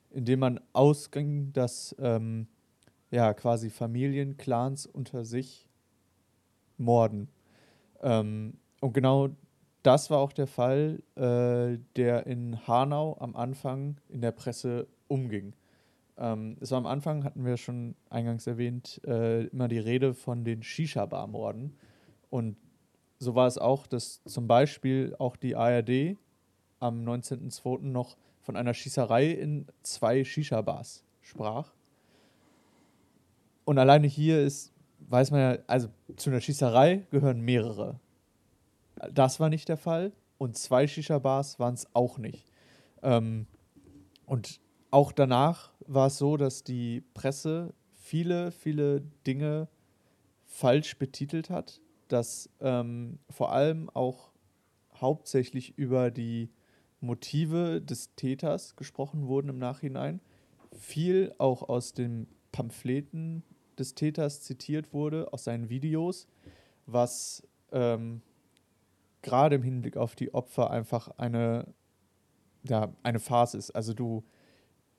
indem 0.10 0.40
man 0.40 0.60
ausging, 0.74 1.54
dass 1.54 1.96
ähm, 2.00 2.48
ja 3.12 3.34
quasi 3.34 3.70
Familien, 3.70 4.38
Clans 4.38 4.86
unter 4.86 5.26
sich 5.26 5.68
morden. 6.78 7.30
Ähm, 8.02 8.58
und 8.82 8.94
genau 8.94 9.30
das 9.84 10.10
war 10.10 10.20
auch 10.20 10.34
der 10.34 10.48
Fall, 10.48 11.04
äh, 11.16 11.78
der 11.96 12.26
in 12.26 12.68
Hanau 12.68 13.18
am 13.20 13.36
Anfang 13.36 13.98
in 14.10 14.22
der 14.22 14.32
Presse 14.32 14.88
umging. 15.08 15.54
Ähm, 16.18 16.58
war 16.60 16.78
am 16.78 16.86
Anfang, 16.86 17.24
hatten 17.24 17.46
wir 17.46 17.58
schon 17.58 17.96
eingangs 18.10 18.46
erwähnt, 18.46 19.02
äh, 19.06 19.46
immer 19.48 19.68
die 19.68 19.80
Rede 19.80 20.14
von 20.14 20.44
den 20.44 20.62
Shisha-Bar-Morden. 20.62 21.76
Und 22.30 22.58
so 23.20 23.36
war 23.36 23.48
es 23.48 23.58
auch, 23.58 23.88
dass 23.88 24.22
zum 24.26 24.48
Beispiel 24.48 25.16
auch 25.18 25.36
die 25.36 25.56
ARD 25.56 26.18
am 26.80 27.04
19.02. 27.04 27.82
noch 27.82 28.18
von 28.42 28.58
einer 28.58 28.74
Schießerei 28.74 29.32
in 29.32 29.68
zwei 29.82 30.24
Shisha-Bars 30.24 31.04
sprach. 31.22 31.74
Und 33.66 33.78
alleine 33.80 34.08
hier 34.08 34.42
ist, 34.44 34.74
weiß 35.00 35.32
man 35.32 35.40
ja, 35.40 35.58
also 35.68 35.88
zu 36.18 36.30
einer 36.30 36.42
Schießerei 36.42 37.08
gehören 37.10 37.42
mehrere. 37.42 38.00
Das 39.12 39.40
war 39.40 39.50
nicht 39.50 39.70
der 39.70 39.78
Fall. 39.78 40.12
Und 40.38 40.58
zwei 40.58 40.88
Shisha-Bars 40.88 41.60
waren 41.60 41.74
es 41.74 41.88
auch 41.94 42.18
nicht. 42.18 42.52
Ähm, 43.02 43.48
und 44.26 44.60
auch 44.94 45.12
danach 45.12 45.72
war 45.88 46.08
es 46.08 46.18
so, 46.18 46.38
dass 46.38 46.64
die 46.64 47.02
Presse 47.14 47.74
viele, 47.94 48.52
viele 48.52 49.02
Dinge 49.26 49.68
falsch 50.46 50.98
betitelt 50.98 51.50
hat. 51.50 51.82
dass 52.10 52.48
ähm, 52.60 53.18
vor 53.30 53.52
allem 53.54 53.90
auch 53.90 54.34
hauptsächlich 54.94 55.76
über 55.80 56.12
die 56.12 56.52
Motive 57.00 57.82
des 57.82 58.14
Täters 58.16 58.76
gesprochen 58.76 59.28
wurden 59.28 59.50
im 59.50 59.58
Nachhinein. 59.58 60.22
Viel 60.74 61.34
auch 61.40 61.68
aus 61.68 61.94
den 61.94 62.28
Pamphleten 62.52 63.44
des 63.80 63.96
Täters 63.96 64.42
zitiert 64.42 64.94
wurde, 64.94 65.34
aus 65.34 65.46
seinen 65.46 65.70
Videos, 65.70 66.28
was 66.86 67.42
ähm, 67.72 68.22
gerade 69.24 69.56
im 69.56 69.64
Hinblick 69.64 69.98
auf 69.98 70.16
die 70.16 70.34
Opfer 70.36 70.70
einfach 70.70 71.08
eine, 71.18 71.66
ja, 72.64 72.94
eine 73.02 73.20
Farce 73.20 73.56
ist. 73.56 73.72
Also 73.72 73.94
du, 73.94 74.24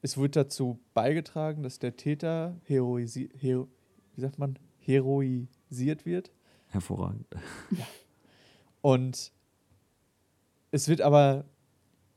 es 0.05 0.18
wird 0.18 0.36
dazu 0.36 0.78
beigetragen, 0.92 1.62
dass 1.62 1.78
der 1.78 1.96
Täter 1.96 2.61
heroisi 2.64 3.30
hero 3.38 3.68
wie 4.14 4.20
sagt 4.20 4.38
man, 4.38 4.59
heroisiert 4.78 6.05
wird. 6.05 6.30
Hervorragend. 6.68 7.26
Ja. 7.70 7.86
Und 8.82 9.32
es 10.70 10.88
wird 10.88 11.00
aber 11.00 11.46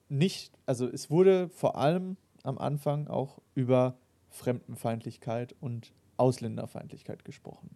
nicht, 0.10 0.52
also 0.66 0.86
es 0.86 1.10
wurde 1.10 1.48
vor 1.48 1.78
allem 1.78 2.18
am 2.44 2.58
Anfang 2.58 3.08
auch 3.08 3.42
über 3.56 3.98
Fremdenfeindlichkeit 4.32 5.56
und 5.62 5.94
Ausländerfeindlichkeit 6.18 7.24
gesprochen, 7.24 7.70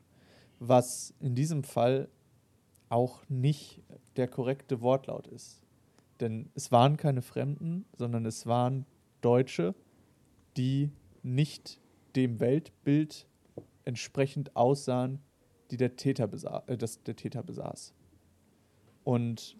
was 0.59 1.13
in 1.21 1.35
diesem 1.35 1.63
Fall 1.63 2.09
auch 2.89 3.23
nicht 3.29 3.81
der 4.17 4.27
korrekte 4.27 4.81
Wortlaut 4.81 5.27
ist. 5.27 5.61
Denn 6.19 6.49
es 6.53 6.69
waren 6.69 6.97
keine 6.97 7.21
Fremden, 7.21 7.85
sondern 7.97 8.25
es 8.25 8.45
waren 8.45 8.85
Deutsche, 9.21 9.73
die 10.57 10.91
nicht 11.23 11.79
dem 12.15 12.39
Weltbild 12.39 13.27
entsprechend 13.85 14.55
aussahen, 14.55 15.19
die 15.71 15.77
der 15.77 15.95
Täter, 15.95 16.27
besa 16.27 16.63
äh, 16.67 16.77
das 16.77 17.01
der 17.03 17.15
Täter 17.15 17.43
besaß. 17.43 17.93
Und 19.03 19.57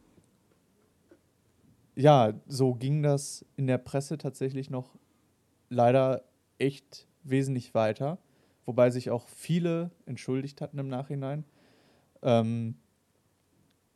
ja, 1.96 2.34
so 2.48 2.74
ging 2.74 3.04
das 3.04 3.46
in 3.56 3.68
der 3.68 3.78
Presse 3.78 4.18
tatsächlich 4.18 4.70
noch 4.70 4.98
leider 5.70 6.24
echt 6.58 7.08
wesentlich 7.24 7.74
weiter, 7.74 8.18
wobei 8.66 8.90
sich 8.90 9.10
auch 9.10 9.28
viele 9.28 9.92
entschuldigt 10.06 10.62
hatten 10.62 10.78
im 10.80 10.88
Nachhinein. 10.88 11.44
Ähm, 12.22 12.76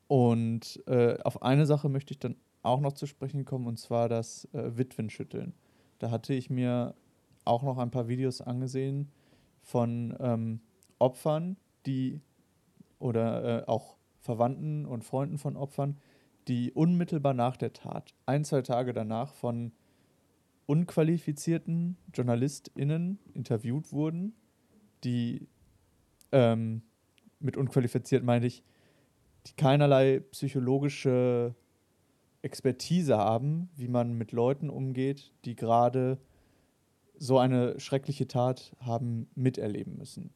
und 0.08 0.84
äh, 0.88 1.18
auf 1.24 1.42
eine 1.42 1.66
Sache 1.66 1.90
möchte 1.90 2.12
ich 2.12 2.20
dann 2.20 2.36
auch 2.62 2.80
noch 2.80 2.94
zu 2.94 3.06
sprechen 3.06 3.46
kommen, 3.46 3.68
und 3.68 3.78
zwar 3.78 4.10
das 4.10 4.46
äh, 4.54 4.78
Witwenschütteln. 4.78 5.54
Da 6.00 6.12
hatte 6.12 6.34
ich 6.34 6.50
mir 6.50 6.96
auch 7.46 7.64
noch 7.64 7.78
ein 7.78 7.92
paar 7.92 8.08
Videos 8.08 8.42
angesehen 8.42 9.12
von 9.62 10.16
ähm, 10.20 10.60
Opfern, 11.00 11.58
die 11.86 12.22
oder 13.00 13.64
äh, 13.64 13.66
auch 13.68 13.98
Verwandten 14.20 14.86
und 14.86 15.04
Freunden 15.04 15.38
von 15.38 15.56
Opfern, 15.56 15.98
die 16.48 16.72
unmittelbar 16.72 17.34
nach 17.34 17.58
der 17.58 17.74
Tat, 17.74 18.14
ein, 18.26 18.44
zwei 18.44 18.62
Tage 18.62 18.94
danach 18.94 19.34
von 19.34 19.72
unqualifizierten 20.66 21.98
JournalistInnen 22.14 23.20
interviewt 23.34 23.92
wurden, 23.92 24.34
die 25.04 25.48
ähm, 26.32 26.82
mit 27.40 27.58
unqualifiziert 27.58 28.24
meine 28.24 28.48
ich, 28.48 28.64
die 29.48 29.54
keinerlei 29.54 30.22
psychologische 30.32 31.54
Expertise 32.46 33.18
haben, 33.18 33.70
wie 33.76 33.88
man 33.88 34.14
mit 34.14 34.32
Leuten 34.32 34.70
umgeht, 34.70 35.34
die 35.46 35.56
gerade 35.56 36.20
so 37.18 37.40
eine 37.40 37.80
schreckliche 37.80 38.28
Tat 38.28 38.76
haben 38.80 39.28
miterleben 39.36 39.98
müssen. 39.98 40.32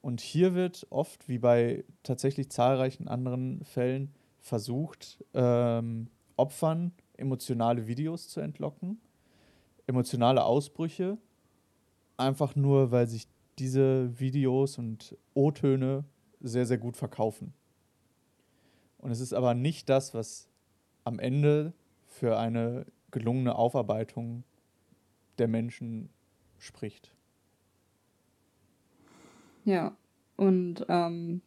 Und 0.00 0.20
hier 0.20 0.54
wird 0.54 0.86
oft, 0.90 1.28
wie 1.28 1.38
bei 1.38 1.84
tatsächlich 2.04 2.50
zahlreichen 2.50 3.08
anderen 3.08 3.64
Fällen, 3.64 4.14
versucht, 4.40 5.22
ähm, 5.34 6.08
Opfern 6.36 6.92
emotionale 7.16 7.88
Videos 7.88 8.28
zu 8.28 8.40
entlocken, 8.40 9.00
emotionale 9.88 10.44
Ausbrüche, 10.44 11.18
einfach 12.16 12.54
nur, 12.54 12.92
weil 12.92 13.08
sich 13.08 13.26
diese 13.58 14.18
Videos 14.20 14.78
und 14.78 15.18
O-Töne 15.34 16.04
sehr, 16.40 16.66
sehr 16.66 16.78
gut 16.78 16.96
verkaufen. 16.96 17.52
Und 18.98 19.10
es 19.10 19.18
ist 19.20 19.32
aber 19.32 19.54
nicht 19.54 19.88
das, 19.88 20.14
was 20.14 20.47
am 21.08 21.18
Ende 21.18 21.72
für 22.06 22.38
eine 22.38 22.86
gelungene 23.10 23.56
Aufarbeitung 23.56 24.44
der 25.38 25.48
Menschen 25.48 26.10
spricht. 26.58 27.12
Ja, 29.64 29.96
und 30.36 30.84
ähm, 30.88 31.40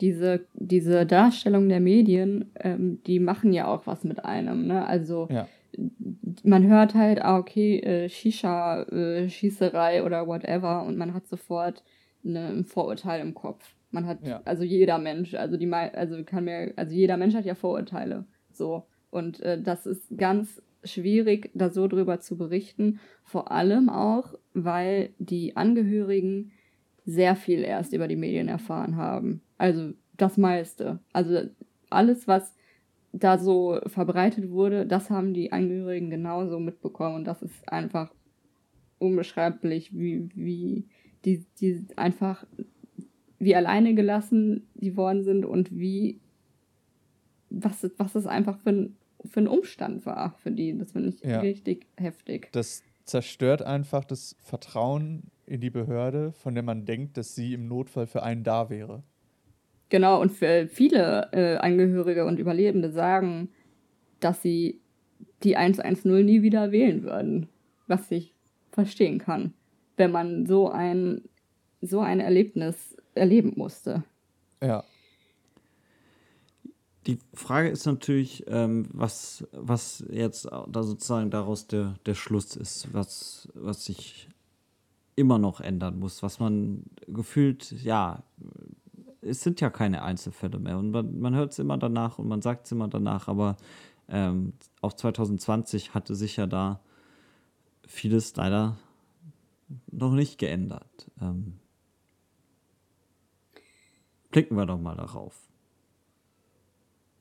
diese, 0.00 0.46
diese 0.54 1.06
Darstellung 1.06 1.68
der 1.68 1.80
Medien, 1.80 2.50
ähm, 2.60 3.02
die 3.06 3.20
machen 3.20 3.52
ja 3.52 3.66
auch 3.66 3.86
was 3.86 4.04
mit 4.04 4.24
einem. 4.24 4.66
Ne? 4.66 4.86
Also 4.86 5.28
ja. 5.30 5.48
man 6.42 6.66
hört 6.66 6.94
halt, 6.94 7.22
ah, 7.22 7.38
okay, 7.38 7.80
äh, 7.80 8.08
Shisha, 8.08 8.82
äh, 8.84 9.28
Schießerei 9.28 10.04
oder 10.04 10.26
whatever 10.26 10.84
und 10.84 10.96
man 10.96 11.14
hat 11.14 11.26
sofort 11.26 11.82
eine, 12.24 12.48
ein 12.48 12.64
Vorurteil 12.64 13.20
im 13.20 13.34
Kopf. 13.34 13.74
Man 13.90 14.06
hat, 14.06 14.26
ja. 14.26 14.40
also 14.44 14.64
jeder 14.64 14.98
Mensch, 14.98 15.34
also 15.34 15.56
die 15.56 15.72
also 15.72 16.24
kann 16.24 16.44
mir, 16.44 16.72
also 16.76 16.94
jeder 16.94 17.16
Mensch 17.16 17.34
hat 17.34 17.44
ja 17.44 17.54
Vorurteile. 17.54 18.24
So. 18.56 18.86
Und 19.10 19.40
äh, 19.40 19.60
das 19.60 19.86
ist 19.86 20.16
ganz 20.16 20.62
schwierig, 20.84 21.50
da 21.54 21.70
so 21.70 21.88
drüber 21.88 22.20
zu 22.20 22.36
berichten. 22.36 23.00
Vor 23.22 23.50
allem 23.50 23.88
auch, 23.88 24.34
weil 24.52 25.10
die 25.18 25.56
Angehörigen 25.56 26.52
sehr 27.06 27.36
viel 27.36 27.60
erst 27.60 27.92
über 27.92 28.08
die 28.08 28.16
Medien 28.16 28.48
erfahren 28.48 28.96
haben. 28.96 29.42
Also 29.58 29.92
das 30.16 30.36
meiste. 30.36 31.00
Also 31.12 31.48
alles, 31.90 32.26
was 32.28 32.54
da 33.12 33.38
so 33.38 33.80
verbreitet 33.86 34.50
wurde, 34.50 34.86
das 34.86 35.10
haben 35.10 35.34
die 35.34 35.52
Angehörigen 35.52 36.10
genauso 36.10 36.58
mitbekommen. 36.58 37.16
Und 37.16 37.24
das 37.24 37.42
ist 37.42 37.68
einfach 37.68 38.12
unbeschreiblich, 38.98 39.96
wie, 39.96 40.28
wie 40.34 40.86
die, 41.24 41.44
die 41.60 41.86
einfach 41.96 42.44
wie 43.38 43.54
alleine 43.54 43.94
gelassen 43.94 44.66
die 44.74 44.96
worden 44.96 45.22
sind 45.22 45.44
und 45.44 45.70
wie 45.70 46.20
was, 47.62 47.90
was 47.96 48.14
es 48.14 48.26
einfach 48.26 48.58
für 48.58 48.70
ein, 48.70 48.96
für 49.24 49.40
ein 49.40 49.48
Umstand 49.48 50.06
war 50.06 50.34
für 50.42 50.50
die. 50.50 50.76
Das 50.76 50.92
finde 50.92 51.10
ich 51.10 51.20
ja. 51.22 51.40
richtig 51.40 51.86
heftig. 51.96 52.48
Das 52.52 52.82
zerstört 53.04 53.62
einfach 53.62 54.04
das 54.04 54.36
Vertrauen 54.40 55.24
in 55.46 55.60
die 55.60 55.70
Behörde, 55.70 56.32
von 56.32 56.54
der 56.54 56.62
man 56.62 56.84
denkt, 56.84 57.16
dass 57.16 57.34
sie 57.34 57.54
im 57.54 57.68
Notfall 57.68 58.06
für 58.06 58.22
einen 58.22 58.44
da 58.44 58.70
wäre. 58.70 59.02
Genau, 59.90 60.20
und 60.20 60.32
für 60.32 60.66
viele 60.66 61.28
äh, 61.32 61.56
Angehörige 61.56 62.24
und 62.24 62.38
Überlebende 62.38 62.90
sagen, 62.90 63.50
dass 64.20 64.42
sie 64.42 64.80
die 65.42 65.56
110 65.56 66.24
nie 66.24 66.42
wieder 66.42 66.72
wählen 66.72 67.02
würden. 67.02 67.48
Was 67.86 68.10
ich 68.10 68.34
verstehen 68.72 69.18
kann, 69.18 69.52
wenn 69.96 70.10
man 70.10 70.46
so 70.46 70.70
ein, 70.70 71.22
so 71.82 72.00
ein 72.00 72.20
Erlebnis 72.20 72.96
erleben 73.14 73.52
musste. 73.56 74.02
Ja. 74.62 74.84
Die 77.06 77.18
Frage 77.34 77.68
ist 77.68 77.84
natürlich, 77.84 78.44
ähm, 78.46 78.86
was, 78.92 79.46
was 79.52 80.04
jetzt 80.10 80.46
da 80.46 80.82
sozusagen 80.82 81.30
daraus 81.30 81.66
der, 81.66 81.94
der 82.06 82.14
Schluss 82.14 82.56
ist, 82.56 82.92
was, 82.94 83.48
was 83.54 83.84
sich 83.84 84.28
immer 85.16 85.38
noch 85.38 85.60
ändern 85.60 85.98
muss, 85.98 86.22
was 86.22 86.40
man 86.40 86.84
gefühlt, 87.06 87.72
ja, 87.82 88.22
es 89.20 89.42
sind 89.42 89.60
ja 89.60 89.70
keine 89.70 90.02
Einzelfälle 90.02 90.58
mehr 90.58 90.78
und 90.78 90.90
man, 90.90 91.20
man 91.20 91.34
hört 91.34 91.52
es 91.52 91.58
immer 91.58 91.78
danach 91.78 92.18
und 92.18 92.28
man 92.28 92.42
sagt 92.42 92.66
es 92.66 92.72
immer 92.72 92.88
danach, 92.88 93.28
aber 93.28 93.56
ähm, 94.08 94.54
auch 94.80 94.92
2020 94.92 95.94
hatte 95.94 96.14
sich 96.14 96.36
ja 96.36 96.46
da 96.46 96.80
vieles 97.86 98.34
leider 98.36 98.76
noch 99.90 100.12
nicht 100.12 100.38
geändert. 100.38 101.10
Ähm, 101.20 101.58
blicken 104.30 104.56
wir 104.56 104.66
doch 104.66 104.78
mal 104.78 104.96
darauf. 104.96 105.43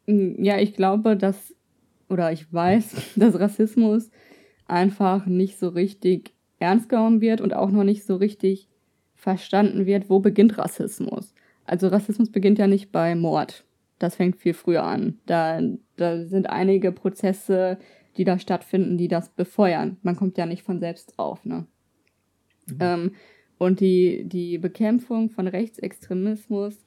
Hm, 0.08 0.44
ja, 0.44 0.60
ich 0.60 0.74
glaube, 0.74 1.18
dass, 1.18 1.56
oder 2.10 2.32
ich 2.32 2.52
weiß, 2.52 3.14
dass 3.16 3.40
Rassismus 3.40 4.10
einfach 4.66 5.26
nicht 5.26 5.60
so 5.60 5.70
richtig 5.70 6.34
ernst 6.60 6.90
genommen 6.90 7.22
wird 7.22 7.42
und 7.42 7.54
auch 7.54 7.72
noch 7.72 7.84
nicht 7.84 8.06
so 8.06 8.16
richtig 8.16 8.70
verstanden 9.16 9.86
wird, 9.86 10.10
wo 10.10 10.20
beginnt 10.20 10.58
Rassismus. 10.58 11.34
Also 11.66 11.88
Rassismus 11.88 12.32
beginnt 12.32 12.60
ja 12.60 12.68
nicht 12.68 12.92
bei 12.92 13.16
Mord. 13.16 13.66
Das 14.00 14.16
fängt 14.16 14.38
viel 14.38 14.54
früher 14.54 14.84
an. 14.84 15.20
Da, 15.26 15.62
da 15.96 16.26
sind 16.26 16.50
einige 16.50 16.92
Prozesse, 16.92 17.78
die 18.18 18.26
da 18.26 18.38
stattfinden, 18.38 18.98
die 18.98 19.08
das 19.08 19.30
befeuern. 19.30 19.98
Man 20.02 20.16
kommt 20.16 20.38
ja 20.38 20.46
nicht 20.46 20.64
von 20.64 20.80
selbst 20.80 21.18
drauf. 21.18 21.46
Ne? 21.46 21.68
Mhm. 22.68 22.78
Ähm, 22.80 23.12
und 23.58 23.80
die, 23.80 24.26
die 24.26 24.58
Bekämpfung 24.58 25.30
von 25.30 25.48
Rechtsextremismus 25.48 26.86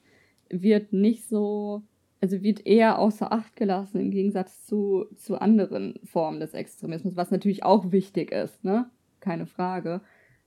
wird 0.51 0.93
nicht 0.93 1.27
so 1.29 1.83
also 2.27 2.43
wird 2.43 2.67
eher 2.67 2.99
außer 2.99 3.31
Acht 3.31 3.55
gelassen 3.55 4.01
im 4.01 4.11
Gegensatz 4.11 4.67
zu, 4.67 5.07
zu 5.15 5.41
anderen 5.41 5.95
Formen 6.03 6.41
des 6.41 6.55
Extremismus, 6.55 7.15
was 7.15 7.31
natürlich 7.31 7.63
auch 7.63 7.93
wichtig 7.93 8.33
ist, 8.33 8.65
ne? 8.65 8.91
Keine 9.21 9.47
Frage. 9.47 10.01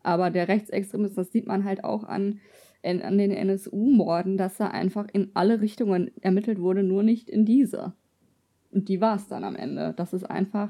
Aber 0.04 0.30
der 0.30 0.50
Rechtsextremismus, 0.50 1.16
das 1.16 1.32
sieht 1.32 1.48
man 1.48 1.64
halt 1.64 1.84
auch 1.86 2.04
an 2.04 2.42
an 2.82 3.18
den 3.18 3.32
NSU-Morden, 3.32 4.38
dass 4.38 4.56
da 4.56 4.68
einfach 4.68 5.08
in 5.12 5.32
alle 5.34 5.60
Richtungen 5.60 6.12
ermittelt 6.22 6.62
wurde, 6.62 6.82
nur 6.82 7.04
nicht 7.04 7.30
in 7.30 7.44
diese. 7.44 7.92
Und 8.72 8.88
die 8.88 9.02
war 9.02 9.18
es 9.18 9.28
dann 9.28 9.44
am 9.44 9.58
Ende. 9.58 9.94
Das 9.98 10.14
ist 10.14 10.24
einfach, 10.24 10.70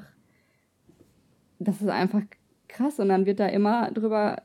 das 1.59 1.81
ist 1.81 1.89
einfach 1.89 2.23
krass. 2.67 2.99
Und 2.99 3.09
dann 3.09 3.27
wird 3.27 3.39
da 3.39 3.45
immer 3.45 3.91
drüber 3.91 4.41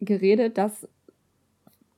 geredet, 0.00 0.58
dass 0.58 0.86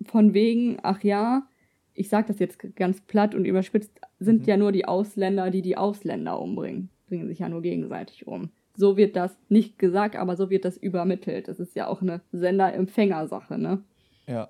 von 0.05 0.33
wegen, 0.33 0.77
ach 0.85 1.03
ja, 1.03 1.49
ich 1.95 2.09
sage 2.09 2.29
das 2.29 2.39
jetzt 2.39 2.59
ganz 2.77 3.01
platt 3.01 3.35
und 3.35 3.45
überspitzt, 3.45 3.93
sind 4.19 4.43
mhm. 4.43 4.49
ja 4.49 4.57
nur 4.57 4.73
die 4.73 4.85
Ausländer, 4.85 5.51
die 5.51 5.63
die 5.63 5.77
Ausländer 5.77 6.41
umbringen. 6.41 6.91
Bringen 7.09 7.29
sich 7.29 7.39
ja 7.39 7.49
nur 7.49 7.63
gegenseitig 7.63 8.27
um. 8.27 8.51
So 8.77 8.97
wird 8.97 9.15
das 9.15 9.37
nicht 9.49 9.79
gesagt, 9.79 10.17
aber 10.17 10.37
so 10.37 10.51
wird 10.51 10.65
das 10.65 10.77
übermittelt. 10.77 11.49
Das 11.49 11.61
ist 11.61 11.77
ja 11.77 11.87
auch 11.87 12.03
eine 12.03 12.21
Sender-Empfänger-Sache, 12.33 13.57
ne? 13.59 13.83
Ja. 14.27 14.49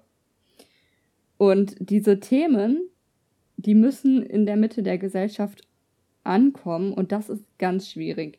Und 1.36 1.76
diese 1.78 2.20
Themen, 2.20 2.88
die 3.56 3.74
müssen 3.74 4.22
in 4.22 4.46
der 4.46 4.56
Mitte 4.56 4.82
der 4.82 4.98
Gesellschaft 4.98 5.66
ankommen 6.22 6.92
und 6.92 7.12
das 7.12 7.28
ist 7.28 7.44
ganz 7.58 7.90
schwierig, 7.90 8.38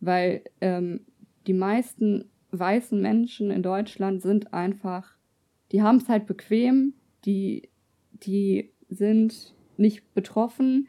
weil 0.00 0.42
ähm, 0.60 1.00
die 1.46 1.54
meisten 1.54 2.30
weißen 2.52 3.00
Menschen 3.00 3.50
in 3.50 3.62
Deutschland 3.62 4.22
sind 4.22 4.54
einfach, 4.54 5.16
die 5.72 5.82
haben 5.82 5.96
es 5.96 6.08
halt 6.08 6.26
bequem, 6.26 6.94
die, 7.24 7.68
die 8.26 8.72
sind 8.88 9.54
nicht 9.76 10.14
betroffen, 10.14 10.88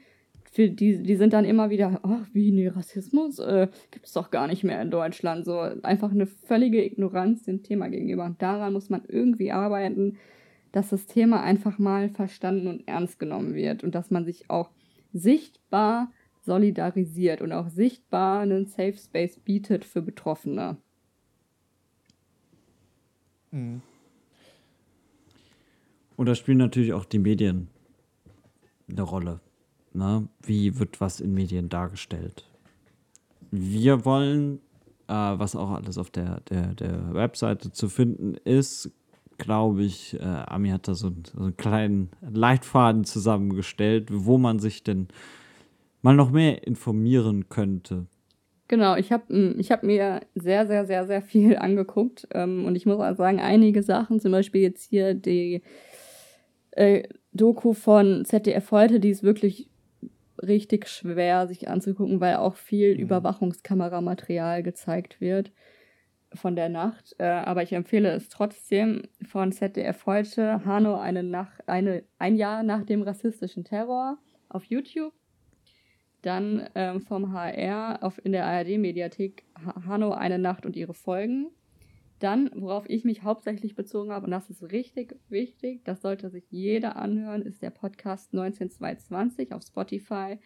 für 0.56 0.70
die, 0.70 1.04
die 1.04 1.16
sind 1.18 1.34
dann 1.34 1.44
immer 1.44 1.70
wieder, 1.70 2.00
ach, 2.04 2.28
wie, 2.32 2.50
nee, 2.54 2.70
Rassismus 2.70 3.40
äh, 3.40 3.68
gibt 3.92 4.06
es 4.06 4.14
doch 4.14 4.32
gar 4.32 4.48
nicht 4.48 4.64
mehr 4.64 4.82
in 4.82 4.90
Deutschland. 4.90 5.44
So 5.44 5.60
einfach 5.60 6.12
eine 6.12 6.28
völlige 6.28 6.82
Ignoranz 6.82 7.44
dem 7.44 7.62
Thema 7.62 7.90
gegenüber. 7.90 8.24
Und 8.24 8.42
daran 8.42 8.72
muss 8.72 8.90
man 8.90 9.04
irgendwie 9.06 9.52
arbeiten, 9.52 10.18
dass 10.72 10.92
das 10.92 11.08
Thema 11.08 11.44
einfach 11.44 11.78
mal 11.78 12.10
verstanden 12.10 12.68
und 12.68 12.88
ernst 12.88 13.20
genommen 13.20 13.54
wird 13.54 13.84
und 13.84 13.96
dass 13.96 14.12
man 14.12 14.24
sich 14.24 14.50
auch 14.50 14.70
sichtbar 15.12 16.10
solidarisiert 16.40 17.42
und 17.42 17.52
auch 17.52 17.68
sichtbar 17.68 18.40
einen 18.40 18.66
Safe 18.66 18.98
Space 18.98 19.38
bietet 19.38 19.84
für 19.84 20.02
Betroffene. 20.02 20.78
Mhm. 23.52 23.82
Und 26.16 26.28
da 26.28 26.36
spielen 26.36 26.58
natürlich 26.58 26.94
auch 26.94 27.06
die 27.06 27.20
Medien 27.20 27.68
eine 28.90 29.02
Rolle. 29.02 29.42
Ne? 29.94 30.28
Wie 30.42 30.80
wird 30.80 31.02
was 31.02 31.20
in 31.20 31.34
Medien 31.34 31.70
dargestellt? 31.70 32.46
Wir 33.52 34.06
wollen, 34.06 34.60
äh, 35.08 35.14
was 35.14 35.56
auch 35.56 35.72
alles 35.72 35.98
auf 35.98 36.10
der, 36.10 36.42
der, 36.50 36.74
der 36.74 37.14
Webseite 37.14 37.72
zu 37.72 37.90
finden 37.90 38.36
ist, 38.44 38.92
glaube 39.38 39.84
ich, 39.84 40.20
äh, 40.20 40.24
Ami 40.24 40.70
hat 40.70 40.88
da 40.88 40.96
so, 40.96 41.12
so 41.32 41.44
einen 41.44 41.58
kleinen 41.58 42.10
Leitfaden 42.22 43.04
zusammengestellt, 43.04 44.08
wo 44.12 44.38
man 44.38 44.60
sich 44.60 44.84
denn 44.84 45.08
mal 46.02 46.16
noch 46.16 46.32
mehr 46.32 46.66
informieren 46.66 47.50
könnte. 47.50 48.08
Genau, 48.68 48.96
ich 48.96 49.12
habe 49.12 49.24
hm, 49.30 49.56
ich 49.60 49.72
hab 49.72 49.84
mir 49.84 50.22
sehr, 50.34 50.66
sehr, 50.66 50.86
sehr, 50.86 51.06
sehr 51.06 51.22
viel 51.22 51.58
angeguckt. 51.58 52.28
Ähm, 52.32 52.66
und 52.66 52.76
ich 52.76 52.86
muss 52.86 53.00
auch 53.00 53.16
sagen, 53.16 53.40
einige 53.40 53.84
Sachen, 53.84 54.20
zum 54.20 54.32
Beispiel 54.32 54.62
jetzt 54.62 54.90
hier 54.90 55.14
die 55.14 55.62
äh, 56.76 57.04
Doku 57.34 57.74
von 57.74 58.24
ZDF 58.26 58.72
heute, 58.72 59.00
die 59.00 59.10
ist 59.10 59.24
wirklich 59.24 59.70
richtig 60.42 60.88
schwer 60.88 61.48
sich 61.48 61.70
anzugucken, 61.70 62.20
weil 62.20 62.36
auch 62.36 62.56
viel 62.56 62.96
mhm. 62.96 63.02
Überwachungskameramaterial 63.02 64.64
gezeigt 64.64 65.20
wird 65.22 65.52
von 66.34 66.56
der 66.56 66.70
Nacht. 66.70 67.16
Äh, 67.18 67.26
aber 67.26 67.64
ich 67.64 67.74
empfehle 67.74 68.10
es 68.12 68.30
trotzdem 68.30 69.04
von 69.26 69.52
ZDF 69.52 70.06
heute, 70.06 70.66
Hanno 70.66 70.96
eine 70.96 71.24
Nacht, 71.24 71.68
eine, 71.68 72.04
ein 72.20 72.36
Jahr 72.36 72.64
nach 72.64 72.84
dem 72.84 73.02
rassistischen 73.02 73.64
Terror 73.64 74.18
auf 74.50 74.66
YouTube. 74.66 75.14
Dann 76.22 76.68
ähm, 76.74 77.02
vom 77.02 77.34
HR 77.34 78.00
auf, 78.02 78.20
in 78.26 78.32
der 78.32 78.46
ARD-Mediathek 78.46 79.44
Hanno 79.88 80.12
eine 80.12 80.40
Nacht 80.40 80.66
und 80.66 80.76
ihre 80.76 80.94
Folgen. 80.94 81.52
Dann, 82.20 82.50
worauf 82.56 82.90
ich 82.90 83.04
mich 83.04 83.24
hauptsächlich 83.24 83.76
bezogen 83.76 84.12
habe, 84.12 84.26
und 84.26 84.32
das 84.32 84.50
ist 84.50 84.64
richtig 84.72 85.16
wichtig, 85.28 85.84
das 85.84 86.02
sollte 86.02 86.30
sich 86.30 86.46
jeder 86.50 86.96
anhören, 86.96 87.42
ist 87.42 87.62
der 87.62 87.72
Podcast 87.72 88.34
19220 88.34 89.52
auf 89.54 89.64
Spotify. 89.64 90.40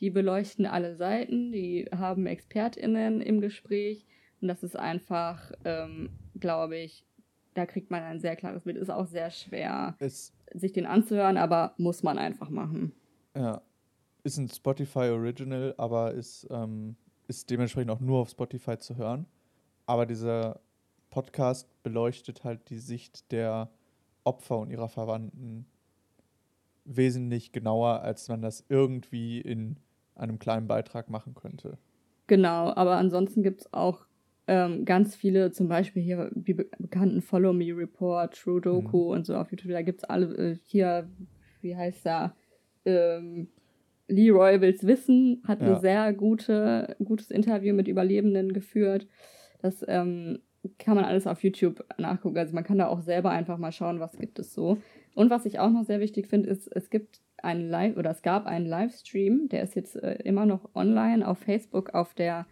Die 0.00 0.10
beleuchten 0.10 0.64
alle 0.64 0.96
Seiten, 0.96 1.52
die 1.52 1.86
haben 1.94 2.26
ExpertInnen 2.26 3.20
im 3.20 3.40
Gespräch. 3.40 4.06
Und 4.40 4.48
das 4.48 4.62
ist 4.62 4.76
einfach, 4.76 5.52
ähm, 5.64 6.08
glaube 6.38 6.78
ich, 6.78 7.04
da 7.52 7.66
kriegt 7.66 7.90
man 7.90 8.02
ein 8.02 8.20
sehr 8.20 8.36
klares 8.36 8.64
Bild. 8.64 8.78
Ist 8.78 8.90
auch 8.90 9.06
sehr 9.06 9.30
schwer, 9.30 9.96
es 9.98 10.32
sich 10.54 10.72
den 10.72 10.86
anzuhören, 10.86 11.36
aber 11.36 11.74
muss 11.76 12.02
man 12.02 12.16
einfach 12.16 12.48
machen. 12.48 12.92
Ja, 13.36 13.60
ist 14.24 14.38
ein 14.38 14.48
Spotify 14.48 15.10
Original, 15.10 15.74
aber 15.76 16.14
ist, 16.14 16.46
ähm, 16.50 16.96
ist 17.28 17.50
dementsprechend 17.50 17.90
auch 17.90 18.00
nur 18.00 18.20
auf 18.20 18.30
Spotify 18.30 18.78
zu 18.78 18.96
hören. 18.96 19.26
Aber 19.86 20.06
dieser 20.06 20.60
Podcast 21.10 21.68
beleuchtet 21.82 22.44
halt 22.44 22.70
die 22.70 22.78
Sicht 22.78 23.30
der 23.32 23.70
Opfer 24.24 24.58
und 24.58 24.70
ihrer 24.70 24.88
Verwandten 24.88 25.66
wesentlich 26.84 27.52
genauer, 27.52 28.02
als 28.02 28.28
man 28.28 28.42
das 28.42 28.64
irgendwie 28.68 29.40
in 29.40 29.76
einem 30.14 30.38
kleinen 30.38 30.66
Beitrag 30.66 31.10
machen 31.10 31.34
könnte. 31.34 31.78
Genau, 32.26 32.72
aber 32.74 32.96
ansonsten 32.96 33.42
gibt 33.42 33.62
es 33.62 33.72
auch 33.72 34.06
ähm, 34.46 34.84
ganz 34.84 35.14
viele, 35.14 35.50
zum 35.52 35.68
Beispiel 35.68 36.02
hier 36.02 36.30
die 36.34 36.54
bekannten 36.54 37.22
Follow 37.22 37.52
Me 37.52 37.76
Report, 37.76 38.34
True 38.34 38.60
Doku 38.60 39.04
mhm. 39.04 39.10
und 39.10 39.26
so 39.26 39.36
auf 39.36 39.50
YouTube. 39.50 39.72
Da 39.72 39.82
gibt 39.82 40.02
es 40.02 40.04
alle, 40.04 40.34
äh, 40.36 40.58
hier, 40.64 41.08
wie 41.60 41.76
heißt 41.76 42.04
da, 42.06 42.34
ähm, 42.84 43.48
Leroy 44.08 44.60
will's 44.60 44.84
wissen, 44.84 45.42
hat 45.46 45.60
ja. 45.60 45.74
ein 45.74 45.80
sehr 45.80 46.12
gute, 46.12 46.96
gutes 47.04 47.30
Interview 47.30 47.74
mit 47.74 47.86
Überlebenden 47.86 48.52
geführt. 48.52 49.06
Das 49.62 49.84
ähm, 49.86 50.40
kann 50.78 50.96
man 50.96 51.04
alles 51.04 51.26
auf 51.26 51.42
YouTube 51.42 51.84
nachgucken. 51.98 52.38
Also 52.38 52.54
man 52.54 52.64
kann 52.64 52.78
da 52.78 52.88
auch 52.88 53.00
selber 53.00 53.30
einfach 53.30 53.58
mal 53.58 53.72
schauen, 53.72 54.00
was 54.00 54.18
gibt 54.18 54.38
es 54.38 54.52
so. 54.54 54.78
Und 55.14 55.30
was 55.30 55.46
ich 55.46 55.58
auch 55.58 55.70
noch 55.70 55.84
sehr 55.84 56.00
wichtig 56.00 56.26
finde, 56.28 56.50
ist, 56.50 56.68
es 56.68 56.90
gibt 56.90 57.20
einen 57.38 57.68
Live 57.68 57.96
oder 57.96 58.10
es 58.10 58.22
gab 58.22 58.46
einen 58.46 58.66
Livestream, 58.66 59.48
der 59.48 59.62
ist 59.62 59.74
jetzt 59.74 59.96
äh, 59.96 60.14
immer 60.24 60.46
noch 60.46 60.74
online 60.74 61.26
auf 61.26 61.38
Facebook, 61.38 61.94
auf 61.94 62.14
der 62.14 62.46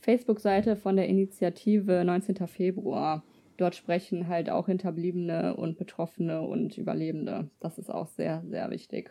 Facebook-Seite 0.00 0.76
von 0.76 0.96
der 0.96 1.08
Initiative 1.08 2.04
19. 2.04 2.46
Februar. 2.46 3.22
Dort 3.58 3.74
sprechen 3.74 4.28
halt 4.28 4.48
auch 4.48 4.66
Hinterbliebene 4.66 5.54
und 5.54 5.76
Betroffene 5.76 6.40
und 6.40 6.78
Überlebende. 6.78 7.50
Das 7.60 7.78
ist 7.78 7.90
auch 7.90 8.06
sehr, 8.06 8.42
sehr 8.48 8.70
wichtig. 8.70 9.10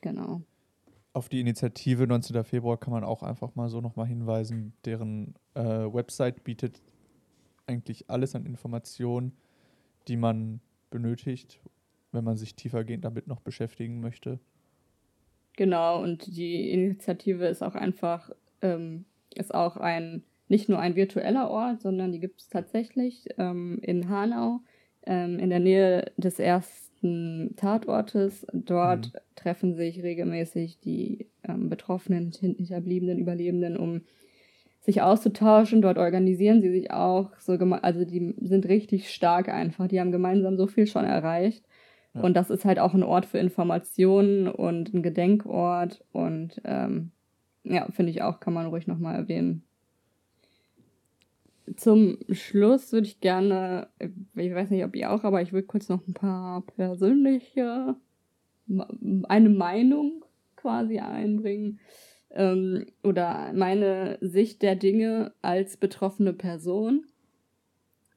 Genau. 0.00 0.40
Auf 1.14 1.28
die 1.28 1.38
Initiative 1.38 2.08
19. 2.08 2.42
Februar 2.42 2.76
kann 2.76 2.92
man 2.92 3.04
auch 3.04 3.22
einfach 3.22 3.54
mal 3.54 3.68
so 3.68 3.80
nochmal 3.80 4.08
hinweisen. 4.08 4.72
Deren 4.84 5.36
äh, 5.54 5.62
Website 5.62 6.42
bietet 6.42 6.82
eigentlich 7.68 8.10
alles 8.10 8.34
an 8.34 8.44
Informationen, 8.44 9.30
die 10.08 10.16
man 10.16 10.60
benötigt, 10.90 11.60
wenn 12.10 12.24
man 12.24 12.36
sich 12.36 12.56
tiefergehend 12.56 13.04
damit 13.04 13.28
noch 13.28 13.40
beschäftigen 13.40 14.00
möchte. 14.00 14.40
Genau, 15.56 16.02
und 16.02 16.36
die 16.36 16.72
Initiative 16.72 17.46
ist 17.46 17.62
auch 17.62 17.76
einfach, 17.76 18.30
ähm, 18.60 19.04
ist 19.36 19.54
auch 19.54 19.76
ein, 19.76 20.24
nicht 20.48 20.68
nur 20.68 20.80
ein 20.80 20.96
virtueller 20.96 21.48
Ort, 21.48 21.80
sondern 21.80 22.10
die 22.10 22.18
gibt 22.18 22.40
es 22.40 22.48
tatsächlich 22.48 23.28
ähm, 23.38 23.78
in 23.82 24.08
Hanau, 24.08 24.62
ähm, 25.06 25.38
in 25.38 25.50
der 25.50 25.60
Nähe 25.60 26.10
des 26.16 26.40
ersten 26.40 26.83
besten 27.04 27.54
Tatortes. 27.56 28.46
Dort 28.52 29.12
mhm. 29.12 29.18
treffen 29.36 29.74
sich 29.74 30.02
regelmäßig 30.02 30.80
die 30.80 31.28
ähm, 31.46 31.68
Betroffenen, 31.68 32.32
Hinterbliebenen, 32.32 33.18
Überlebenden, 33.18 33.76
um 33.76 34.02
sich 34.80 35.02
auszutauschen. 35.02 35.82
Dort 35.82 35.98
organisieren 35.98 36.62
sie 36.62 36.70
sich 36.70 36.90
auch. 36.90 37.30
So 37.38 37.52
also 37.52 38.04
die 38.04 38.34
sind 38.40 38.66
richtig 38.66 39.10
stark 39.10 39.48
einfach. 39.48 39.88
Die 39.88 40.00
haben 40.00 40.12
gemeinsam 40.12 40.56
so 40.56 40.66
viel 40.66 40.86
schon 40.86 41.04
erreicht. 41.04 41.64
Ja. 42.14 42.22
Und 42.22 42.34
das 42.34 42.50
ist 42.50 42.64
halt 42.64 42.78
auch 42.78 42.94
ein 42.94 43.02
Ort 43.02 43.26
für 43.26 43.38
Informationen 43.38 44.48
und 44.48 44.94
ein 44.94 45.02
Gedenkort. 45.02 46.04
Und 46.12 46.60
ähm, 46.64 47.10
ja, 47.64 47.86
finde 47.90 48.10
ich 48.12 48.22
auch, 48.22 48.40
kann 48.40 48.54
man 48.54 48.66
ruhig 48.66 48.86
nochmal 48.86 49.16
erwähnen. 49.16 49.64
Zum 51.76 52.18
Schluss 52.30 52.92
würde 52.92 53.06
ich 53.06 53.20
gerne, 53.20 53.88
ich 53.98 54.54
weiß 54.54 54.70
nicht, 54.70 54.84
ob 54.84 54.94
ihr 54.94 55.10
auch, 55.10 55.24
aber 55.24 55.40
ich 55.40 55.52
würde 55.52 55.66
kurz 55.66 55.88
noch 55.88 56.06
ein 56.06 56.14
paar 56.14 56.62
persönliche, 56.62 57.96
eine 59.28 59.48
Meinung 59.48 60.24
quasi 60.56 60.98
einbringen 60.98 61.80
ähm, 62.30 62.86
oder 63.02 63.52
meine 63.54 64.18
Sicht 64.20 64.62
der 64.62 64.76
Dinge 64.76 65.32
als 65.40 65.76
betroffene 65.76 66.32
Person. 66.32 67.06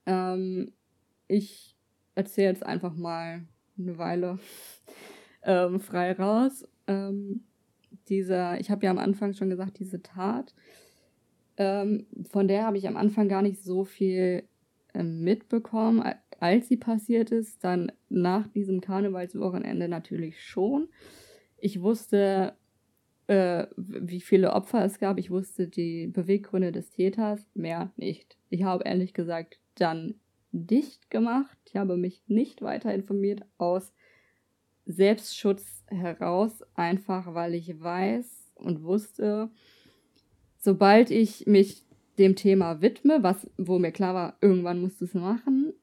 Ähm, 0.06 0.74
ich 1.28 1.78
erzähle 2.16 2.50
jetzt 2.50 2.66
einfach 2.66 2.96
mal 2.96 3.46
eine 3.78 3.98
Weile 3.98 4.40
ähm, 5.44 5.80
frei 5.80 6.14
raus. 6.14 6.68
Ähm, 6.88 7.44
dieser, 8.10 8.60
ich 8.60 8.72
habe 8.72 8.86
ja 8.86 8.92
am 8.92 8.98
Anfang 8.98 9.34
schon 9.34 9.50
gesagt, 9.50 9.80
diese 9.80 10.02
Tat 10.02 10.54
ähm, 11.58 12.06
von 12.30 12.48
der 12.48 12.66
habe 12.66 12.78
ich 12.78 12.88
am 12.88 12.98
Anfang 12.98 13.28
gar 13.28 13.42
nicht 13.42 13.64
so 13.64 13.84
viel 13.84 14.44
ähm, 14.94 15.24
mitbekommen. 15.24 16.04
als 16.40 16.68
sie 16.68 16.78
passiert 16.78 17.32
ist, 17.32 17.64
dann 17.64 17.92
nach 18.10 18.48
diesem 18.48 18.80
Karnevalswochenende 18.80 19.88
natürlich 19.88 20.44
schon. 20.44 20.88
Ich 21.58 21.82
wusste, 21.82 22.54
äh, 23.26 23.66
wie 23.76 24.22
viele 24.22 24.54
Opfer 24.54 24.86
es 24.86 25.00
gab. 25.00 25.18
Ich 25.18 25.32
wusste 25.32 25.68
die 25.68 26.08
Beweggründe 26.08 26.72
des 26.72 26.92
Täters, 26.92 27.46
mehr 27.56 27.92
nicht. 27.98 28.38
Ich 28.50 28.64
habe 28.64 28.84
ehrlich 28.86 29.14
gesagt 29.14 29.60
dann 29.76 30.16
dicht 30.52 31.10
gemacht. 31.10 31.58
Ich 31.66 31.76
habe 31.76 31.98
mich 31.98 32.24
nicht 32.28 32.62
weiter 32.62 32.94
informiert 32.94 33.42
aus 33.58 33.94
Selbstschutz 34.86 35.84
heraus, 35.88 36.64
einfach 36.76 37.34
weil 37.34 37.54
ich 37.54 37.82
weiß 37.82 38.54
und 38.56 38.84
wusste, 38.84 39.50
sobald 40.60 41.12
ich 41.12 41.46
mich 41.46 41.84
dem 42.18 42.36
Thema 42.36 42.82
widme, 42.82 43.22
was, 43.22 43.50
wo 43.58 43.80
mir 43.80 43.92
klar 43.92 44.14
war, 44.14 44.38
irgendwann 44.42 44.82
musst 44.82 45.02
du 45.02 45.06
es 45.06 45.14
machen, 45.14 45.74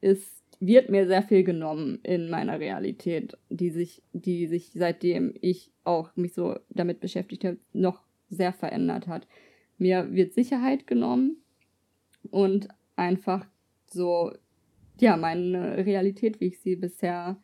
ist, 0.00 0.42
wird 0.60 0.90
mir 0.90 1.06
sehr 1.06 1.22
viel 1.22 1.44
genommen 1.44 1.98
in 2.02 2.30
meiner 2.30 2.60
Realität, 2.60 3.36
die 3.50 3.70
sich, 3.70 4.02
die 4.12 4.46
sich 4.46 4.70
seitdem 4.74 5.34
ich 5.40 5.70
auch 5.84 6.14
mich 6.16 6.32
so 6.32 6.56
damit 6.70 7.00
beschäftigt 7.00 7.44
habe, 7.44 7.58
noch 7.72 8.02
sehr 8.30 8.52
verändert 8.52 9.06
hat. 9.06 9.26
Mir 9.76 10.12
wird 10.12 10.32
Sicherheit 10.32 10.86
genommen 10.86 11.36
und 12.30 12.68
einfach 12.96 13.46
so, 13.86 14.32
ja, 14.98 15.16
meine 15.16 15.84
Realität, 15.84 16.40
wie 16.40 16.46
ich 16.46 16.60
sie 16.60 16.76
bisher 16.76 17.38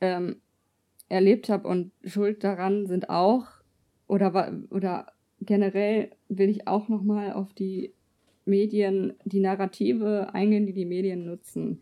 ähm, 0.00 0.36
erlebt 1.08 1.48
habe 1.48 1.68
und 1.68 1.92
schuld 2.04 2.42
daran 2.42 2.86
sind 2.86 3.10
auch, 3.10 3.46
oder, 4.06 4.52
oder 4.70 5.11
generell 5.44 6.10
will 6.28 6.48
ich 6.48 6.68
auch 6.68 6.88
nochmal 6.88 7.32
auf 7.32 7.52
die 7.52 7.92
Medien, 8.44 9.14
die 9.24 9.40
Narrative 9.40 10.34
eingehen, 10.34 10.66
die 10.66 10.72
die 10.72 10.84
Medien 10.84 11.24
nutzen. 11.24 11.80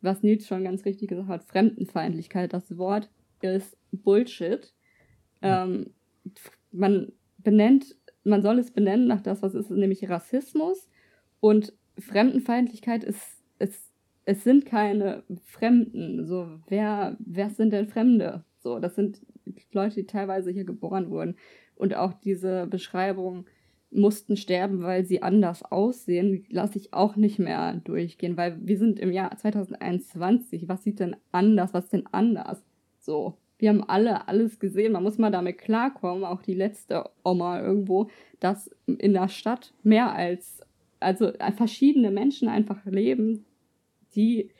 Was 0.00 0.22
Nils 0.22 0.46
schon 0.46 0.64
ganz 0.64 0.84
richtig 0.84 1.08
gesagt 1.08 1.28
hat, 1.28 1.44
Fremdenfeindlichkeit, 1.44 2.52
das 2.52 2.76
Wort 2.76 3.08
ist 3.40 3.76
Bullshit. 3.92 4.72
Ähm, 5.40 5.90
man 6.70 7.12
benennt, 7.38 7.96
man 8.24 8.42
soll 8.42 8.58
es 8.58 8.70
benennen 8.70 9.06
nach 9.06 9.20
das, 9.20 9.42
was 9.42 9.54
ist, 9.54 9.70
nämlich 9.70 10.08
Rassismus. 10.08 10.88
Und 11.40 11.72
Fremdenfeindlichkeit 11.98 13.04
ist, 13.04 13.42
ist 13.58 13.92
es 14.24 14.44
sind 14.44 14.66
keine 14.66 15.24
Fremden. 15.44 16.26
So, 16.26 16.48
wer, 16.68 17.16
wer 17.18 17.50
sind 17.50 17.72
denn 17.72 17.88
Fremde? 17.88 18.44
So, 18.58 18.78
das 18.78 18.94
sind 18.94 19.20
Leute, 19.72 19.96
die 19.96 20.06
teilweise 20.06 20.50
hier 20.50 20.64
geboren 20.64 21.10
wurden. 21.10 21.36
Und 21.76 21.94
auch 21.94 22.12
diese 22.12 22.66
Beschreibung 22.66 23.46
mussten 23.90 24.36
sterben, 24.36 24.82
weil 24.82 25.04
sie 25.04 25.22
anders 25.22 25.62
aussehen, 25.62 26.44
lasse 26.48 26.78
ich 26.78 26.94
auch 26.94 27.16
nicht 27.16 27.38
mehr 27.38 27.74
durchgehen, 27.84 28.36
weil 28.36 28.56
wir 28.60 28.78
sind 28.78 28.98
im 28.98 29.12
Jahr 29.12 29.36
2021. 29.36 30.68
Was 30.68 30.82
sieht 30.82 31.00
denn 31.00 31.16
anders? 31.30 31.74
Was 31.74 31.84
ist 31.84 31.92
denn 31.92 32.08
anders? 32.10 32.64
So, 32.98 33.36
wir 33.58 33.68
haben 33.68 33.84
alle 33.84 34.26
alles 34.28 34.58
gesehen. 34.58 34.92
Man 34.92 35.02
muss 35.02 35.18
mal 35.18 35.30
damit 35.30 35.58
klarkommen, 35.58 36.24
auch 36.24 36.42
die 36.42 36.54
letzte 36.54 37.10
Oma 37.22 37.60
irgendwo, 37.60 38.10
dass 38.40 38.70
in 38.86 39.12
der 39.12 39.28
Stadt 39.28 39.72
mehr 39.82 40.12
als, 40.12 40.60
also 41.00 41.30
verschiedene 41.56 42.10
Menschen 42.10 42.48
einfach 42.48 42.84
leben, 42.86 43.44
die, 44.14 44.50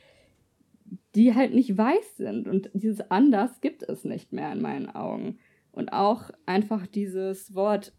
die 1.14 1.34
halt 1.34 1.54
nicht 1.54 1.76
weiß 1.76 2.16
sind. 2.16 2.46
Und 2.46 2.70
dieses 2.74 3.10
anders 3.10 3.60
gibt 3.60 3.82
es 3.82 4.04
nicht 4.04 4.32
mehr 4.32 4.52
in 4.52 4.62
meinen 4.62 4.88
Augen. 4.88 5.38
Und 5.72 5.92
auch 5.92 6.30
einfach 6.46 6.86
dieses 6.86 7.54
Wort, 7.54 7.92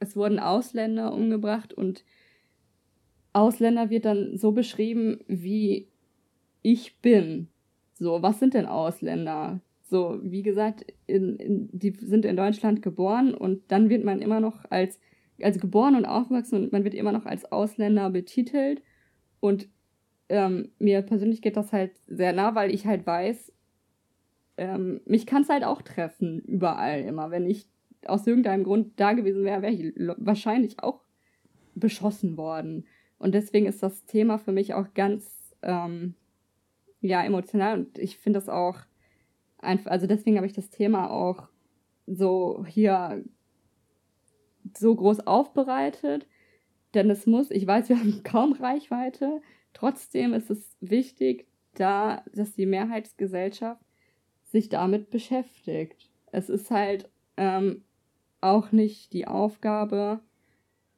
es 0.00 0.16
wurden 0.16 0.38
Ausländer 0.38 1.12
umgebracht 1.12 1.74
und 1.74 2.04
Ausländer 3.32 3.90
wird 3.90 4.06
dann 4.06 4.38
so 4.38 4.52
beschrieben, 4.52 5.18
wie 5.26 5.88
ich 6.62 7.00
bin. 7.00 7.48
So, 7.94 8.22
was 8.22 8.38
sind 8.38 8.54
denn 8.54 8.66
Ausländer? 8.66 9.60
So, 9.82 10.18
wie 10.22 10.42
gesagt, 10.42 10.86
in, 11.06 11.36
in, 11.36 11.68
die 11.72 11.90
sind 12.00 12.24
in 12.24 12.36
Deutschland 12.36 12.82
geboren 12.82 13.34
und 13.34 13.62
dann 13.68 13.88
wird 13.90 14.04
man 14.04 14.22
immer 14.22 14.40
noch 14.40 14.64
als, 14.70 14.98
also 15.40 15.60
geboren 15.60 15.96
und 15.96 16.06
aufgewachsen 16.06 16.64
und 16.64 16.72
man 16.72 16.84
wird 16.84 16.94
immer 16.94 17.12
noch 17.12 17.26
als 17.26 17.44
Ausländer 17.52 18.10
betitelt. 18.10 18.82
Und 19.40 19.68
ähm, 20.28 20.70
mir 20.78 21.02
persönlich 21.02 21.42
geht 21.42 21.56
das 21.56 21.72
halt 21.72 21.92
sehr 22.06 22.32
nah, 22.32 22.54
weil 22.54 22.74
ich 22.74 22.86
halt 22.86 23.06
weiß, 23.06 23.52
ähm, 24.56 25.00
mich 25.04 25.26
kann 25.26 25.42
es 25.42 25.48
halt 25.48 25.64
auch 25.64 25.82
treffen, 25.82 26.40
überall 26.40 27.00
immer. 27.02 27.30
Wenn 27.30 27.46
ich 27.46 27.66
aus 28.06 28.26
irgendeinem 28.26 28.64
Grund 28.64 28.98
da 29.00 29.12
gewesen 29.12 29.44
wäre, 29.44 29.62
wäre 29.62 29.72
ich 29.72 29.92
wahrscheinlich 30.18 30.80
auch 30.82 31.02
beschossen 31.74 32.36
worden. 32.36 32.86
Und 33.18 33.34
deswegen 33.34 33.66
ist 33.66 33.82
das 33.82 34.04
Thema 34.06 34.38
für 34.38 34.52
mich 34.52 34.74
auch 34.74 34.94
ganz, 34.94 35.54
ähm, 35.62 36.14
ja, 37.00 37.22
emotional. 37.22 37.78
Und 37.78 37.98
ich 37.98 38.18
finde 38.18 38.38
das 38.38 38.48
auch 38.48 38.78
einfach, 39.58 39.90
also 39.90 40.06
deswegen 40.06 40.36
habe 40.36 40.46
ich 40.46 40.52
das 40.52 40.70
Thema 40.70 41.10
auch 41.10 41.48
so 42.06 42.64
hier 42.66 43.24
so 44.76 44.94
groß 44.94 45.26
aufbereitet. 45.26 46.26
Denn 46.94 47.10
es 47.10 47.26
muss, 47.26 47.50
ich 47.50 47.66
weiß, 47.66 47.88
wir 47.90 47.98
haben 47.98 48.22
kaum 48.22 48.52
Reichweite, 48.52 49.40
Trotzdem 49.76 50.32
ist 50.32 50.48
es 50.48 50.74
wichtig, 50.80 51.46
da, 51.74 52.24
dass 52.32 52.54
die 52.54 52.64
Mehrheitsgesellschaft 52.64 53.84
sich 54.56 54.70
damit 54.70 55.10
beschäftigt. 55.10 56.10
Es 56.32 56.48
ist 56.48 56.70
halt 56.70 57.10
ähm, 57.36 57.84
auch 58.40 58.72
nicht 58.72 59.12
die 59.12 59.26
Aufgabe 59.26 60.20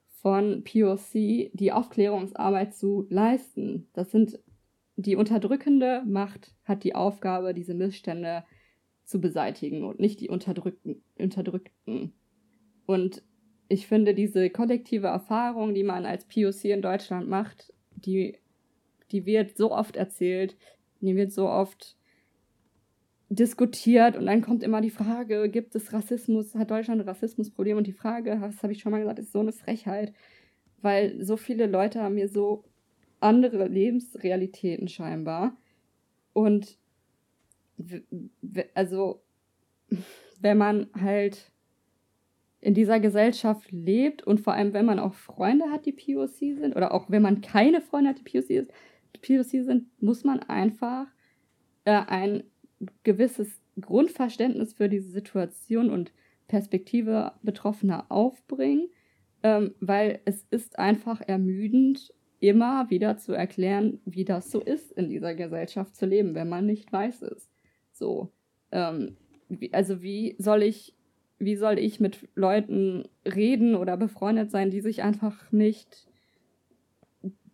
von 0.06 0.62
POC, 0.62 1.50
die 1.52 1.72
Aufklärungsarbeit 1.72 2.72
zu 2.72 3.06
leisten. 3.10 3.88
Das 3.94 4.12
sind 4.12 4.38
die 4.94 5.16
unterdrückende 5.16 6.04
Macht 6.06 6.54
hat 6.62 6.84
die 6.84 6.94
Aufgabe, 6.94 7.52
diese 7.52 7.74
Missstände 7.74 8.44
zu 9.04 9.20
beseitigen 9.20 9.82
und 9.82 9.98
nicht 9.98 10.20
die 10.20 10.28
Unterdrückten. 10.28 11.02
Unterdrückten. 11.18 12.12
Und 12.86 13.24
ich 13.68 13.88
finde, 13.88 14.14
diese 14.14 14.50
kollektive 14.50 15.08
Erfahrung, 15.08 15.74
die 15.74 15.82
man 15.82 16.06
als 16.06 16.26
POC 16.26 16.66
in 16.66 16.82
Deutschland 16.82 17.28
macht, 17.28 17.72
die 17.96 18.38
die 19.10 19.26
wird 19.26 19.56
so 19.56 19.72
oft 19.72 19.96
erzählt, 19.96 20.56
die 21.00 21.16
wird 21.16 21.32
so 21.32 21.48
oft 21.48 21.97
diskutiert 23.30 24.16
und 24.16 24.26
dann 24.26 24.42
kommt 24.42 24.62
immer 24.62 24.80
die 24.80 24.90
Frage, 24.90 25.48
gibt 25.48 25.74
es 25.74 25.92
Rassismus, 25.92 26.54
hat 26.54 26.70
Deutschland 26.70 27.00
ein 27.00 27.08
Rassismusproblem? 27.08 27.76
Und 27.76 27.86
die 27.86 27.92
Frage, 27.92 28.38
das 28.40 28.62
habe 28.62 28.72
ich 28.72 28.80
schon 28.80 28.92
mal 28.92 29.00
gesagt, 29.00 29.18
ist 29.18 29.32
so 29.32 29.40
eine 29.40 29.52
Frechheit, 29.52 30.14
weil 30.80 31.22
so 31.22 31.36
viele 31.36 31.66
Leute 31.66 32.02
haben 32.02 32.16
hier 32.16 32.28
so 32.28 32.64
andere 33.20 33.68
Lebensrealitäten 33.68 34.88
scheinbar. 34.88 35.56
Und 36.32 36.78
also, 38.74 39.22
wenn 40.40 40.58
man 40.58 40.88
halt 40.98 41.52
in 42.60 42.74
dieser 42.74 42.98
Gesellschaft 42.98 43.70
lebt 43.70 44.22
und 44.22 44.40
vor 44.40 44.54
allem, 44.54 44.72
wenn 44.72 44.86
man 44.86 44.98
auch 44.98 45.14
Freunde 45.14 45.66
hat, 45.70 45.86
die 45.86 45.92
POC 45.92 46.56
sind, 46.56 46.76
oder 46.76 46.92
auch 46.92 47.10
wenn 47.10 47.22
man 47.22 47.40
keine 47.40 47.80
Freunde 47.80 48.10
hat, 48.10 48.18
die 48.18 48.24
POC 48.24 48.50
ist, 48.50 48.72
POC 49.20 49.64
sind, 49.64 49.86
muss 50.00 50.24
man 50.24 50.40
einfach 50.40 51.06
äh, 51.84 51.92
ein 51.92 52.44
gewisses 53.02 53.60
Grundverständnis 53.80 54.74
für 54.74 54.88
diese 54.88 55.10
Situation 55.10 55.90
und 55.90 56.12
Perspektive 56.46 57.32
Betroffener 57.42 58.06
aufbringen, 58.08 58.88
ähm, 59.42 59.74
weil 59.80 60.20
es 60.24 60.46
ist 60.50 60.78
einfach 60.78 61.20
ermüdend, 61.20 62.12
immer 62.40 62.88
wieder 62.88 63.18
zu 63.18 63.32
erklären, 63.32 64.00
wie 64.04 64.24
das 64.24 64.50
so 64.50 64.60
ist, 64.60 64.92
in 64.92 65.08
dieser 65.08 65.34
Gesellschaft 65.34 65.96
zu 65.96 66.06
leben, 66.06 66.34
wenn 66.34 66.48
man 66.48 66.66
nicht 66.66 66.92
weiß 66.92 67.22
es. 67.22 67.50
So, 67.92 68.32
ähm, 68.70 69.16
wie, 69.48 69.72
also 69.74 70.02
wie 70.02 70.36
soll 70.38 70.62
ich, 70.62 70.94
wie 71.38 71.56
soll 71.56 71.78
ich 71.78 72.00
mit 72.00 72.28
Leuten 72.34 73.08
reden 73.24 73.74
oder 73.74 73.96
befreundet 73.96 74.50
sein, 74.50 74.70
die 74.70 74.80
sich 74.80 75.02
einfach 75.02 75.50
nicht 75.50 76.08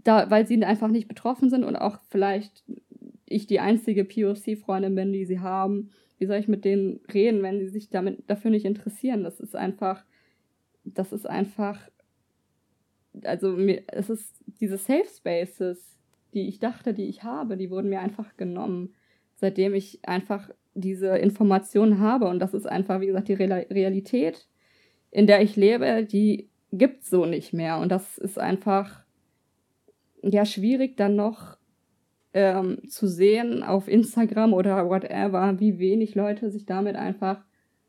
da, 0.05 0.31
weil 0.31 0.47
sie 0.47 0.63
einfach 0.65 0.89
nicht 0.89 1.09
betroffen 1.09 1.51
sind 1.51 1.65
und 1.65 1.77
auch 1.77 1.99
vielleicht 2.11 2.63
ich 3.27 3.47
die 3.47 3.61
einzige 3.61 4.05
POC-Freundin 4.05 4.95
bin, 4.95 5.13
die 5.13 5.25
sie 5.25 5.41
haben. 5.41 5.91
Wie 6.19 6.27
soll 6.27 6.37
ich 6.37 6.49
mit 6.49 6.65
denen 6.65 7.01
reden, 7.13 7.43
wenn 7.43 7.59
sie 7.59 7.69
sich 7.69 7.91
damit 7.91 8.29
dafür 8.29 8.51
nicht 8.51 8.65
interessieren? 8.65 9.25
Das 9.25 9.41
ist 9.41 9.57
einfach, 9.57 10.05
das 10.85 11.13
ist 11.13 11.29
einfach, 11.29 11.81
also 13.23 13.53
mir, 13.53 13.83
es 13.89 14.11
ist 14.11 14.35
diese 14.61 14.77
Safe 14.77 15.07
Spaces, 15.07 15.99
die 16.35 16.49
ich 16.49 16.59
dachte, 16.59 16.95
die 16.95 17.07
ich 17.07 17.23
habe, 17.23 17.57
die 17.57 17.71
wurden 17.71 17.89
mir 17.89 18.01
einfach 18.01 18.37
genommen, 18.37 18.95
seitdem 19.37 19.75
ich 19.75 20.01
einfach 20.07 20.51
diese 20.75 21.17
Informationen 21.19 22.01
habe. 22.01 22.27
Und 22.27 22.41
das 22.41 22.55
ist 22.55 22.67
einfach, 22.67 23.01
wie 23.01 23.07
gesagt, 23.07 23.29
die 23.29 23.35
Realität, 23.35 24.49
in 25.11 25.27
der 25.27 25.43
ich 25.43 25.57
lebe, 25.57 26.05
die 26.05 26.49
gibt 26.73 27.05
so 27.05 27.25
nicht 27.25 27.53
mehr. 27.53 27.79
Und 27.79 27.91
das 27.91 28.19
ist 28.19 28.39
einfach 28.39 29.05
ja 30.23 30.45
schwierig 30.45 30.97
dann 30.97 31.17
noch 31.17 31.57
ähm, 32.35 32.79
zu 32.89 33.07
sehen 33.07 33.63
auf 33.63 33.89
Instagram 33.89 34.53
oder 34.53 34.89
whatever, 34.89 35.59
wie 35.61 35.79
wenig 35.79 36.15
Leute 36.15 36.51
sich 36.51 36.67
damit 36.67 36.97
einfach 36.97 37.45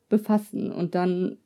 befassen 0.07 0.71
und 0.71 0.95
dann 0.95 1.37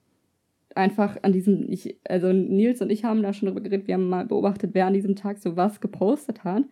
einfach 0.76 1.18
an 1.24 1.32
diesem, 1.32 1.70
ich, 1.70 1.97
also 2.08 2.32
Nils 2.32 2.82
und 2.82 2.91
ich 2.91 3.04
haben 3.06 3.24
da 3.24 3.34
schon 3.34 3.47
drüber 3.47 3.62
geredet, 3.62 3.88
wir 3.88 3.95
haben 3.95 4.10
mal 4.10 4.26
beobachtet, 4.26 4.72
wer 4.74 4.86
an 4.86 4.93
diesem 4.93 5.16
Tag 5.16 5.39
so 5.39 5.56
was 5.56 5.82
gepostet 5.82 6.43
hat 6.43 6.64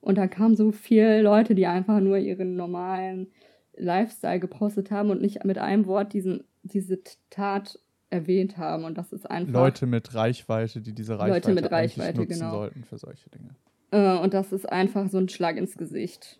Und 0.00 0.18
da 0.18 0.26
kamen 0.28 0.56
so 0.56 0.72
viele 0.72 1.20
Leute, 1.20 1.54
die 1.54 1.66
einfach 1.66 2.00
nur 2.00 2.16
ihren 2.16 2.56
normalen 2.56 3.28
Lifestyle 3.76 4.40
gepostet 4.40 4.90
haben 4.90 5.10
und 5.10 5.20
nicht 5.20 5.44
mit 5.44 5.58
einem 5.58 5.86
Wort 5.86 6.12
diesen, 6.12 6.44
diese 6.62 7.00
Tat 7.28 7.78
erwähnt 8.10 8.56
haben. 8.56 8.84
Und 8.84 8.98
das 8.98 9.12
ist 9.12 9.28
einfach. 9.30 9.52
Leute 9.52 9.86
mit 9.86 10.14
Reichweite, 10.14 10.80
die 10.80 10.92
diese 10.92 11.18
Reichweite, 11.18 11.50
Leute 11.50 11.62
mit 11.62 11.72
Reichweite, 11.72 12.20
nutzen 12.20 12.38
genau. 12.38 12.50
sollten 12.52 12.84
für 12.84 12.98
solche 12.98 13.28
Dinge. 13.30 13.56
Äh, 13.92 14.18
und 14.18 14.34
das 14.34 14.52
ist 14.52 14.68
einfach 14.68 15.08
so 15.08 15.18
ein 15.18 15.28
Schlag 15.28 15.56
ins 15.56 15.76
Gesicht. 15.76 16.38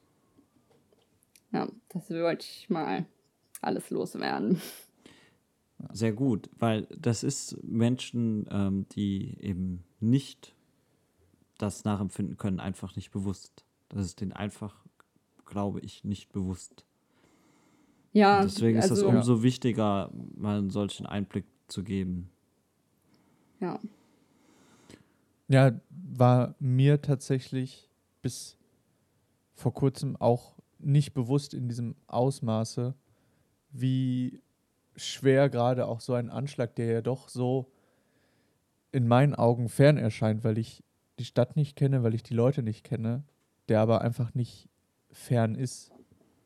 Ja, 1.53 1.69
das 1.91 2.11
wollte 2.11 2.47
ich 2.49 2.69
mal 2.69 3.07
alles 3.61 3.91
loswerden. 3.91 4.61
Sehr 5.93 6.13
gut, 6.13 6.49
weil 6.59 6.87
das 6.97 7.23
ist 7.23 7.63
Menschen, 7.63 8.49
ähm, 8.51 8.87
die 8.95 9.37
eben 9.41 9.85
nicht 10.01 10.55
das 11.59 11.85
nachempfinden 11.85 12.39
können, 12.39 12.59
einfach 12.59 12.97
nicht 12.97 13.11
bewusst. 13.11 13.65
Das 13.89 14.07
ist 14.07 14.21
denen 14.21 14.33
einfach, 14.33 14.75
glaube 15.45 15.81
ich, 15.81 16.05
nicht 16.05 16.33
bewusst. 16.33 16.87
Ja, 18.13 18.41
Und 18.41 18.45
deswegen 18.45 18.79
ist 18.79 18.91
das 18.91 19.03
also, 19.03 19.09
umso 19.09 19.43
wichtiger, 19.43 20.11
mal 20.37 20.59
einen 20.59 20.71
solchen 20.71 21.05
Einblick 21.05 21.45
zu 21.69 21.83
geben. 21.83 22.31
Ja, 23.61 23.79
Ja, 25.53 25.79
war 25.91 26.55
mir 26.61 27.03
tatsächlich 27.03 27.91
bis 28.23 28.57
vor 29.55 29.75
kurzem 29.75 30.17
auch 30.17 30.57
nicht 30.79 31.13
bewusst 31.13 31.53
in 31.53 31.69
diesem 31.69 31.95
Ausmaße, 32.07 32.95
wie 33.71 34.41
schwer 34.97 35.51
gerade 35.51 35.87
auch 35.87 36.01
so 36.01 36.15
ein 36.15 36.31
Anschlag, 36.31 36.75
der 36.77 36.87
ja 36.87 37.03
doch 37.03 37.29
so 37.29 37.71
in 38.93 39.07
meinen 39.07 39.35
Augen 39.35 39.69
fern 39.69 39.99
erscheint, 39.99 40.43
weil 40.43 40.57
ich 40.57 40.83
die 41.19 41.27
Stadt 41.27 41.55
nicht 41.55 41.77
kenne, 41.77 42.03
weil 42.03 42.15
ich 42.15 42.23
die 42.23 42.35
Leute 42.35 42.63
nicht 42.63 42.83
kenne, 42.83 43.23
der 43.69 43.81
aber 43.81 44.01
einfach 44.01 44.35
nicht 44.35 44.71
fern 45.11 45.55
ist, 45.55 45.93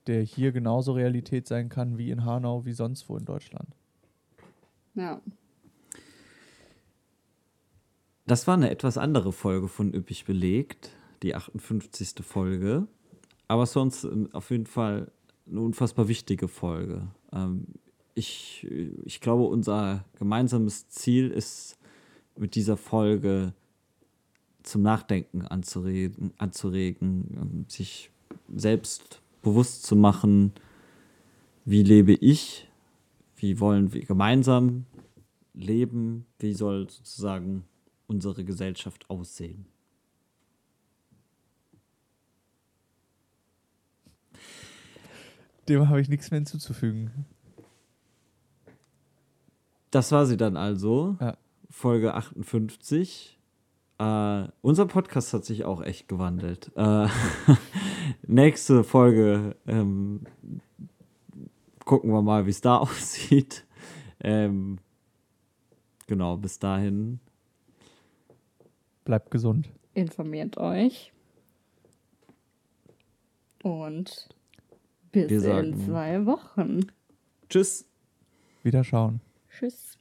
der 0.09 0.22
hier 0.22 0.50
genauso 0.50 0.94
Realität 0.94 1.46
sein 1.46 1.68
kann 1.68 1.96
wie 1.96 2.11
in 2.11 2.24
Hanau, 2.24 2.64
wie 2.64 2.72
sonst 2.72 3.09
wo 3.09 3.16
in 3.16 3.24
Deutschland. 3.24 3.76
ja. 4.94 5.20
Das 8.27 8.49
war 8.49 8.55
eine 8.55 8.70
etwas 8.70 8.99
andere 8.99 9.33
Folge 9.33 9.68
von 9.68 9.95
Üppig 9.95 10.24
belegt, 10.24 10.91
die 11.22 11.35
58. 11.37 12.14
Folge. 12.22 12.89
Aber 13.47 13.62
es 13.62 13.77
war 13.77 13.83
uns 13.83 14.03
äh, 14.05 14.27
auf 14.33 14.51
jeden 14.51 14.66
Fall 14.66 15.12
eine 15.49 15.61
unfassbar 15.61 16.09
wichtige 16.09 16.49
Folge. 16.49 17.07
Ähm, 17.33 17.66
ich, 18.14 18.66
ich 19.05 19.20
glaube, 19.20 19.45
unser 19.45 20.05
gemeinsames 20.18 20.89
Ziel 20.89 21.31
ist, 21.31 21.79
mit 22.37 22.55
dieser 22.55 22.77
Folge 22.77 23.55
zum 24.62 24.83
Nachdenken 24.83 25.43
anzuregen, 25.43 26.33
anzuregen, 26.39 27.29
ähm, 27.41 27.64
sich 27.68 28.11
selbst 28.55 29.20
bewusst 29.43 29.85
zu 29.85 29.95
machen, 29.95 30.53
wie 31.64 31.83
lebe 31.83 32.12
ich, 32.12 32.68
wie 33.37 33.61
wollen 33.61 33.93
wir 33.93 34.05
gemeinsam 34.05 34.87
leben, 35.55 36.27
wie 36.41 36.53
soll 36.53 36.91
sozusagen 36.91 37.64
unsere 38.07 38.44
Gesellschaft 38.44 39.09
aussehen. 39.11 39.66
Dem 45.68 45.88
habe 45.88 46.00
ich 46.00 46.09
nichts 46.09 46.30
mehr 46.30 46.38
hinzuzufügen. 46.38 47.26
Das 49.90 50.12
war 50.12 50.26
sie 50.26 50.36
dann 50.36 50.57
also, 50.57 51.16
Ja. 51.20 51.36
Folge 51.70 52.14
58. 52.14 53.38
Äh, 53.98 54.48
unser 54.61 54.86
Podcast 54.86 55.32
hat 55.32 55.44
sich 55.44 55.64
auch 55.64 55.82
echt 55.82 56.07
gewandelt. 56.09 56.70
Äh, 56.76 57.09
nächste 58.26 58.84
Folge 58.84 59.57
ähm, 59.66 60.24
gucken 61.84 62.12
wir 62.12 62.22
mal, 62.22 62.46
wie 62.46 62.50
es 62.50 62.61
da 62.61 62.76
aussieht. 62.78 63.64
Ähm, 64.20 64.78
genau, 66.07 66.36
bis 66.36 66.59
dahin. 66.59 67.20
Bleibt 69.07 69.30
gesund. 69.30 69.70
Informiert 69.94 70.59
euch. 70.59 71.12
Und 73.62 74.28
bis 75.12 75.30
Wir 75.30 75.38
in 75.38 75.42
sagen- 75.42 75.86
zwei 75.86 76.26
Wochen. 76.26 76.86
Tschüss. 77.48 77.86
Wieder 78.62 78.84
schauen. 78.84 79.20
Tschüss. 79.48 79.96